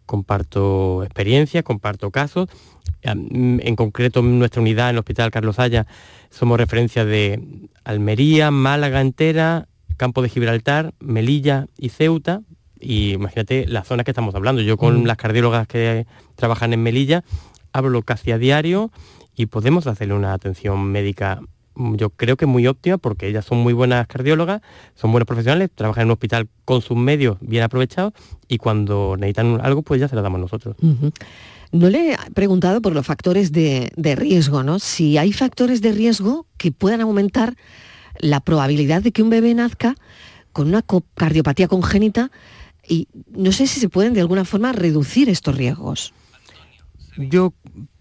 comparto 0.06 1.04
experiencias, 1.06 1.64
comparto 1.64 2.12
casos. 2.12 2.50
En 3.02 3.76
concreto, 3.78 4.20
en 4.20 4.40
nuestra 4.40 4.62
unidad 4.62 4.90
en 4.90 4.96
el 4.96 5.00
Hospital 5.00 5.32
Carlos 5.32 5.60
Haya 5.60 5.88
somos 6.30 6.58
referencia 6.58 7.06
de 7.06 7.70
Almería, 7.86 8.52
Málaga 8.52 9.00
entera, 9.00 9.70
Campo 9.96 10.22
de 10.22 10.30
Gibraltar, 10.30 10.94
Melilla 11.00 11.68
y 11.78 11.90
Ceuta. 11.90 12.42
Y 12.80 13.14
imagínate 13.14 13.66
las 13.68 13.88
zonas 13.88 14.06
que 14.06 14.12
estamos 14.12 14.34
hablando. 14.36 14.62
Yo 14.62 14.78
con 14.78 15.04
mm. 15.04 15.06
las 15.06 15.18
cardiólogas 15.18 15.68
que 15.68 16.06
trabajan 16.36 16.74
en 16.74 16.82
Melilla 16.82 17.24
hablo 17.74 18.02
casi 18.04 18.32
a 18.32 18.38
diario 18.38 18.92
y 19.36 19.46
podemos 19.46 19.88
hacerle 19.88 20.14
una 20.14 20.34
atención 20.34 20.84
médica 20.92 21.42
mm, 21.76 21.96
yo 21.96 22.10
creo 22.10 22.36
que 22.36 22.46
muy 22.46 22.68
óptima 22.68 22.98
porque 22.98 23.28
ellas 23.28 23.46
son 23.46 23.60
muy 23.60 23.74
buenas 23.74 24.08
cardiólogas, 24.08 24.62
son 24.96 25.12
buenos 25.12 25.28
profesionales, 25.28 25.70
trabajan 25.74 26.04
en 26.04 26.08
un 26.08 26.14
hospital 26.14 26.48
con 26.66 26.82
sus 26.82 26.98
medios 26.98 27.38
bien 27.42 27.64
aprovechados 27.64 28.14
y 28.48 28.58
cuando 28.58 29.16
necesitan 29.18 29.60
algo 29.62 29.82
pues 29.82 30.02
ya 30.02 30.08
se 30.08 30.16
lo 30.16 30.22
damos 30.22 30.40
nosotros. 30.40 30.76
No 31.72 31.90
le 31.90 32.14
he 32.14 32.18
preguntado 32.34 32.82
por 32.82 32.94
los 32.94 33.06
factores 33.06 33.52
de, 33.52 33.92
riesgo, 34.18 34.64
¿no? 34.64 34.80
Si 34.80 35.18
hay 35.18 35.32
factores 35.32 35.82
de 35.82 35.92
riesgo 35.92 36.48
que 36.58 36.72
puedan 36.72 37.02
aumentar 37.02 37.56
la 38.18 38.40
probabilidad 38.40 39.04
de 39.04 39.12
que 39.12 39.22
un 39.22 39.30
bebé 39.30 39.54
nazca 39.54 39.96
con 40.52 40.68
una 40.68 40.84
cardiopatía 41.14 41.68
congénita 41.68 42.32
y 42.90 43.08
no 43.32 43.54
sé 43.54 43.68
si 43.68 43.80
se 43.80 43.88
pueden 43.88 44.14
de 44.14 44.22
alguna 44.22 44.44
forma 44.44 44.74
reducir 44.74 45.30
estos 45.30 45.56
riesgos. 45.56 46.14
Yo 47.16 47.54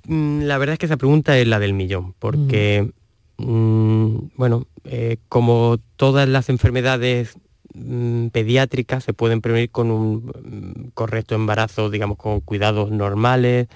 Mm, 0.09 0.45
la 0.45 0.57
verdad 0.57 0.73
es 0.73 0.79
que 0.79 0.87
esa 0.87 0.97
pregunta 0.97 1.39
es 1.39 1.47
la 1.47 1.59
del 1.59 1.75
millón, 1.75 2.15
porque, 2.19 2.91
mm, 3.37 4.17
bueno, 4.37 4.67
eh, 4.85 5.19
como 5.29 5.77
todas 5.97 6.27
las 6.29 6.49
enfermedades 6.49 7.37
mm, 7.75 8.29
pediátricas 8.29 9.05
se 9.05 9.13
pueden 9.13 9.43
prevenir 9.43 9.71
con 9.71 9.91
un 9.91 10.91
correcto 10.95 11.35
embarazo, 11.35 11.91
digamos, 11.91 12.17
con 12.17 12.41
cuidados 12.41 12.91
normales, 12.91 13.69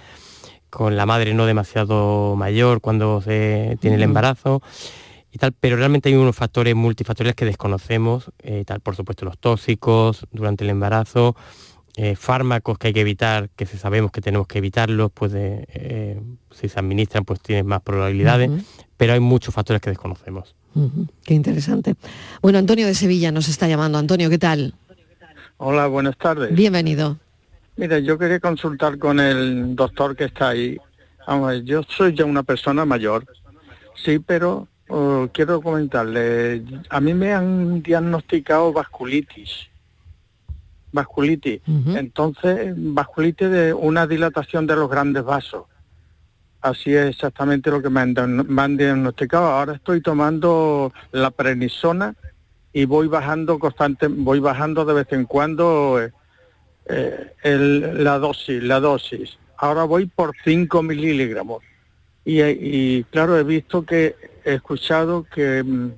con 0.71 0.97
la 0.97 1.05
madre 1.05 1.35
no 1.35 1.45
demasiado 1.45 2.35
mayor 2.37 2.81
cuando 2.81 3.21
se 3.21 3.77
tiene 3.81 3.97
el 3.97 4.03
embarazo 4.03 4.63
y 5.33 5.39
tal, 5.39 5.53
pero 5.59 5.76
realmente 5.76 6.11
hay 6.11 6.14
unos 6.14 6.37
factores 6.37 6.74
multifactoriales 6.74 7.35
que 7.35 7.47
desconocemos, 7.47 8.30
eh, 8.43 8.64
tal, 8.66 8.80
por 8.80 8.95
supuesto 8.95 9.24
los 9.24 9.39
tóxicos 9.39 10.26
durante 10.30 10.64
el 10.64 10.70
embarazo, 10.70 11.35
eh, 11.97 12.16
fármacos 12.16 12.78
que 12.78 12.89
hay 12.89 12.93
que 12.93 13.01
evitar, 13.01 13.49
que 13.57 13.64
si 13.64 13.78
sabemos 13.78 14.12
que 14.12 14.20
tenemos 14.20 14.47
que 14.47 14.59
evitarlos, 14.59 15.11
pues 15.12 15.33
eh, 15.35 16.20
si 16.51 16.68
se 16.68 16.78
administran 16.78 17.24
pues 17.24 17.41
tienes 17.41 17.64
más 17.64 17.80
probabilidades, 17.80 18.51
pero 18.99 19.14
hay 19.14 19.20
muchos 19.20 19.55
factores 19.55 19.80
que 19.80 19.91
desconocemos. 19.91 20.55
Qué 21.24 21.35
interesante. 21.35 21.95
Bueno, 22.43 22.59
Antonio 22.59 22.87
de 22.87 22.95
Sevilla 22.95 23.33
nos 23.33 23.49
está 23.49 23.68
llamando. 23.68 23.99
Antonio, 23.99 24.30
¿qué 24.30 24.39
tal? 24.39 24.74
Hola, 25.57 25.87
buenas 25.87 26.16
tardes. 26.16 26.55
Bienvenido. 26.55 27.18
Mira, 27.76 27.99
yo 27.99 28.18
quería 28.18 28.41
consultar 28.41 28.99
con 28.99 29.18
el 29.20 29.74
doctor 29.76 30.14
que 30.14 30.24
está 30.24 30.51
ahí. 30.51 30.78
Vamos, 31.26 31.62
yo 31.64 31.83
soy 31.85 32.14
ya 32.14 32.24
una 32.24 32.43
persona 32.43 32.85
mayor, 32.85 33.24
sí, 34.03 34.18
pero 34.18 34.68
oh, 34.93 35.28
quiero 35.32 35.61
comentarle, 35.61 36.62
a 36.88 37.01
mí 37.01 37.14
me 37.14 37.32
han 37.32 37.82
diagnosticado 37.82 38.72
vasculitis 38.72 39.72
vasculitis. 40.93 41.61
Entonces, 41.66 42.74
vasculitis 42.76 43.51
de 43.51 43.72
una 43.72 44.07
dilatación 44.07 44.66
de 44.66 44.76
los 44.76 44.88
grandes 44.88 45.24
vasos. 45.24 45.64
Así 46.61 46.95
es 46.95 47.11
exactamente 47.11 47.70
lo 47.70 47.82
que 47.82 47.90
me 47.90 48.01
han, 48.01 48.76
diagnosticado. 48.76 49.47
Ahora 49.47 49.74
estoy 49.74 50.01
tomando 50.01 50.93
la 51.11 51.30
prenisona 51.30 52.14
y 52.72 52.84
voy 52.84 53.09
bajando 53.09 53.59
constante, 53.59 54.07
voy 54.07 54.38
bajando 54.38 54.84
de 54.84 54.95
vez 54.95 55.07
en 55.11 55.24
cuando 55.24 56.01
eh, 56.01 56.12
eh, 57.43 57.93
la 57.95 58.18
dosis, 58.18 58.62
la 58.62 58.78
dosis. 58.78 59.38
Ahora 59.57 59.84
voy 59.84 60.07
por 60.07 60.34
5 60.45 60.82
mililigramos. 60.82 61.62
Y, 62.24 62.40
y 62.43 63.05
claro, 63.11 63.36
he 63.36 63.43
visto 63.43 63.84
que, 63.84 64.14
he 64.45 64.55
escuchado 64.55 65.24
que 65.24 65.62
mm, 65.62 65.90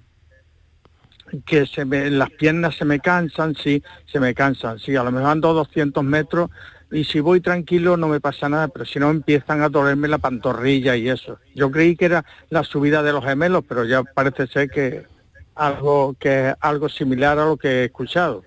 que 1.44 1.66
se 1.66 1.84
me, 1.84 2.10
las 2.10 2.30
piernas 2.30 2.76
se 2.76 2.84
me 2.84 3.00
cansan, 3.00 3.54
sí, 3.56 3.82
se 4.06 4.20
me 4.20 4.34
cansan, 4.34 4.78
sí, 4.78 4.94
a 4.96 5.02
lo 5.02 5.10
mejor 5.10 5.30
ando 5.30 5.52
200 5.52 6.04
metros 6.04 6.50
y 6.92 7.04
si 7.04 7.20
voy 7.20 7.40
tranquilo 7.40 7.96
no 7.96 8.08
me 8.08 8.20
pasa 8.20 8.48
nada, 8.48 8.68
pero 8.68 8.84
si 8.84 8.98
no 8.98 9.10
empiezan 9.10 9.62
a 9.62 9.68
dolerme 9.68 10.06
la 10.06 10.18
pantorrilla 10.18 10.96
y 10.96 11.08
eso. 11.08 11.38
Yo 11.54 11.70
creí 11.70 11.96
que 11.96 12.04
era 12.04 12.24
la 12.50 12.62
subida 12.62 13.02
de 13.02 13.12
los 13.12 13.24
gemelos, 13.24 13.64
pero 13.66 13.84
ya 13.84 14.02
parece 14.04 14.46
ser 14.46 14.70
que 14.70 15.04
algo 15.54 16.14
que 16.18 16.54
algo 16.60 16.88
similar 16.88 17.38
a 17.38 17.46
lo 17.46 17.56
que 17.56 17.68
he 17.68 17.84
escuchado. 17.86 18.42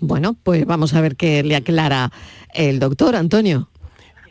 Bueno, 0.00 0.36
pues 0.42 0.66
vamos 0.66 0.94
a 0.94 1.00
ver 1.00 1.16
qué 1.16 1.42
le 1.42 1.56
aclara 1.56 2.10
el 2.52 2.78
doctor 2.78 3.14
Antonio. 3.14 3.68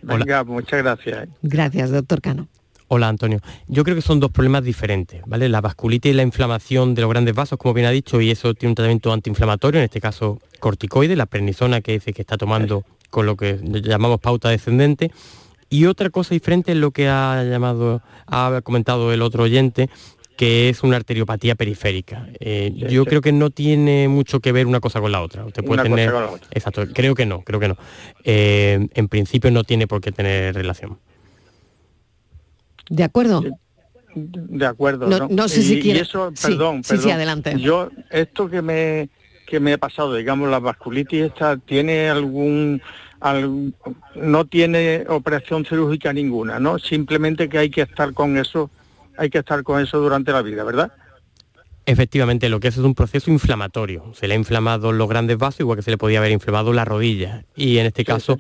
Venga, 0.02 0.44
muchas 0.44 0.84
gracias. 0.84 1.24
¿eh? 1.24 1.30
Gracias, 1.42 1.92
doctor 1.92 2.22
Cano. 2.22 2.48
Hola 2.96 3.08
Antonio. 3.08 3.40
Yo 3.66 3.84
creo 3.84 3.96
que 3.96 4.04
son 4.04 4.20
dos 4.20 4.30
problemas 4.30 4.64
diferentes, 4.64 5.20
¿vale? 5.26 5.50
La 5.50 5.62
vasculitis 5.62 6.12
y 6.12 6.14
la 6.14 6.22
inflamación 6.22 6.94
de 6.94 7.02
los 7.02 7.10
grandes 7.10 7.34
vasos, 7.34 7.58
como 7.58 7.74
bien 7.74 7.88
ha 7.88 7.90
dicho, 7.90 8.22
y 8.22 8.30
eso 8.30 8.54
tiene 8.54 8.70
un 8.70 8.76
tratamiento 8.76 9.12
antiinflamatorio, 9.12 9.80
en 9.80 9.86
este 9.86 10.00
caso 10.00 10.40
corticoide, 10.60 11.16
la 11.16 11.26
pernisona 11.26 11.82
que 11.82 11.94
dice 11.94 12.14
que 12.14 12.22
está 12.22 12.38
tomando 12.38 12.84
con 13.10 13.26
lo 13.26 13.36
que 13.36 13.58
llamamos 13.64 14.20
pauta 14.20 14.50
descendente. 14.50 15.10
Y 15.72 15.88
otra 15.88 16.12
cosa 16.12 16.36
diferente 16.36 16.74
es 16.74 16.78
lo 16.78 16.92
que 16.92 17.08
ha 17.08 17.44
llamado, 17.44 18.04
ha 18.28 18.62
comentado 18.64 19.12
el 19.12 19.24
otro 19.24 19.42
oyente, 19.42 19.90
que 20.38 20.70
es 20.70 20.84
una 20.84 20.98
arteriopatía 20.98 21.56
periférica. 21.56 22.28
Eh, 22.40 22.74
yo 22.76 23.06
creo 23.06 23.22
que 23.22 23.32
no 23.32 23.50
tiene 23.50 24.08
mucho 24.08 24.40
que 24.40 24.52
ver 24.52 24.68
una 24.68 24.80
cosa 24.80 25.02
con 25.02 25.12
la 25.12 25.24
otra. 25.24 25.46
Usted 25.46 25.64
puede 25.64 25.82
tener. 25.82 26.14
Exacto, 26.52 26.86
creo 26.94 27.16
que 27.16 27.26
no, 27.26 27.42
creo 27.42 27.60
que 27.60 27.70
no. 27.70 27.78
Eh, 28.24 28.88
en 28.94 29.08
principio 29.08 29.50
no 29.50 29.64
tiene 29.64 29.88
por 29.88 30.00
qué 30.00 30.12
tener 30.12 30.54
relación. 30.54 31.00
¿De 32.90 33.04
acuerdo? 33.04 33.44
De 34.16 34.66
acuerdo. 34.66 35.28
No, 35.30 35.48
sé 35.48 35.62
si 35.64 35.80
quiere... 35.80 36.02
eso, 36.02 36.32
perdón, 36.42 36.84
sí, 36.84 36.98
Sí, 36.98 37.10
adelante. 37.10 37.60
Yo, 37.60 37.90
esto 38.12 38.50
que 38.50 38.62
me, 38.62 39.10
que 39.48 39.60
me 39.60 39.74
ha 39.74 39.78
pasado, 39.78 40.16
digamos, 40.16 40.50
la 40.50 40.60
vasculitis 40.60 41.26
esta, 41.26 41.58
¿tiene 41.58 42.10
algún, 42.10 42.82
no 44.16 44.46
tiene 44.46 45.06
operación 45.08 45.66
cirúrgica 45.66 46.14
ninguna, 46.14 46.60
¿no? 46.60 46.78
Simplemente 46.80 47.50
que 47.50 47.58
hay 47.58 47.70
que 47.70 47.82
estar 47.82 48.14
con 48.14 48.38
eso, 48.38 48.70
hay 49.18 49.30
que 49.30 49.40
estar 49.40 49.64
con 49.64 49.82
eso 49.82 50.00
durante 50.00 50.32
la 50.32 50.42
vida, 50.42 50.64
¿verdad? 50.64 50.92
Efectivamente, 51.86 52.48
lo 52.48 52.62
que 52.62 52.70
es 52.70 52.78
es 52.78 52.84
un 52.84 52.96
proceso 52.96 53.30
inflamatorio. 53.30 54.14
Se 54.14 54.28
le 54.28 54.36
ha 54.36 54.38
inflamado 54.38 54.94
los 54.94 55.10
grandes 55.10 55.38
vasos, 55.38 55.60
igual 55.60 55.78
que 55.78 55.82
se 55.82 55.92
le 55.92 55.98
podía 55.98 56.20
haber 56.20 56.32
inflamado 56.32 56.72
la 56.72 56.86
rodilla. 56.86 57.44
Y 57.58 57.78
en 57.78 57.86
este 57.86 58.06
caso, 58.06 58.40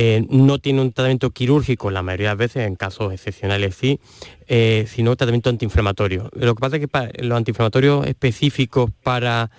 eh, 0.00 0.24
no 0.30 0.60
tiene 0.60 0.80
un 0.80 0.92
tratamiento 0.92 1.32
quirúrgico 1.32 1.90
la 1.90 2.02
mayoría 2.02 2.28
de 2.28 2.34
las 2.34 2.38
veces, 2.38 2.68
en 2.68 2.76
casos 2.76 3.12
excepcionales 3.12 3.74
sí, 3.74 3.98
eh, 4.46 4.86
sino 4.88 5.16
tratamiento 5.16 5.50
antiinflamatorio. 5.50 6.30
Lo 6.34 6.54
que 6.54 6.60
pasa 6.60 6.76
es 6.76 6.86
que 6.86 7.22
los 7.24 7.36
antiinflamatorios 7.36 8.06
específicos 8.06 8.92
para 9.02 9.50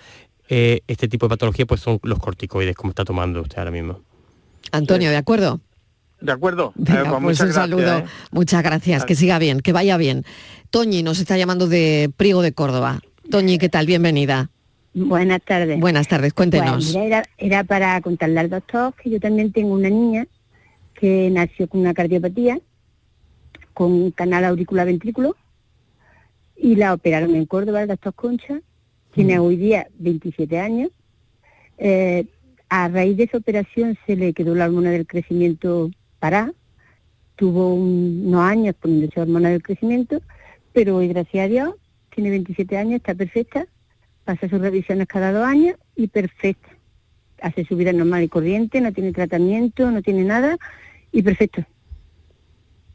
eh, 0.48 0.80
este 0.86 1.08
tipo 1.08 1.26
de 1.26 1.28
patología 1.28 1.66
pues 1.66 1.82
son 1.82 2.00
los 2.04 2.18
corticoides, 2.18 2.74
como 2.74 2.88
está 2.88 3.04
tomando 3.04 3.42
usted 3.42 3.58
ahora 3.58 3.70
mismo. 3.70 4.00
Antonio, 4.72 5.10
¿de 5.10 5.18
acuerdo? 5.18 5.60
De 6.22 6.32
acuerdo. 6.32 6.72
Pues, 6.74 7.20
pues 7.22 7.40
un 7.40 7.52
saludo. 7.52 8.02
Muchas 8.30 8.62
gracias. 8.62 9.04
Que 9.04 9.16
siga 9.16 9.38
bien, 9.38 9.60
que 9.60 9.74
vaya 9.74 9.98
bien. 9.98 10.24
Toñi 10.70 11.02
nos 11.02 11.18
está 11.18 11.36
llamando 11.36 11.66
de 11.66 12.10
Priego 12.16 12.40
de 12.40 12.52
Córdoba. 12.54 13.02
Toñi, 13.30 13.58
¿qué 13.58 13.68
tal? 13.68 13.84
Bienvenida. 13.84 14.48
Buenas 14.92 15.40
tardes. 15.42 15.78
Buenas 15.78 16.08
tardes, 16.08 16.32
cuéntenos. 16.32 16.96
era, 17.38 17.64
para 17.64 18.00
contarle 18.00 18.40
al 18.40 18.50
doctor 18.50 18.94
que 18.94 19.10
yo 19.10 19.20
también 19.20 19.52
tengo 19.52 19.72
una 19.74 19.88
niña 19.88 20.26
que 20.94 21.30
nació 21.30 21.68
con 21.68 21.80
una 21.80 21.94
cardiopatía, 21.94 22.60
con 23.72 23.92
un 23.92 24.10
canal 24.10 24.44
auricular 24.44 24.86
ventrículo, 24.86 25.36
y 26.56 26.74
la 26.74 26.92
operaron 26.92 27.34
en 27.36 27.46
Córdoba, 27.46 27.82
el 27.82 27.88
doctor 27.88 28.14
Concha, 28.14 28.60
tiene 29.14 29.38
hoy 29.38 29.56
día 29.56 29.88
27 29.98 30.58
años. 30.58 30.90
Eh, 31.78 32.26
a 32.68 32.88
raíz 32.88 33.16
de 33.16 33.24
esa 33.24 33.38
operación 33.38 33.96
se 34.06 34.16
le 34.16 34.32
quedó 34.32 34.54
la 34.54 34.66
hormona 34.66 34.90
del 34.90 35.06
crecimiento 35.06 35.90
para, 36.18 36.52
tuvo 37.36 37.74
unos 37.74 38.42
años 38.42 38.74
poniéndose 38.78 39.20
hormona 39.20 39.50
del 39.50 39.62
crecimiento, 39.62 40.20
pero 40.72 40.96
hoy, 40.96 41.08
gracias 41.08 41.44
a 41.44 41.48
Dios, 41.48 41.74
tiene 42.14 42.30
27 42.30 42.76
años, 42.76 42.96
está 42.96 43.14
perfecta, 43.14 43.66
pasa 44.24 44.48
sus 44.48 44.60
revisiones 44.60 45.06
cada 45.06 45.32
dos 45.32 45.46
años 45.46 45.76
y 45.96 46.08
perfecto. 46.08 46.68
Hace 47.42 47.64
su 47.64 47.76
vida 47.76 47.92
normal 47.92 48.22
y 48.22 48.28
corriente, 48.28 48.80
no 48.80 48.92
tiene 48.92 49.12
tratamiento, 49.12 49.90
no 49.90 50.02
tiene 50.02 50.24
nada 50.24 50.58
y 51.10 51.22
perfecto. 51.22 51.64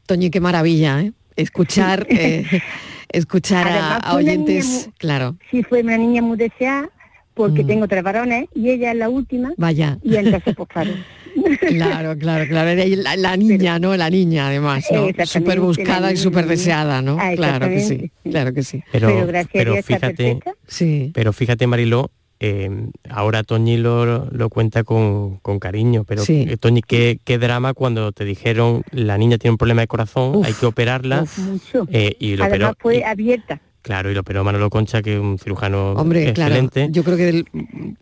Toñi, 0.06 0.30
qué 0.30 0.40
maravilla, 0.40 1.02
¿eh? 1.02 1.14
Escuchar, 1.36 2.06
eh, 2.10 2.46
escuchar 3.10 3.68
a, 3.68 4.16
oyentes, 4.16 4.90
claro. 5.00 5.36
Sí, 5.52 5.64
fue 5.64 5.82
una 5.82 5.98
niña 5.98 6.22
muy 6.22 6.38
deseada 6.38 6.90
porque 7.34 7.64
Mm. 7.64 7.68
tengo 7.68 7.88
tres 7.88 8.04
varones 8.04 8.48
y 8.54 8.70
ella 8.70 8.92
es 8.92 8.98
la 8.98 9.10
última. 9.10 9.52
Vaya. 9.58 9.98
Y 10.04 10.16
entonces, 10.16 10.56
pues 10.56 10.70
claro. 10.70 10.92
Claro, 11.68 12.18
claro, 12.18 12.48
claro. 12.48 12.82
La, 12.98 13.16
la 13.18 13.38
niña, 13.38 13.80
¿no? 13.80 13.96
La 13.98 14.10
niña, 14.10 14.48
además, 14.48 14.86
¿no? 14.92 15.08
Súper 15.26 15.60
buscada 15.60 16.12
y 16.12 16.18
súper 16.18 16.46
deseada, 16.48 17.02
¿no? 17.02 17.18
Ah, 17.20 17.32
claro 17.36 17.68
que 17.70 17.80
sí, 17.82 18.12
claro 18.24 18.54
que 18.54 18.64
sí. 18.64 18.82
Pero, 18.92 19.08
Pero 19.08 19.28
gracias 19.28 19.66
a 19.68 19.70
Dios 19.72 19.86
fíjate. 19.86 20.40
Sí. 20.68 21.12
pero 21.14 21.34
fíjate 21.34 21.68
Mariló, 21.68 22.12
eh, 22.40 22.70
ahora 23.10 23.44
Toñi 23.44 23.78
lo, 23.78 24.26
lo 24.30 24.50
cuenta 24.50 24.84
con, 24.84 25.38
con 25.38 25.60
cariño, 25.60 26.04
pero 26.06 26.24
Sí. 26.24 26.46
eh, 26.50 26.58
Toñi, 26.58 26.82
¿qué, 26.82 27.20
qué 27.24 27.38
drama 27.38 27.74
cuando 27.74 28.12
te 28.12 28.26
dijeron 28.26 28.82
la 28.92 29.18
niña 29.18 29.38
tiene 29.38 29.52
un 29.54 29.58
problema 29.58 29.82
de 29.82 29.88
corazón, 29.88 30.38
Uf, 30.38 30.46
hay 30.46 30.54
que 30.54 30.66
operarla 30.66 31.24
Uf, 31.24 31.38
mucho. 31.40 31.88
eh, 31.92 32.16
y 32.20 32.36
lo 32.36 32.44
Además 32.46 32.72
operó. 32.72 32.78
fue 32.82 32.98
y- 32.98 33.04
abierta. 33.04 33.62
Claro, 33.86 34.10
y 34.10 34.16
lo 34.16 34.22
operó 34.22 34.44
Manolo 34.44 34.70
Concha, 34.72 35.02
que 35.04 35.14
es 35.14 35.20
un 35.20 35.38
cirujano 35.38 35.92
Hombre, 35.94 36.34
claro, 36.34 36.56
excelente. 36.56 36.88
yo 36.92 37.04
creo 37.04 37.18
que 37.18 37.30
el 37.30 37.46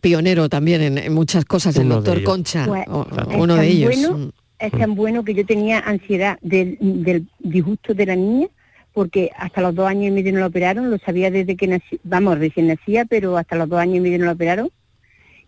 pionero 0.00 0.48
también 0.48 0.80
en, 0.80 0.96
en 0.98 1.12
muchas 1.12 1.44
cosas, 1.44 1.76
el 1.76 1.84
Uno 1.86 1.96
doctor. 1.96 2.22
Concha, 2.24 2.64
Pues, 2.66 2.84
o- 2.88 3.06
uno 3.36 3.54
de 3.56 3.60
tan 3.60 3.68
ellos. 3.68 3.90
bueno, 3.94 4.16
Mm. 4.18 4.30
es 4.60 4.72
tan 4.72 4.94
bueno 4.94 5.24
que 5.24 5.34
yo 5.34 5.44
tenía 5.44 5.80
ansiedad 5.80 6.38
del, 6.40 6.78
del 6.80 7.26
disgusto 7.38 7.92
de 7.92 8.06
la 8.06 8.16
niña, 8.16 8.46
porque 8.94 9.30
hasta 9.36 9.60
los 9.60 9.74
dos 9.74 9.86
años 9.88 10.06
y 10.06 10.10
medio 10.10 10.32
no 10.32 10.38
la 10.40 10.46
operaron, 10.46 10.90
lo 10.90 10.96
sabía 10.98 11.30
desde 11.30 11.54
que 11.56 11.66
nací, 11.66 12.00
vamos, 12.02 12.38
recién 12.38 12.68
nacía, 12.68 13.04
pero 13.04 13.36
hasta 13.36 13.56
los 13.56 13.68
dos 13.68 13.78
años 13.78 13.96
y 13.96 14.00
medio 14.00 14.18
no 14.20 14.24
la 14.26 14.32
operaron. 14.32 14.70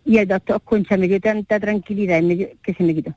Y 0.05 0.19
el 0.19 0.27
doctor 0.27 0.61
Concha 0.63 0.95
me 0.97 1.07
dio 1.07 1.19
tanta 1.19 1.59
tranquilidad 1.59 2.19
y 2.19 2.21
me 2.21 2.35
dio- 2.35 2.49
que 2.63 2.73
se 2.73 2.83
me 2.83 2.93
quitó. 2.93 3.13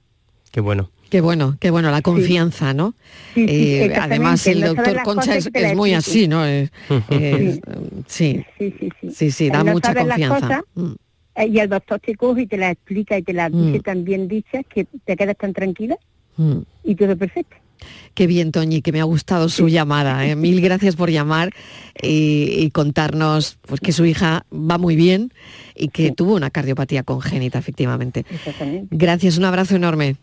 Qué 0.50 0.60
bueno. 0.60 0.90
Qué 1.10 1.20
bueno, 1.20 1.56
qué 1.58 1.70
bueno, 1.70 1.90
la 1.90 2.02
confianza, 2.02 2.72
¿no? 2.72 2.94
Sí, 3.34 3.46
sí, 3.48 3.54
Eh, 3.54 3.92
además, 4.00 4.46
el 4.46 4.60
doctor 4.60 5.02
Concha 5.02 5.36
es, 5.36 5.50
muy 5.76 5.92
así, 5.94 6.28
¿no? 6.28 6.44
Es- 6.46 6.70
es- 7.10 7.60
sí, 8.06 8.44
Sí, 8.58 8.74
sí, 8.78 8.88
sí. 9.00 9.10
sí, 9.12 9.30
sí, 9.32 9.50
da 9.50 9.64
no 9.64 9.72
mucha 9.72 9.92
confianza. 9.94 10.40
cosas, 10.40 10.62
Mm. 10.74 10.92
eh, 11.34 11.46
y 11.48 11.58
el 11.58 11.68
doctor 11.68 11.98
te 12.00 12.14
coge 12.14 12.42
y 12.42 12.46
te 12.46 12.56
las 12.56 12.72
explica 12.72 13.18
y 13.18 13.22
te 13.22 13.32
las 13.32 13.50
dice 13.50 13.78
Mm. 13.78 13.82
tan 13.82 14.04
bien 14.04 14.28
dichas 14.28 14.64
que 14.72 14.84
te 15.04 15.16
quedas 15.16 15.36
tan 15.36 15.52
tranquila 15.52 15.96
Mm. 16.36 16.58
y 16.84 16.94
todo 16.94 17.16
perfecto. 17.16 17.56
Qué 18.14 18.26
bien, 18.28 18.52
Toñi, 18.52 18.82
que 18.82 18.92
me 18.92 19.00
ha 19.00 19.04
gustado 19.04 19.48
su 19.48 19.68
llamada. 19.68 20.24
¿eh? 20.26 20.36
Mil 20.36 20.60
gracias 20.60 20.94
por 20.94 21.10
llamar 21.10 21.50
y, 22.00 22.52
y 22.56 22.70
contarnos 22.70 23.58
pues, 23.62 23.80
que 23.80 23.90
su 23.92 24.04
hija 24.04 24.44
va 24.52 24.78
muy 24.78 24.94
bien 24.94 25.32
y 25.74 25.88
que 25.88 26.12
tuvo 26.12 26.34
una 26.36 26.50
cardiopatía 26.50 27.02
congénita, 27.02 27.58
efectivamente. 27.58 28.24
Exactamente. 28.30 28.86
Gracias, 28.92 29.38
un 29.38 29.44
abrazo 29.46 29.74
enorme. 29.74 30.14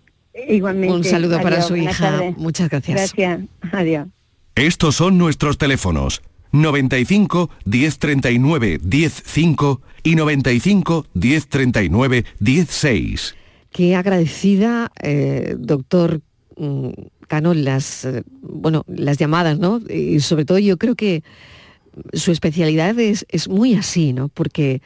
Igualmente. 0.48 0.96
Un 0.96 1.04
saludo 1.04 1.42
para 1.42 1.58
Adiós, 1.58 1.68
su 1.68 1.74
buenas 1.74 1.96
hija. 1.96 2.12
tardes. 2.12 2.38
Muchas 2.38 2.70
gracias. 2.70 3.14
Gracias. 3.14 3.50
Adiós. 3.72 4.08
Estos 4.56 4.96
son 4.96 5.18
nuestros 5.18 5.58
teléfonos 5.58 6.22
95 6.52 7.50
1039 7.66 8.80
105 8.82 9.82
y 10.04 10.16
95 10.16 11.06
1039 11.14 12.26
16. 12.40 13.36
Qué 13.72 13.96
agradecida, 13.96 14.92
eh, 15.02 15.56
doctor 15.58 16.22
mm, 16.58 16.90
Cano, 17.28 17.54
las, 17.54 18.06
eh, 18.06 18.24
bueno, 18.42 18.86
las 18.88 19.18
llamadas, 19.18 19.60
¿no? 19.60 19.82
Y 19.90 20.22
sobre 20.22 20.46
todo 20.46 20.60
yo 20.60 20.78
creo 20.78 20.96
que 20.96 21.24
su 22.14 22.32
especialidad 22.32 22.98
es, 23.00 23.26
es 23.30 23.50
muy 23.50 23.74
así, 23.74 24.14
¿no? 24.14 24.30
Porque 24.30 24.82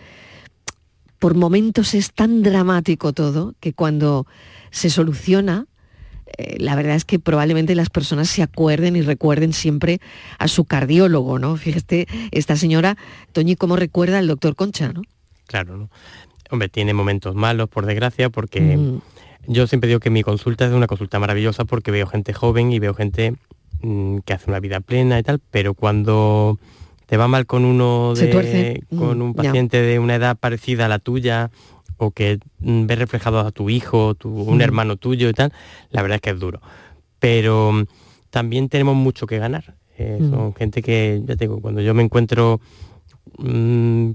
por 1.21 1.35
momentos 1.35 1.93
es 1.93 2.13
tan 2.13 2.41
dramático 2.41 3.13
todo 3.13 3.53
que 3.59 3.73
cuando 3.73 4.25
se 4.71 4.89
soluciona, 4.89 5.67
eh, 6.35 6.55
la 6.57 6.75
verdad 6.75 6.95
es 6.95 7.05
que 7.05 7.19
probablemente 7.19 7.75
las 7.75 7.91
personas 7.91 8.27
se 8.27 8.41
acuerden 8.41 8.95
y 8.95 9.03
recuerden 9.03 9.53
siempre 9.53 10.01
a 10.39 10.47
su 10.47 10.65
cardiólogo, 10.65 11.37
¿no? 11.37 11.57
Fíjate, 11.57 12.07
esta 12.31 12.55
señora, 12.55 12.97
Toñi, 13.33 13.55
cómo 13.55 13.75
recuerda 13.75 14.17
al 14.17 14.25
doctor 14.25 14.55
Concha, 14.55 14.93
¿no? 14.93 15.03
Claro, 15.45 15.77
¿no? 15.77 15.89
Hombre, 16.49 16.69
tiene 16.69 16.95
momentos 16.95 17.35
malos, 17.35 17.69
por 17.69 17.85
desgracia, 17.85 18.31
porque 18.31 18.79
yo 19.45 19.67
siempre 19.67 19.89
digo 19.89 19.99
que 19.99 20.09
mi 20.09 20.23
consulta 20.23 20.65
es 20.65 20.73
una 20.73 20.87
consulta 20.87 21.19
maravillosa 21.19 21.65
porque 21.65 21.91
veo 21.91 22.07
gente 22.07 22.33
joven 22.33 22.71
y 22.71 22.79
veo 22.79 22.95
gente 22.95 23.35
mm, 23.83 24.17
que 24.25 24.33
hace 24.33 24.49
una 24.49 24.59
vida 24.59 24.79
plena 24.79 25.19
y 25.19 25.23
tal, 25.23 25.39
pero 25.51 25.75
cuando 25.75 26.57
te 27.11 27.17
va 27.17 27.27
mal 27.27 27.45
con 27.45 27.65
uno 27.65 28.13
de, 28.15 28.83
con 28.97 29.19
Mm, 29.19 29.21
un 29.21 29.33
paciente 29.33 29.81
de 29.81 29.99
una 29.99 30.15
edad 30.15 30.37
parecida 30.37 30.85
a 30.85 30.87
la 30.87 30.97
tuya 30.97 31.51
o 31.97 32.11
que 32.11 32.39
mm, 32.59 32.85
ves 32.85 32.99
reflejado 32.99 33.41
a 33.41 33.51
tu 33.51 33.69
hijo, 33.69 34.15
tu, 34.15 34.29
un 34.29 34.59
Mm. 34.59 34.61
hermano 34.61 34.95
tuyo 34.95 35.27
y 35.27 35.33
tal, 35.33 35.51
la 35.89 36.01
verdad 36.03 36.15
es 36.15 36.21
que 36.21 36.29
es 36.29 36.39
duro. 36.39 36.61
Pero 37.19 37.83
también 38.29 38.69
tenemos 38.69 38.95
mucho 38.95 39.27
que 39.27 39.39
ganar. 39.39 39.75
Eh, 39.97 40.19
Mm. 40.21 40.29
Son 40.29 40.55
gente 40.55 40.81
que, 40.81 41.21
ya 41.25 41.35
te 41.35 41.43
digo, 41.43 41.59
cuando 41.59 41.81
yo 41.81 41.93
me 41.93 42.01
encuentro 42.01 42.61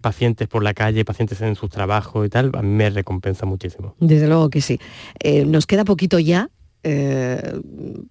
pacientes 0.01 0.49
por 0.49 0.62
la 0.62 0.72
calle, 0.72 1.05
pacientes 1.05 1.38
en 1.42 1.55
sus 1.55 1.68
trabajos 1.68 2.26
y 2.26 2.30
tal, 2.30 2.51
a 2.55 2.62
mí 2.62 2.68
me 2.70 2.88
recompensa 2.88 3.44
muchísimo. 3.44 3.94
Desde 4.01 4.26
luego 4.26 4.49
que 4.49 4.62
sí. 4.62 4.80
Eh, 5.20 5.44
nos 5.44 5.66
queda 5.66 5.84
poquito 5.84 6.18
ya, 6.18 6.49
eh, 6.82 7.61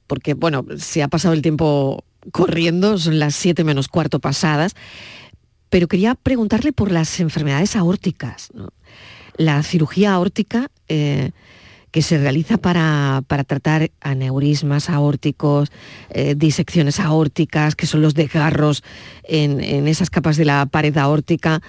porque 0.05 0.36
bueno, 0.36 0.63
se 0.77 1.01
ha 1.01 1.07
pasado 1.07 1.33
el 1.33 1.41
tiempo 1.41 2.03
corriendo, 2.32 2.97
son 2.97 3.19
las 3.19 3.36
7 3.36 3.63
menos 3.63 3.88
cuarto 3.88 4.19
pasadas, 4.19 4.76
pero 5.69 5.88
quería 5.88 6.15
preguntarle 6.15 6.71
por 6.71 6.91
las 6.91 7.19
enfermedades 7.19 7.76
aórticas. 7.76 8.51
La 9.38 9.61
cirugía 9.63 10.13
aórtica 10.13 10.69
eh, 10.88 11.32
que 11.91 12.01
se 12.01 12.17
realiza 12.17 12.57
para, 12.57 13.23
para 13.28 13.43
tratar 13.43 13.89
aneurismas 14.01 14.89
aórticos, 14.89 15.71
eh, 16.09 16.36
disecciones 16.36 16.99
aórticas, 16.99 17.76
que 17.76 17.88
son 17.88 18.01
los 18.01 18.13
desgarros 18.13 18.84
en, 19.23 19.61
en 19.61 19.88
esas 19.88 20.09
capas 20.09 20.38
de 20.38 20.45
la 20.45 20.65
pared 20.65 20.97
aórtica, 20.97 21.61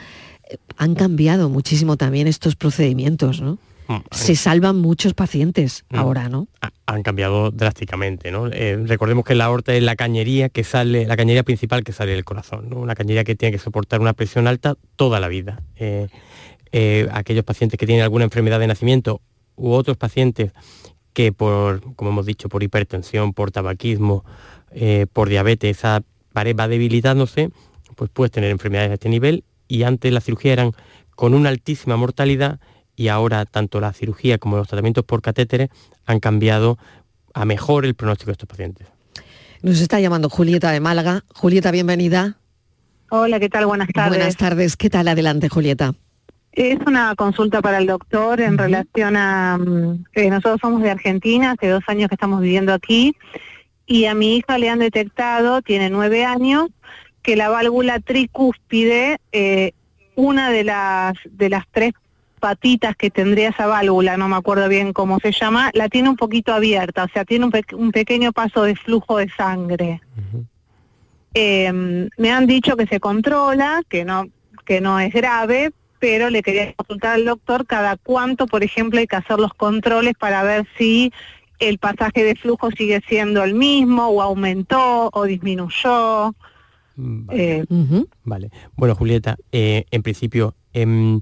eh, 0.50 0.56
han 0.76 0.94
cambiado 0.94 1.48
muchísimo 1.48 1.96
también 1.96 2.26
estos 2.26 2.56
procedimientos, 2.56 3.40
¿no? 3.40 3.58
Mm, 3.88 3.96
Se 4.10 4.34
salvan 4.36 4.76
muchos 4.76 5.14
pacientes 5.14 5.84
Mm. 5.90 5.96
ahora, 5.96 6.28
¿no? 6.28 6.48
ha- 6.60 6.70
han 6.86 7.02
cambiado 7.02 7.50
drásticamente. 7.50 8.30
¿no? 8.30 8.48
Eh, 8.48 8.76
recordemos 8.86 9.24
que 9.24 9.34
la 9.34 9.44
aorta 9.46 9.74
es 9.74 9.82
la 9.82 9.96
cañería 9.96 10.48
que 10.48 10.64
sale, 10.64 11.06
la 11.06 11.16
cañería 11.16 11.42
principal 11.42 11.84
que 11.84 11.92
sale 11.92 12.12
del 12.12 12.24
corazón, 12.24 12.68
¿no? 12.70 12.76
una 12.78 12.94
cañería 12.94 13.24
que 13.24 13.34
tiene 13.36 13.52
que 13.52 13.58
soportar 13.58 14.00
una 14.00 14.12
presión 14.12 14.46
alta 14.46 14.76
toda 14.96 15.20
la 15.20 15.28
vida. 15.28 15.62
Eh, 15.76 16.08
eh, 16.72 17.08
aquellos 17.12 17.44
pacientes 17.44 17.78
que 17.78 17.86
tienen 17.86 18.02
alguna 18.02 18.24
enfermedad 18.24 18.58
de 18.60 18.66
nacimiento 18.66 19.20
u 19.56 19.70
otros 19.72 19.96
pacientes 19.96 20.52
que 21.12 21.32
por, 21.32 21.94
como 21.94 22.10
hemos 22.10 22.26
dicho, 22.26 22.48
por 22.48 22.62
hipertensión, 22.62 23.32
por 23.32 23.50
tabaquismo, 23.50 24.24
por 25.14 25.28
diabetes, 25.30 25.78
esa 25.78 26.02
pared 26.34 26.54
va 26.54 26.68
debilitándose, 26.68 27.48
pues 27.94 28.10
puedes 28.12 28.30
tener 28.30 28.50
enfermedades 28.50 28.90
a 28.90 28.94
este 28.94 29.08
nivel 29.08 29.44
y 29.68 29.84
antes 29.84 30.12
la 30.12 30.20
cirugía 30.20 30.52
eran 30.52 30.72
con 31.14 31.32
una 31.32 31.48
altísima 31.48 31.96
mortalidad 31.96 32.60
y 32.96 33.08
ahora 33.08 33.44
tanto 33.44 33.80
la 33.80 33.92
cirugía 33.92 34.38
como 34.38 34.56
los 34.56 34.66
tratamientos 34.66 35.04
por 35.04 35.22
catéteres 35.22 35.68
han 36.06 36.18
cambiado 36.18 36.78
a 37.34 37.44
mejor 37.44 37.84
el 37.84 37.94
pronóstico 37.94 38.30
de 38.30 38.32
estos 38.32 38.48
pacientes. 38.48 38.88
Nos 39.62 39.80
está 39.80 40.00
llamando 40.00 40.28
Julieta 40.30 40.70
de 40.70 40.80
Málaga. 40.80 41.24
Julieta, 41.34 41.70
bienvenida. 41.70 42.38
Hola, 43.10 43.38
¿qué 43.38 43.48
tal? 43.48 43.66
Buenas 43.66 43.88
tardes. 43.88 44.18
Buenas 44.18 44.36
tardes. 44.36 44.76
¿Qué 44.76 44.90
tal? 44.90 45.08
Adelante, 45.08 45.48
Julieta. 45.48 45.94
Es 46.52 46.78
una 46.86 47.14
consulta 47.14 47.60
para 47.60 47.78
el 47.78 47.86
doctor 47.86 48.40
en 48.40 48.56
relación 48.56 49.16
a... 49.16 49.58
mm, 49.58 50.04
que 50.12 50.30
nosotros 50.30 50.58
somos 50.62 50.82
de 50.82 50.90
Argentina, 50.90 51.52
hace 51.52 51.68
dos 51.68 51.84
años 51.86 52.08
que 52.08 52.14
estamos 52.14 52.40
viviendo 52.40 52.72
aquí, 52.72 53.14
y 53.86 54.06
a 54.06 54.14
mi 54.14 54.36
hija 54.36 54.56
le 54.56 54.70
han 54.70 54.78
detectado, 54.78 55.60
tiene 55.60 55.90
nueve 55.90 56.24
años, 56.24 56.68
que 57.22 57.36
la 57.36 57.50
válvula 57.50 58.00
tricúspide, 58.00 59.18
eh, 59.32 59.72
una 60.14 60.50
de 60.50 60.64
las, 60.64 61.14
de 61.30 61.50
las 61.50 61.64
tres 61.70 61.92
patitas 62.40 62.94
que 62.96 63.10
tendría 63.10 63.48
esa 63.50 63.66
válvula, 63.66 64.16
no 64.16 64.28
me 64.28 64.36
acuerdo 64.36 64.68
bien 64.68 64.92
cómo 64.92 65.18
se 65.20 65.32
llama, 65.32 65.70
la 65.74 65.88
tiene 65.88 66.08
un 66.08 66.16
poquito 66.16 66.52
abierta, 66.52 67.04
o 67.04 67.08
sea, 67.08 67.24
tiene 67.24 67.44
un, 67.46 67.50
pe- 67.50 67.74
un 67.74 67.90
pequeño 67.92 68.32
paso 68.32 68.62
de 68.62 68.76
flujo 68.76 69.18
de 69.18 69.28
sangre. 69.30 70.00
Eh, 71.34 72.08
me 72.16 72.30
han 72.30 72.46
dicho 72.46 72.76
que 72.76 72.86
se 72.86 72.98
controla, 73.00 73.82
que 73.88 74.04
no, 74.04 74.26
que 74.64 74.80
no 74.80 74.98
es 75.00 75.12
grave, 75.12 75.72
pero 75.98 76.30
le 76.30 76.42
quería 76.42 76.72
consultar 76.74 77.14
al 77.14 77.24
doctor 77.24 77.66
cada 77.66 77.96
cuánto, 77.96 78.46
por 78.46 78.62
ejemplo, 78.62 79.00
hay 79.00 79.06
que 79.06 79.16
hacer 79.16 79.38
los 79.38 79.52
controles 79.54 80.14
para 80.18 80.42
ver 80.42 80.66
si 80.78 81.12
el 81.58 81.78
pasaje 81.78 82.22
de 82.22 82.36
flujo 82.36 82.70
sigue 82.70 83.02
siendo 83.08 83.42
el 83.44 83.54
mismo, 83.54 84.08
o 84.08 84.22
aumentó, 84.22 85.10
o 85.12 85.24
disminuyó. 85.24 86.34
Eh, 87.30 87.64
Vale. 88.24 88.50
Bueno, 88.74 88.94
Julieta, 88.94 89.36
eh, 89.52 89.84
en 89.90 90.02
principio, 90.02 90.54
em, 90.72 91.20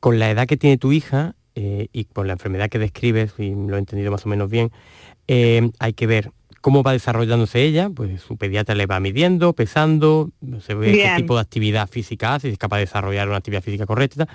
con 0.00 0.18
la 0.18 0.30
edad 0.30 0.46
que 0.46 0.56
tiene 0.56 0.78
tu 0.78 0.92
hija 0.92 1.34
eh, 1.54 1.88
y 1.92 2.04
con 2.04 2.26
la 2.26 2.34
enfermedad 2.34 2.68
que 2.68 2.78
describes, 2.78 3.34
y 3.38 3.50
lo 3.50 3.76
he 3.76 3.78
entendido 3.78 4.10
más 4.10 4.26
o 4.26 4.28
menos 4.28 4.50
bien, 4.50 4.70
em, 5.26 5.72
hay 5.78 5.92
que 5.92 6.06
ver 6.06 6.32
cómo 6.60 6.82
va 6.82 6.92
desarrollándose 6.92 7.62
ella, 7.62 7.90
pues 7.90 8.20
su 8.20 8.36
pediatra 8.36 8.74
le 8.74 8.86
va 8.86 9.00
midiendo, 9.00 9.52
pesando, 9.52 10.30
se 10.60 10.74
ve 10.74 10.92
Bien. 10.92 11.10
qué 11.10 11.22
tipo 11.22 11.34
de 11.34 11.40
actividad 11.40 11.88
física 11.88 12.34
hace, 12.34 12.48
si 12.48 12.52
es 12.52 12.58
capaz 12.58 12.76
de 12.78 12.84
desarrollar 12.84 13.28
una 13.28 13.38
actividad 13.38 13.62
física 13.62 13.86
correcta 13.86 14.28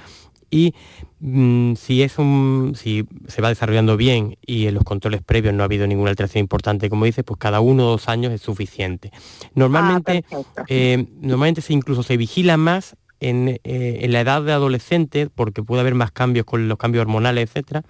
y 0.54 0.76
mm, 1.20 1.74
si 1.74 2.04
es 2.04 2.20
un, 2.20 2.74
si 2.76 3.06
se 3.28 3.42
va 3.42 3.50
desarrollando 3.50 3.98
bien 3.98 4.38
y 4.46 4.68
en 4.68 4.76
los 4.76 4.84
controles 4.84 5.24
previos 5.24 5.52
no 5.54 5.64
ha 5.64 5.66
habido 5.66 5.88
ninguna 5.88 6.12
alteración 6.12 6.42
importante, 6.42 6.90
como 6.92 7.06
dices, 7.06 7.24
pues 7.24 7.40
cada 7.40 7.60
uno 7.60 7.88
o 7.88 7.92
dos 7.92 8.08
años 8.08 8.32
es 8.32 8.42
suficiente. 8.42 9.12
Normalmente, 9.56 10.22
perfecto. 10.22 10.64
eh, 10.68 11.08
normalmente 11.22 11.62
se 11.62 11.74
incluso 11.74 12.04
se 12.04 12.18
vigila 12.18 12.58
más 12.58 12.96
en, 13.30 13.60
eh, 13.64 14.06
la 14.10 14.22
edad 14.22 14.42
de 14.42 14.52
adolescente, 14.52 15.30
porque 15.34 15.64
puede 15.64 15.82
haber 15.82 15.96
más 15.96 16.12
cambios 16.12 16.46
con 16.46 16.68
los 16.68 16.78
cambios 16.78 17.04
hormonales, 17.04 17.50
etcétera, 17.50 17.84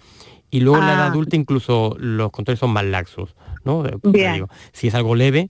y 0.50 0.60
luego 0.60 0.80
en 0.80 0.88
la 0.88 0.94
edad 0.94 1.04
ah. 1.04 1.08
adulta 1.08 1.36
incluso 1.36 1.96
los 2.00 2.32
controles 2.32 2.60
son 2.60 2.72
más 2.72 2.86
laxos, 2.86 3.36
¿no? 3.66 3.84
Bien. 4.04 4.46
si 4.72 4.88
es 4.88 4.96
algo 4.96 5.16
leve, 5.16 5.50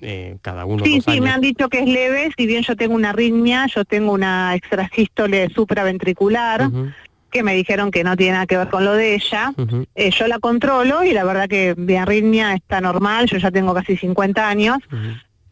eh, 0.00 0.38
cada 0.42 0.64
uno. 0.64 0.84
Sí, 0.84 1.00
sí, 1.00 1.20
me 1.20 1.30
han 1.30 1.40
dicho 1.40 1.68
que 1.68 1.80
es 1.80 1.88
leve, 1.88 2.30
si 2.36 2.46
bien 2.46 2.62
yo 2.62 2.76
tengo 2.76 2.94
una 2.94 3.10
arritmia, 3.10 3.66
yo 3.66 3.84
tengo 3.84 4.12
una 4.12 4.54
extrasístole 4.54 5.50
supraventricular, 5.50 6.70
que 7.30 7.42
me 7.42 7.54
dijeron 7.54 7.90
que 7.90 8.04
no 8.04 8.16
tiene 8.16 8.32
nada 8.32 8.46
que 8.46 8.56
ver 8.56 8.68
con 8.68 8.84
lo 8.84 8.94
de 8.94 9.14
ella. 9.14 9.52
Eh, 9.94 10.10
yo 10.10 10.26
la 10.28 10.38
controlo 10.38 11.04
y 11.04 11.12
la 11.12 11.24
verdad 11.24 11.46
que 11.46 11.74
mi 11.76 11.96
arritmia 11.96 12.54
está 12.54 12.80
normal, 12.80 13.26
yo 13.26 13.36
ya 13.36 13.50
tengo 13.50 13.74
casi 13.74 13.96
50 13.96 14.48
años. 14.48 14.78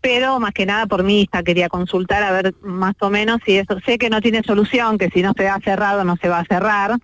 Pero 0.07 0.39
más 0.39 0.53
que 0.53 0.67
nada 0.67 0.87
por 0.87 1.03
mi 1.03 1.23
hija 1.23 1.43
quería 1.43 1.69
consultar 1.69 2.23
a 2.23 2.31
ver 2.31 2.55
más 2.63 2.95
o 3.01 3.11
menos 3.11 3.41
si 3.45 3.59
eso, 3.59 3.77
sé 3.85 3.99
que 3.99 4.09
no 4.09 4.21
tiene 4.21 4.45
solución, 4.45 4.99
que 4.99 5.11
si 5.11 5.21
no 5.21 5.33
se 5.37 5.49
ha 5.49 5.59
cerrado 5.59 6.05
no 6.05 6.17
se 6.17 6.29
va 6.29 6.39
a 6.39 6.45
cerrar, 6.45 6.97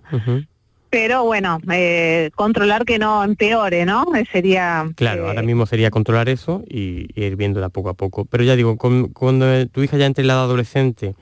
pero 0.88 1.24
bueno, 1.24 1.58
eh, 1.72 2.30
controlar 2.36 2.84
que 2.84 3.00
no 3.00 3.24
empeore, 3.24 3.84
¿no? 3.86 4.14
Eh, 4.14 4.24
sería... 4.30 4.88
Claro, 4.94 5.26
ahora 5.26 5.42
mismo 5.42 5.66
sería 5.66 5.90
controlar 5.90 6.28
eso 6.28 6.62
y, 6.68 7.08
ir 7.20 7.34
viéndola 7.34 7.70
poco 7.70 7.88
a 7.88 7.94
poco. 7.94 8.24
Pero 8.24 8.44
ya 8.44 8.54
digo, 8.54 8.76
cuando 8.76 9.66
tu 9.66 9.82
hija 9.82 9.96
ya 9.96 10.06
entre 10.06 10.22
en 10.22 10.28
la 10.28 10.34
edad 10.34 10.44
adolescente, 10.44 11.16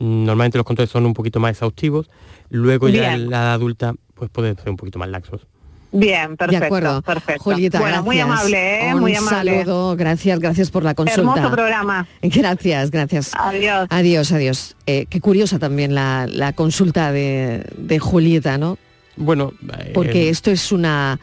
normalmente 0.00 0.58
los 0.58 0.66
controles 0.66 0.90
son 0.90 1.06
un 1.06 1.14
poquito 1.14 1.38
más 1.38 1.52
exhaustivos, 1.52 2.10
luego 2.48 2.88
ya 2.88 3.14
en 3.14 3.30
la 3.30 3.42
edad 3.42 3.52
adulta 3.52 3.94
pues 4.14 4.30
pueden 4.30 4.56
ser 4.56 4.70
un 4.70 4.76
poquito 4.76 4.98
más 4.98 5.08
laxos. 5.08 5.46
Bien, 5.92 6.36
perfecto. 6.36 6.60
De 6.60 6.66
acuerdo. 6.66 7.02
Perfecto. 7.02 7.42
Julieta, 7.42 7.80
bueno, 7.80 8.02
muy 8.02 8.20
amable, 8.20 8.88
¿eh? 8.88 8.94
muy 8.94 9.14
amable. 9.14 9.58
saludo, 9.58 9.96
gracias, 9.96 10.38
gracias 10.38 10.70
por 10.70 10.84
la 10.84 10.94
consulta. 10.94 11.20
Hermoso 11.20 11.50
programa. 11.50 12.06
Gracias, 12.22 12.90
gracias. 12.90 13.32
Adiós. 13.34 13.86
Adiós, 13.90 14.32
adiós. 14.32 14.76
Eh, 14.86 15.06
qué 15.08 15.20
curiosa 15.20 15.58
también 15.58 15.94
la, 15.94 16.52
consulta 16.54 17.12
de, 17.12 17.64
de 17.76 17.98
Julieta, 17.98 18.58
¿no? 18.58 18.78
Bueno, 19.16 19.52
porque 19.92 20.28
eh, 20.28 20.30
esto 20.30 20.50
es 20.50 20.72
una 20.72 21.18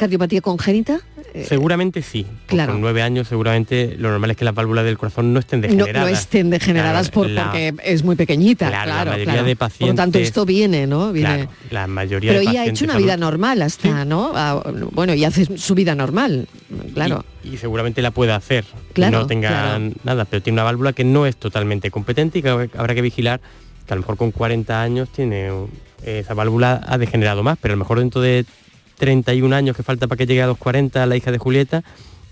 cardiopatía 0.00 0.40
congénita. 0.40 0.98
Eh, 1.34 1.44
seguramente 1.46 2.00
sí. 2.00 2.26
Claro. 2.46 2.72
Con 2.72 2.80
nueve 2.80 3.02
años 3.02 3.28
seguramente 3.28 3.96
lo 3.98 4.10
normal 4.10 4.30
es 4.30 4.36
que 4.38 4.46
las 4.46 4.54
válvulas 4.54 4.86
del 4.86 4.96
corazón 4.96 5.34
no 5.34 5.40
estén 5.40 5.60
degeneradas. 5.60 6.00
No, 6.00 6.08
estén 6.08 6.48
degeneradas 6.48 7.10
porque 7.10 7.74
es 7.84 8.02
muy 8.02 8.16
pequeñita. 8.16 8.68
Claro, 8.68 9.10
la 9.10 9.16
mayoría 9.16 9.42
de 9.42 9.56
pacientes. 9.56 9.78
Por 9.78 9.88
lo 9.88 9.94
tanto, 9.94 10.18
esto 10.18 10.46
viene, 10.46 10.86
¿no? 10.86 11.12
Viene... 11.12 11.48
la 11.70 11.86
mayoría 11.86 12.32
Pero 12.32 12.48
ella 12.48 12.62
ha 12.62 12.66
hecho 12.66 12.86
una 12.86 12.96
vida 12.96 13.18
normal 13.18 13.60
hasta, 13.60 14.06
¿no? 14.06 14.32
Ah, 14.34 14.62
bueno, 14.92 15.12
y 15.12 15.24
hace 15.24 15.58
su 15.58 15.74
vida 15.74 15.94
normal, 15.94 16.48
claro. 16.94 17.24
Y, 17.44 17.58
seguramente 17.58 18.00
la 18.00 18.10
puede 18.10 18.32
hacer. 18.32 18.64
Claro, 18.94 19.20
no 19.20 19.26
tenga 19.26 19.78
nada, 20.02 20.24
pero 20.24 20.42
tiene 20.42 20.54
una 20.54 20.64
válvula 20.64 20.94
que 20.94 21.04
no 21.04 21.26
es 21.26 21.36
totalmente 21.36 21.90
competente 21.90 22.38
y 22.38 22.42
que 22.42 22.48
habrá 22.48 22.94
que 22.94 23.02
vigilar 23.02 23.40
que 23.86 23.92
a 23.92 23.96
lo 23.96 24.02
mejor 24.02 24.16
con 24.16 24.30
40 24.30 24.80
años 24.80 25.10
tiene 25.10 25.50
esa 26.02 26.32
válvula 26.32 26.80
ha 26.86 26.96
degenerado 26.96 27.42
más, 27.42 27.58
pero 27.60 27.74
a 27.74 27.76
lo 27.76 27.80
mejor 27.84 27.98
dentro 27.98 28.22
de 28.22 28.46
31 29.00 29.56
años 29.56 29.74
que 29.74 29.82
falta 29.82 30.06
para 30.06 30.18
que 30.18 30.26
llegue 30.26 30.42
a 30.42 30.46
los 30.46 30.58
40 30.58 31.06
la 31.06 31.16
hija 31.16 31.32
de 31.32 31.38
Julieta, 31.38 31.82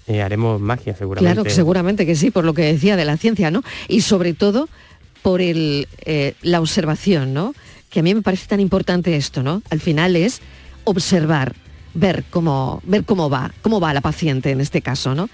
eh, 0.06 0.20
haremos 0.20 0.60
magia 0.60 0.94
seguramente. 0.94 1.34
Claro, 1.34 1.50
seguramente 1.50 2.04
que 2.04 2.14
sí, 2.14 2.30
por 2.30 2.44
lo 2.44 2.52
que 2.52 2.62
decía 2.62 2.94
de 2.96 3.06
la 3.06 3.16
ciencia, 3.16 3.50
¿no? 3.50 3.62
Y 3.88 4.02
sobre 4.02 4.34
todo 4.34 4.68
por 5.22 5.40
el, 5.40 5.88
eh, 6.04 6.34
la 6.42 6.60
observación, 6.60 7.32
¿no? 7.32 7.54
Que 7.88 8.00
a 8.00 8.02
mí 8.02 8.14
me 8.14 8.20
parece 8.20 8.46
tan 8.46 8.60
importante 8.60 9.16
esto, 9.16 9.42
¿no? 9.42 9.62
Al 9.70 9.80
final 9.80 10.14
es 10.14 10.42
observar, 10.84 11.54
ver 11.94 12.24
cómo, 12.28 12.82
ver 12.84 13.04
cómo 13.04 13.30
va, 13.30 13.50
cómo 13.62 13.80
va 13.80 13.94
la 13.94 14.02
paciente 14.02 14.50
en 14.50 14.60
este 14.60 14.82
caso, 14.82 15.14
¿no? 15.14 15.28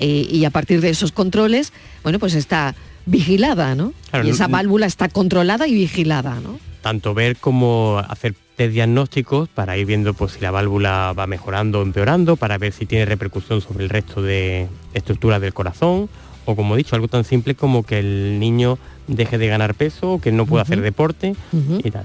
y 0.00 0.44
a 0.44 0.50
partir 0.50 0.80
de 0.80 0.90
esos 0.90 1.10
controles, 1.10 1.72
bueno, 2.04 2.20
pues 2.20 2.36
está 2.36 2.76
vigilada, 3.04 3.74
¿no? 3.74 3.92
y 4.22 4.30
esa 4.30 4.46
válvula 4.46 4.86
está 4.86 5.08
controlada 5.08 5.66
y 5.66 5.74
vigilada, 5.74 6.38
¿no? 6.38 6.60
tanto 6.82 7.14
ver 7.14 7.36
como 7.36 7.98
hacer 8.08 8.36
test 8.58 8.74
diagnósticos 8.74 9.48
para 9.48 9.76
ir 9.76 9.86
viendo 9.86 10.12
pues, 10.14 10.32
si 10.32 10.40
la 10.40 10.50
válvula 10.50 11.14
va 11.16 11.28
mejorando 11.28 11.78
o 11.78 11.82
empeorando, 11.82 12.34
para 12.34 12.58
ver 12.58 12.72
si 12.72 12.86
tiene 12.86 13.04
repercusión 13.04 13.60
sobre 13.60 13.84
el 13.84 13.88
resto 13.88 14.20
de 14.20 14.66
estructuras 14.94 15.40
del 15.40 15.54
corazón, 15.54 16.08
o 16.44 16.56
como 16.56 16.74
he 16.74 16.78
dicho, 16.78 16.96
algo 16.96 17.06
tan 17.06 17.22
simple 17.22 17.54
como 17.54 17.84
que 17.84 18.00
el 18.00 18.40
niño 18.40 18.76
deje 19.06 19.38
de 19.38 19.46
ganar 19.46 19.74
peso, 19.74 20.20
que 20.20 20.32
no 20.32 20.44
pueda 20.44 20.62
hacer 20.62 20.80
deporte 20.80 21.36
y 21.52 21.90
tal. 21.90 22.04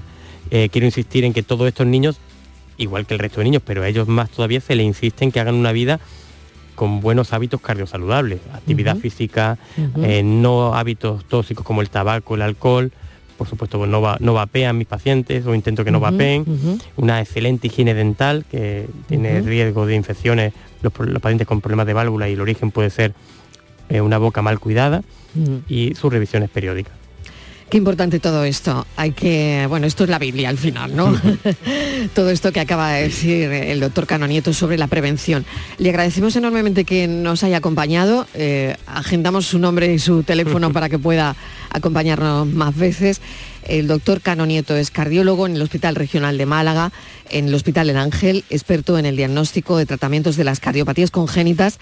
Eh, 0.52 0.68
quiero 0.70 0.86
insistir 0.86 1.24
en 1.24 1.32
que 1.32 1.42
todos 1.42 1.66
estos 1.66 1.88
niños, 1.88 2.18
igual 2.76 3.04
que 3.04 3.14
el 3.14 3.20
resto 3.20 3.40
de 3.40 3.44
niños, 3.44 3.62
pero 3.66 3.82
a 3.82 3.88
ellos 3.88 4.06
más 4.06 4.30
todavía 4.30 4.60
se 4.60 4.76
les 4.76 4.86
insiste 4.86 5.24
en 5.24 5.32
que 5.32 5.40
hagan 5.40 5.56
una 5.56 5.72
vida 5.72 5.98
con 6.76 7.00
buenos 7.00 7.32
hábitos 7.32 7.60
cardiosaludables, 7.60 8.40
actividad 8.52 8.96
física, 8.96 9.58
eh, 10.02 10.22
no 10.22 10.74
hábitos 10.74 11.24
tóxicos 11.24 11.64
como 11.64 11.80
el 11.80 11.90
tabaco, 11.90 12.36
el 12.36 12.42
alcohol, 12.42 12.92
por 13.36 13.48
supuesto 13.48 13.78
pues 13.78 13.90
no, 13.90 14.00
va, 14.00 14.16
no 14.20 14.34
vapean 14.34 14.78
mis 14.78 14.86
pacientes 14.86 15.46
o 15.46 15.54
intento 15.54 15.84
que 15.84 15.90
no 15.90 16.00
vapeen, 16.00 16.44
una 16.96 17.20
excelente 17.20 17.66
higiene 17.66 17.94
dental 17.94 18.44
que 18.50 18.86
tiene 19.08 19.40
riesgo 19.40 19.86
de 19.86 19.94
infecciones, 19.94 20.52
los, 20.82 20.92
pacientes 20.92 21.46
con 21.46 21.60
problemas 21.60 21.86
de 21.86 21.92
válvula 21.94 22.28
y 22.28 22.34
el 22.34 22.40
origen 22.40 22.70
puede 22.70 22.90
ser 22.90 23.14
eh, 23.88 24.00
una 24.00 24.18
boca 24.18 24.42
mal 24.42 24.58
cuidada 24.60 25.02
y 25.68 25.94
sus 25.94 26.12
revisiones 26.12 26.50
periódicas. 26.50 27.03
Qué 27.70 27.78
importante 27.78 28.20
todo 28.20 28.44
esto. 28.44 28.86
Hay 28.96 29.12
que, 29.12 29.66
bueno, 29.68 29.86
esto 29.86 30.04
es 30.04 30.10
la 30.10 30.18
Biblia 30.18 30.48
al 30.48 30.58
final, 30.58 30.94
¿no? 30.94 31.12
todo 32.14 32.30
esto 32.30 32.52
que 32.52 32.60
acaba 32.60 32.92
de 32.92 33.02
decir 33.04 33.50
el 33.50 33.80
doctor 33.80 34.06
Canonieto 34.06 34.52
sobre 34.52 34.78
la 34.78 34.86
prevención. 34.86 35.44
Le 35.78 35.90
agradecemos 35.90 36.36
enormemente 36.36 36.84
que 36.84 37.08
nos 37.08 37.42
haya 37.42 37.56
acompañado. 37.56 38.26
Eh, 38.34 38.76
agendamos 38.86 39.46
su 39.46 39.58
nombre 39.58 39.92
y 39.92 39.98
su 39.98 40.22
teléfono 40.22 40.72
para 40.72 40.88
que 40.88 40.98
pueda 40.98 41.36
acompañarnos 41.70 42.46
más 42.46 42.76
veces. 42.76 43.20
El 43.64 43.88
doctor 43.88 44.20
Canonieto 44.20 44.76
es 44.76 44.90
cardiólogo 44.90 45.46
en 45.46 45.56
el 45.56 45.62
Hospital 45.62 45.94
Regional 45.94 46.36
de 46.36 46.46
Málaga, 46.46 46.92
en 47.30 47.48
el 47.48 47.54
Hospital 47.54 47.88
El 47.88 47.96
Ángel, 47.96 48.44
experto 48.50 48.98
en 48.98 49.06
el 49.06 49.16
diagnóstico 49.16 49.78
de 49.78 49.86
tratamientos 49.86 50.36
de 50.36 50.44
las 50.44 50.60
cardiopatías 50.60 51.10
congénitas. 51.10 51.78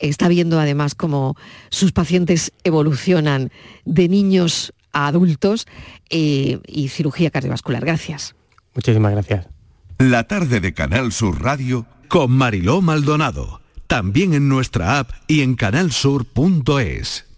Está 0.00 0.28
viendo 0.28 0.60
además 0.60 0.94
cómo 0.94 1.36
sus 1.70 1.92
pacientes 1.92 2.52
evolucionan 2.62 3.50
de 3.84 4.08
niños 4.08 4.72
a 4.94 5.08
adultos 5.08 5.66
eh, 6.08 6.60
y 6.66 6.88
cirugía 6.88 7.30
cardiovascular. 7.30 7.84
Gracias. 7.84 8.34
Muchísimas 8.74 9.12
gracias. 9.12 9.46
La 9.98 10.24
tarde 10.24 10.60
de 10.60 10.72
Canal 10.72 11.12
Sur 11.12 11.42
Radio 11.42 11.86
con 12.08 12.30
Mariló 12.32 12.80
Maldonado. 12.80 13.60
También 13.86 14.32
en 14.32 14.48
nuestra 14.48 14.98
app 14.98 15.10
y 15.28 15.42
en 15.42 15.54
canalsur.es. 15.54 17.26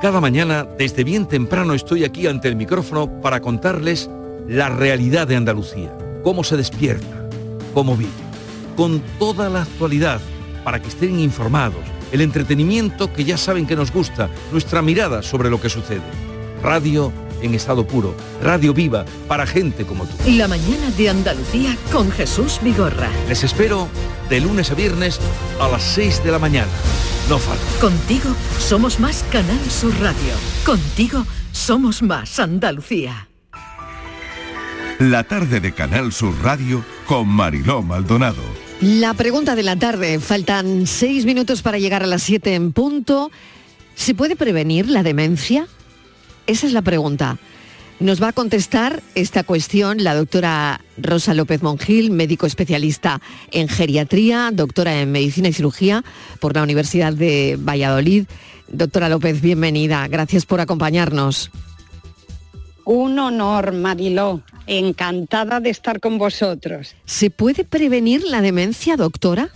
Cada 0.00 0.22
mañana, 0.22 0.66
desde 0.78 1.04
bien 1.04 1.26
temprano, 1.26 1.74
estoy 1.74 2.04
aquí 2.04 2.26
ante 2.26 2.48
el 2.48 2.56
micrófono 2.56 3.20
para 3.20 3.40
contarles 3.40 4.08
la 4.48 4.70
realidad 4.70 5.28
de 5.28 5.36
Andalucía, 5.36 5.92
cómo 6.24 6.42
se 6.42 6.56
despierta, 6.56 7.28
cómo 7.74 7.98
vive, 7.98 8.10
con 8.78 9.02
toda 9.18 9.50
la 9.50 9.60
actualidad, 9.60 10.18
para 10.64 10.80
que 10.80 10.88
estén 10.88 11.20
informados, 11.20 11.84
el 12.12 12.22
entretenimiento 12.22 13.12
que 13.12 13.24
ya 13.24 13.36
saben 13.36 13.66
que 13.66 13.76
nos 13.76 13.92
gusta, 13.92 14.30
nuestra 14.52 14.80
mirada 14.80 15.22
sobre 15.22 15.50
lo 15.50 15.60
que 15.60 15.68
sucede. 15.68 16.00
Radio 16.62 17.12
en 17.42 17.54
estado 17.54 17.86
puro, 17.86 18.14
radio 18.42 18.72
viva 18.72 19.04
para 19.28 19.46
gente 19.46 19.84
como 19.84 20.06
tú. 20.06 20.16
La 20.30 20.48
mañana 20.48 20.90
de 20.96 21.10
Andalucía 21.10 21.76
con 21.92 22.10
Jesús 22.10 22.58
Vigorra. 22.62 23.10
Les 23.28 23.44
espero 23.44 23.86
de 24.30 24.40
lunes 24.40 24.70
a 24.70 24.74
viernes 24.74 25.20
a 25.60 25.68
las 25.68 25.82
6 25.82 26.24
de 26.24 26.32
la 26.32 26.38
mañana. 26.38 26.70
No 27.30 27.38
falta. 27.38 27.62
Contigo 27.80 28.34
somos 28.58 28.98
más 28.98 29.24
Canal 29.30 29.60
Sur 29.70 29.94
Radio. 30.00 30.34
Contigo 30.66 31.24
somos 31.52 32.02
más 32.02 32.40
Andalucía. 32.40 33.28
La 34.98 35.22
tarde 35.22 35.60
de 35.60 35.72
Canal 35.72 36.12
Sur 36.12 36.34
Radio 36.42 36.84
con 37.06 37.28
Mariló 37.28 37.82
Maldonado. 37.82 38.42
La 38.80 39.14
pregunta 39.14 39.54
de 39.54 39.62
la 39.62 39.76
tarde. 39.76 40.18
Faltan 40.18 40.88
seis 40.88 41.24
minutos 41.24 41.62
para 41.62 41.78
llegar 41.78 42.02
a 42.02 42.08
las 42.08 42.24
7 42.24 42.52
en 42.52 42.72
punto. 42.72 43.30
¿Se 43.94 44.16
puede 44.16 44.34
prevenir 44.34 44.90
la 44.90 45.04
demencia? 45.04 45.68
Esa 46.48 46.66
es 46.66 46.72
la 46.72 46.82
pregunta. 46.82 47.38
Nos 48.00 48.22
va 48.22 48.28
a 48.28 48.32
contestar 48.32 49.02
esta 49.14 49.44
cuestión 49.44 50.02
la 50.02 50.14
doctora 50.14 50.80
Rosa 50.96 51.34
López 51.34 51.62
Mongil, 51.62 52.10
médico 52.10 52.46
especialista 52.46 53.20
en 53.50 53.68
geriatría, 53.68 54.48
doctora 54.54 55.02
en 55.02 55.12
medicina 55.12 55.48
y 55.48 55.52
cirugía 55.52 56.02
por 56.40 56.56
la 56.56 56.62
Universidad 56.62 57.12
de 57.12 57.58
Valladolid. 57.60 58.24
Doctora 58.68 59.10
López, 59.10 59.42
bienvenida. 59.42 60.08
Gracias 60.08 60.46
por 60.46 60.62
acompañarnos. 60.62 61.50
Un 62.86 63.18
honor, 63.18 63.72
Mariló. 63.72 64.40
Encantada 64.66 65.60
de 65.60 65.68
estar 65.68 66.00
con 66.00 66.16
vosotros. 66.16 66.94
¿Se 67.04 67.28
puede 67.28 67.64
prevenir 67.64 68.24
la 68.24 68.40
demencia, 68.40 68.96
doctora? 68.96 69.50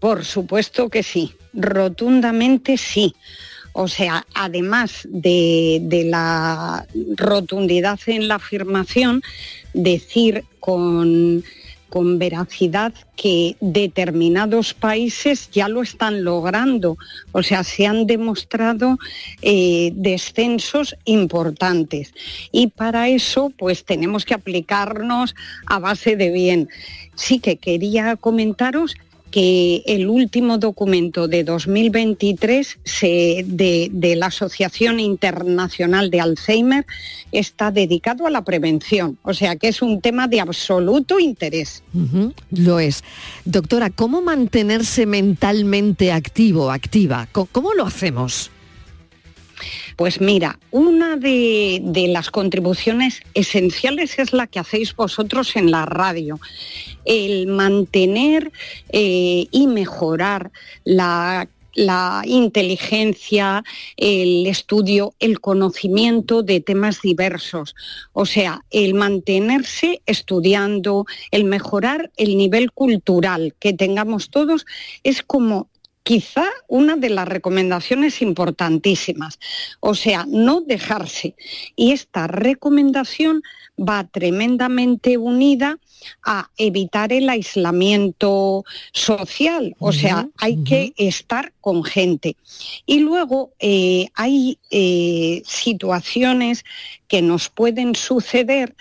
Por 0.00 0.24
supuesto 0.24 0.88
que 0.88 1.02
sí, 1.02 1.34
rotundamente 1.52 2.78
sí. 2.78 3.14
O 3.78 3.88
sea, 3.88 4.24
además 4.32 5.06
de, 5.10 5.80
de, 5.82 6.04
la 6.04 6.86
rotundidad 7.16 8.00
en 8.06 8.26
la 8.26 8.36
afirmación, 8.36 9.22
decir 9.74 10.44
con 10.60 11.44
con 11.88 12.18
veracidad 12.18 12.92
que 13.16 13.56
determinados 13.60 14.74
países 14.74 15.50
ya 15.50 15.68
lo 15.68 15.82
están 15.82 16.24
logrando. 16.24 16.98
O 17.32 17.42
sea, 17.42 17.64
se 17.64 17.86
han 17.86 18.06
demostrado 18.06 18.98
eh, 19.40 19.92
descensos 19.94 20.96
importantes. 21.04 22.12
Y 22.52 22.68
para 22.68 23.08
eso, 23.08 23.52
pues 23.56 23.84
tenemos 23.84 24.24
que 24.24 24.34
aplicarnos 24.34 25.34
a 25.66 25.78
base 25.78 26.16
de 26.16 26.30
bien. 26.30 26.68
Sí 27.14 27.38
que 27.38 27.56
quería 27.56 28.16
comentaros 28.16 28.96
que 29.36 29.82
el 29.84 30.08
último 30.08 30.56
documento 30.56 31.28
de 31.28 31.44
2023 31.44 32.78
de, 33.44 34.14
la 34.16 34.28
Asociación 34.28 34.98
Internacional 34.98 36.08
de 36.08 36.22
Alzheimer 36.22 36.86
está 37.32 37.70
dedicado 37.70 38.26
a 38.26 38.30
la 38.30 38.44
prevención, 38.44 39.18
o 39.22 39.34
sea 39.34 39.56
que 39.56 39.68
es 39.68 39.82
un 39.82 40.00
tema 40.00 40.26
de 40.26 40.40
absoluto 40.40 41.20
interés. 41.20 41.82
lo 42.50 42.80
es. 42.80 43.04
Doctora, 43.44 43.90
¿cómo 43.90 44.22
mantenerse 44.22 45.04
mentalmente 45.04 46.12
activo, 46.12 46.70
activa? 46.70 47.28
¿Cómo 47.30 47.74
lo 47.74 47.84
hacemos? 47.84 48.50
Pues 49.96 50.20
mira, 50.20 50.58
una 50.70 51.16
de, 51.16 51.80
las 52.08 52.30
contribuciones 52.30 53.22
esenciales 53.32 54.18
es 54.18 54.34
la 54.34 54.46
que 54.46 54.58
hacéis 54.58 54.94
vosotros 54.94 55.56
en 55.56 55.70
la 55.70 55.86
radio, 55.86 56.38
el 57.06 57.46
mantener 57.46 58.52
eh, 58.90 59.46
y 59.50 59.66
mejorar 59.66 60.50
la 60.84 61.48
la 61.76 62.22
inteligencia, 62.24 63.62
el 63.96 64.46
estudio, 64.46 65.14
el 65.20 65.40
conocimiento 65.40 66.42
de 66.42 66.60
temas 66.60 67.02
diversos. 67.02 67.74
O 68.12 68.26
sea, 68.26 68.64
el 68.70 68.94
mantenerse 68.94 70.00
estudiando, 70.06 71.04
el 71.30 71.44
mejorar 71.44 72.10
el 72.16 72.36
nivel 72.36 72.72
cultural 72.72 73.54
que 73.60 73.74
tengamos 73.74 74.30
todos 74.30 74.64
es 75.04 75.22
como 75.22 75.68
quizá 76.06 76.44
una 76.68 76.94
de 76.94 77.10
las 77.10 77.26
recomendaciones 77.26 78.22
importantísimas. 78.22 79.40
O 79.80 79.96
sea, 79.96 80.24
no 80.28 80.60
dejarse. 80.60 81.34
Y 81.74 81.90
esta 81.90 82.28
recomendación 82.28 83.42
va 83.76 84.04
tremendamente 84.04 85.18
unida 85.18 85.80
a 86.24 86.48
evitar 86.58 87.12
el 87.12 87.28
aislamiento 87.28 88.64
social, 88.92 89.74
o 89.80 89.92
sea, 89.92 90.28
hay 90.38 90.62
que 90.62 90.92
estar 90.96 91.52
con 91.60 91.82
gente. 91.82 92.36
Y 92.86 93.00
luego 93.00 93.50
eh, 93.58 94.06
hay 94.14 94.60
eh, 94.70 95.42
situaciones 95.44 96.64
que 97.08 97.20
nos 97.20 97.48
pueden 97.48 97.96
suceder 97.96 98.76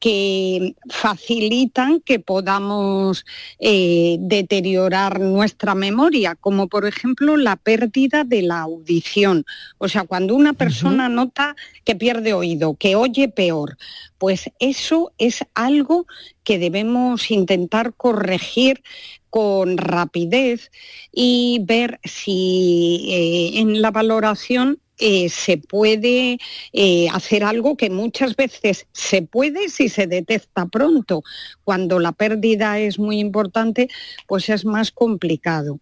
que 0.00 0.74
facilitan 0.88 2.00
que 2.00 2.18
podamos 2.18 3.26
eh, 3.58 4.16
deteriorar 4.18 5.20
nuestra 5.20 5.74
memoria, 5.74 6.34
como 6.34 6.68
por 6.68 6.86
ejemplo 6.86 7.36
la 7.36 7.56
pérdida 7.56 8.24
de 8.24 8.40
la 8.40 8.62
audición. 8.62 9.44
O 9.76 9.88
sea, 9.88 10.04
cuando 10.04 10.34
una 10.34 10.54
persona 10.54 11.10
nota 11.10 11.54
que 11.84 11.94
pierde 11.96 12.32
oído, 12.32 12.74
que 12.74 12.96
oye 12.96 13.28
peor, 13.28 13.76
pues 14.16 14.50
eso 14.58 15.12
es 15.18 15.44
algo 15.54 16.06
que 16.44 16.58
debemos 16.58 17.30
intentar 17.30 17.92
corregir 17.94 18.82
con 19.28 19.76
rapidez 19.76 20.70
y 21.12 21.60
ver 21.62 22.00
si 22.04 23.06
eh, 23.10 23.60
en 23.60 23.82
la 23.82 23.90
valoración 23.90 24.80
eh, 25.00 25.30
se 25.30 25.56
puede 25.56 26.38
eh, 26.74 27.08
hacer 27.12 27.42
algo 27.42 27.76
que 27.76 27.88
muchas 27.88 28.36
veces 28.36 28.86
se 28.92 29.22
puede 29.22 29.70
si 29.70 29.88
se 29.88 30.06
detecta 30.06 30.66
pronto. 30.66 31.22
Cuando 31.64 31.98
la 31.98 32.12
pérdida 32.12 32.78
es 32.78 32.98
muy 32.98 33.18
importante, 33.18 33.88
pues 34.26 34.50
es 34.50 34.66
más 34.66 34.90
complicado. 34.90 35.80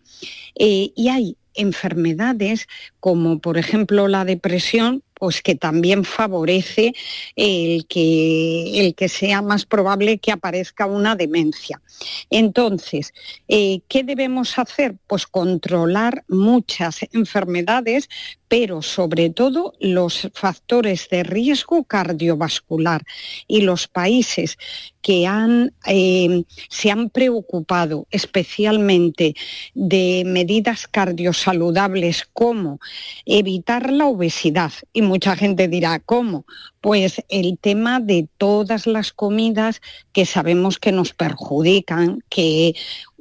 Eh, 0.55 0.93
y 0.95 1.09
hay 1.09 1.37
enfermedades 1.55 2.69
como 3.01 3.41
por 3.41 3.59
ejemplo 3.59 4.07
la 4.07 4.25
depresión 4.25 5.03
pues 5.15 5.43
que 5.43 5.57
también 5.57 6.05
favorece 6.05 6.93
el 7.35 7.85
que, 7.89 8.87
el 8.87 8.95
que 8.95 9.09
sea 9.09 9.43
más 9.43 9.67
probable 9.67 10.19
que 10.19 10.31
aparezca 10.31 10.87
una 10.87 11.17
demencia. 11.17 11.83
Entonces, 12.31 13.13
¿qué 13.49 14.05
debemos 14.05 14.57
hacer? 14.61 14.95
Pues 15.09 15.27
controlar 15.27 16.23
muchas 16.29 17.01
enfermedades, 17.11 18.09
pero 18.49 18.83
sobre 18.83 19.31
todo 19.31 19.75
los 19.79 20.29
factores 20.35 21.09
de 21.11 21.23
riesgo 21.23 21.85
cardiovascular. 21.85 23.03
Y 23.47 23.61
los 23.61 23.89
países 23.89 24.59
que 25.03 25.27
han, 25.27 25.73
eh, 25.87 26.45
se 26.69 26.91
han 26.91 27.11
preocupado 27.11 28.07
especialmente 28.11 29.35
de 29.75 30.25
medidas 30.27 30.87
cardiosaludables 30.89 32.29
como 32.33 32.81
evitar 33.25 33.93
la 33.93 34.07
obesidad 34.07 34.73
y 34.93 35.03
mucha 35.03 35.37
gente 35.37 35.69
dirá, 35.69 35.99
¿cómo? 36.01 36.45
Pues 36.81 37.23
el 37.29 37.59
tema 37.59 38.01
de 38.01 38.29
todas 38.39 38.87
las 38.87 39.13
comidas 39.13 39.81
que 40.13 40.27
sabemos 40.27 40.79
que 40.79 40.93
nos 40.93 41.13
perjudican, 41.13 42.23
que 42.29 42.75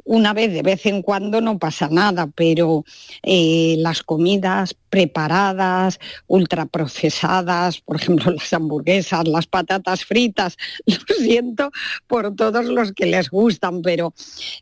una 0.07 0.33
vez 0.33 0.51
de 0.53 0.61
vez 0.61 0.85
en 0.85 1.01
cuando 1.01 1.41
no 1.41 1.59
pasa 1.59 1.89
nada, 1.91 2.27
pero 2.33 2.85
eh, 3.23 3.75
las 3.79 4.03
comidas 4.03 4.75
preparadas, 4.89 5.99
ultraprocesadas, 6.27 7.81
por 7.81 7.97
ejemplo 7.97 8.31
las 8.31 8.51
hamburguesas, 8.53 9.27
las 9.27 9.47
patatas 9.47 10.05
fritas, 10.05 10.57
lo 10.85 11.15
siento 11.15 11.71
por 12.07 12.35
todos 12.35 12.65
los 12.65 12.93
que 12.93 13.05
les 13.05 13.29
gustan, 13.29 13.81
pero 13.81 14.13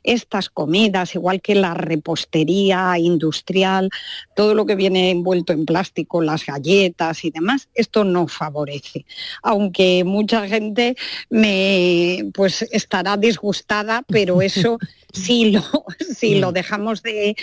estas 0.03 0.49
comidas, 0.49 1.13
igual 1.15 1.41
que 1.41 1.55
la 1.55 1.75
repostería 1.75 2.97
industrial, 2.97 3.91
todo 4.35 4.55
lo 4.55 4.65
que 4.65 4.75
viene 4.75 5.11
envuelto 5.11 5.53
en 5.53 5.65
plástico, 5.65 6.21
las 6.21 6.45
galletas 6.45 7.23
y 7.23 7.29
demás, 7.29 7.69
esto 7.75 8.03
no 8.03 8.27
favorece. 8.27 9.05
Aunque 9.43 10.03
mucha 10.03 10.47
gente 10.47 10.95
me 11.29 12.25
pues 12.33 12.63
estará 12.71 13.15
disgustada, 13.15 14.03
pero 14.07 14.41
eso 14.41 14.79
si 15.15 15.51
lo, 15.51 15.63
si 16.15 16.35
lo 16.35 16.51
dejamos 16.51 17.01
de, 17.01 17.35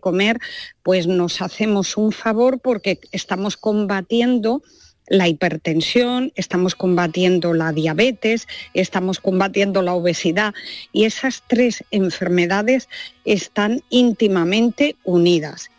comer, 0.00 0.38
pues 0.82 1.06
nos 1.06 1.42
hacemos 1.42 1.96
un 1.96 2.12
favor 2.12 2.60
porque 2.60 3.00
estamos 3.12 3.56
combatiendo 3.56 4.62
la 5.08 5.28
hipertensión, 5.28 6.32
estamos 6.34 6.74
combatiendo 6.74 7.54
la 7.54 7.72
diabetes, 7.72 8.48
estamos 8.74 9.20
combatiendo 9.20 9.82
la 9.82 9.94
obesidad 9.94 10.52
y 10.92 11.04
esas 11.04 11.44
tres 11.46 11.84
enfermedades 11.92 12.88
están 13.24 13.82
íntimamente 13.88 14.96
unidas. 15.04 15.70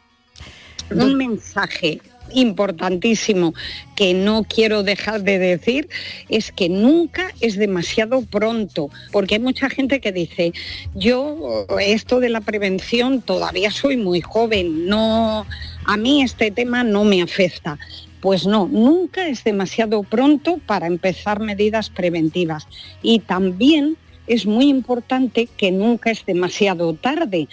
Un 0.89 1.15
mensaje 1.15 1.99
importantísimo 2.33 3.53
que 3.95 4.13
no 4.13 4.43
quiero 4.43 4.83
dejar 4.83 5.23
de 5.23 5.39
decir 5.39 5.89
es 6.29 6.51
que 6.51 6.69
nunca 6.69 7.31
es 7.39 7.57
demasiado 7.57 8.21
pronto, 8.21 8.89
porque 9.11 9.35
hay 9.35 9.41
mucha 9.41 9.69
gente 9.69 9.99
que 9.99 10.11
dice, 10.11 10.53
yo 10.95 11.65
esto 11.79 12.19
de 12.19 12.29
la 12.29 12.41
prevención 12.41 13.21
todavía 13.21 13.71
soy 13.71 13.97
muy 13.97 14.21
joven, 14.21 14.87
no 14.87 15.45
a 15.85 15.97
mí 15.97 16.21
este 16.21 16.51
tema 16.51 16.83
no 16.83 17.03
me 17.03 17.21
afecta. 17.21 17.79
Pues 18.19 18.47
no, 18.47 18.67
nunca 18.67 19.27
es 19.27 19.43
demasiado 19.43 20.03
pronto 20.03 20.57
para 20.65 20.87
empezar 20.87 21.39
medidas 21.39 21.89
preventivas. 21.89 22.67
Y 23.03 23.19
también 23.19 23.95
es 24.27 24.45
muy 24.45 24.67
importante 24.67 25.47
que 25.57 25.71
nunca 25.71 26.11
es 26.11 26.25
demasiado 26.25 26.93
tarde, 26.93 27.47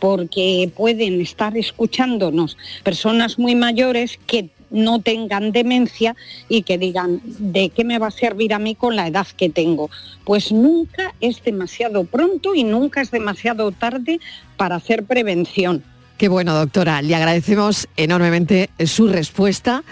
porque 0.00 0.70
pueden 0.74 1.20
estar 1.20 1.56
escuchándonos 1.56 2.56
personas 2.82 3.38
muy 3.38 3.54
mayores 3.54 4.18
que 4.26 4.50
no 4.70 5.00
tengan 5.00 5.52
demencia 5.52 6.16
y 6.48 6.62
que 6.62 6.78
digan, 6.78 7.20
¿de 7.24 7.70
qué 7.70 7.84
me 7.84 7.98
va 7.98 8.08
a 8.08 8.12
servir 8.12 8.54
a 8.54 8.58
mí 8.58 8.74
con 8.74 8.96
la 8.96 9.06
edad 9.06 9.26
que 9.36 9.50
tengo? 9.50 9.90
Pues 10.24 10.52
nunca 10.52 11.14
es 11.20 11.42
demasiado 11.42 12.04
pronto 12.04 12.54
y 12.54 12.64
nunca 12.64 13.00
es 13.00 13.10
demasiado 13.10 13.72
tarde 13.72 14.20
para 14.56 14.76
hacer 14.76 15.04
prevención. 15.04 15.82
Qué 16.16 16.28
bueno, 16.28 16.54
doctora. 16.54 17.02
Le 17.02 17.14
agradecemos 17.14 17.88
enormemente 17.96 18.70
su 18.84 19.08
respuesta. 19.08 19.82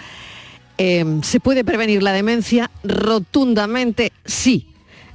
Eh, 0.77 1.03
¿Se 1.23 1.39
puede 1.39 1.65
prevenir 1.65 2.03
la 2.03 2.13
demencia? 2.13 2.71
Rotundamente 2.83 4.13
sí 4.25 4.68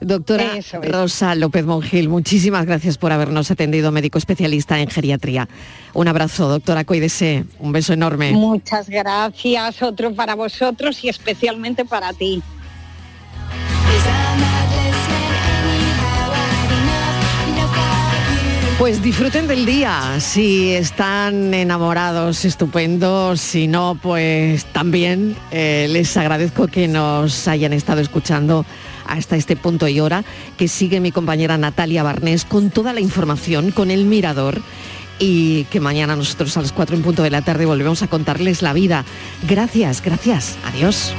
Doctora 0.05 0.59
Rosa 0.83 1.35
López 1.35 1.65
Mongil, 1.65 2.09
muchísimas 2.09 2.67
gracias 2.67 2.99
por 2.99 3.13
habernos 3.13 3.51
atendido, 3.51 3.91
médico 3.91 4.19
especialista 4.19 4.79
en 4.81 4.89
geriatría. 4.89 5.49
Un 5.95 6.09
abrazo, 6.09 6.49
doctora, 6.49 6.85
cuídese. 6.85 7.45
Un 7.59 7.73
beso 7.73 7.93
enorme. 7.93 8.33
Muchas 8.33 8.89
gracias, 8.89 9.83
otro 9.83 10.15
para 10.15 10.35
vosotros 10.35 11.03
y 11.05 11.09
especialmente 11.09 11.85
para 11.85 12.13
ti. 12.13 12.43
Pues 18.79 19.03
disfruten 19.03 19.49
del 19.49 19.65
día, 19.65 20.21
si 20.21 20.73
están 20.73 21.55
enamorados, 21.55 22.45
estupendo, 22.45 23.35
si 23.37 23.67
no, 23.67 23.99
pues 24.03 24.67
también 24.67 25.37
eh, 25.53 25.87
les 25.89 26.15
agradezco 26.19 26.67
que 26.67 26.87
nos 26.87 27.49
hayan 27.49 27.73
estado 27.73 28.03
escuchando 28.03 28.67
hasta 29.07 29.37
este 29.37 29.57
punto 29.57 29.89
y 29.89 30.01
hora, 30.01 30.25
que 30.57 30.69
sigue 30.69 31.01
mi 31.01 31.13
compañera 31.13 31.59
Natalia 31.59 32.03
Barnés 32.03 32.45
con 32.45 32.71
toda 32.71 32.93
la 32.93 33.01
información, 33.01 33.71
con 33.71 33.91
el 33.91 34.05
mirador 34.05 34.63
y 35.19 35.65
que 35.65 35.81
mañana 35.81 36.17
nosotros 36.17 36.57
a 36.57 36.63
las 36.63 36.73
4 36.73 36.97
en 36.97 37.03
punto 37.03 37.23
de 37.23 37.31
la 37.31 37.43
tarde 37.43 37.67
volvemos 37.67 38.03
a 38.03 38.09
contarles 38.09 38.63
la 38.63 38.73
vida. 38.73 39.05
Gracias, 39.49 40.03
gracias, 40.03 40.57
adiós. 40.65 41.15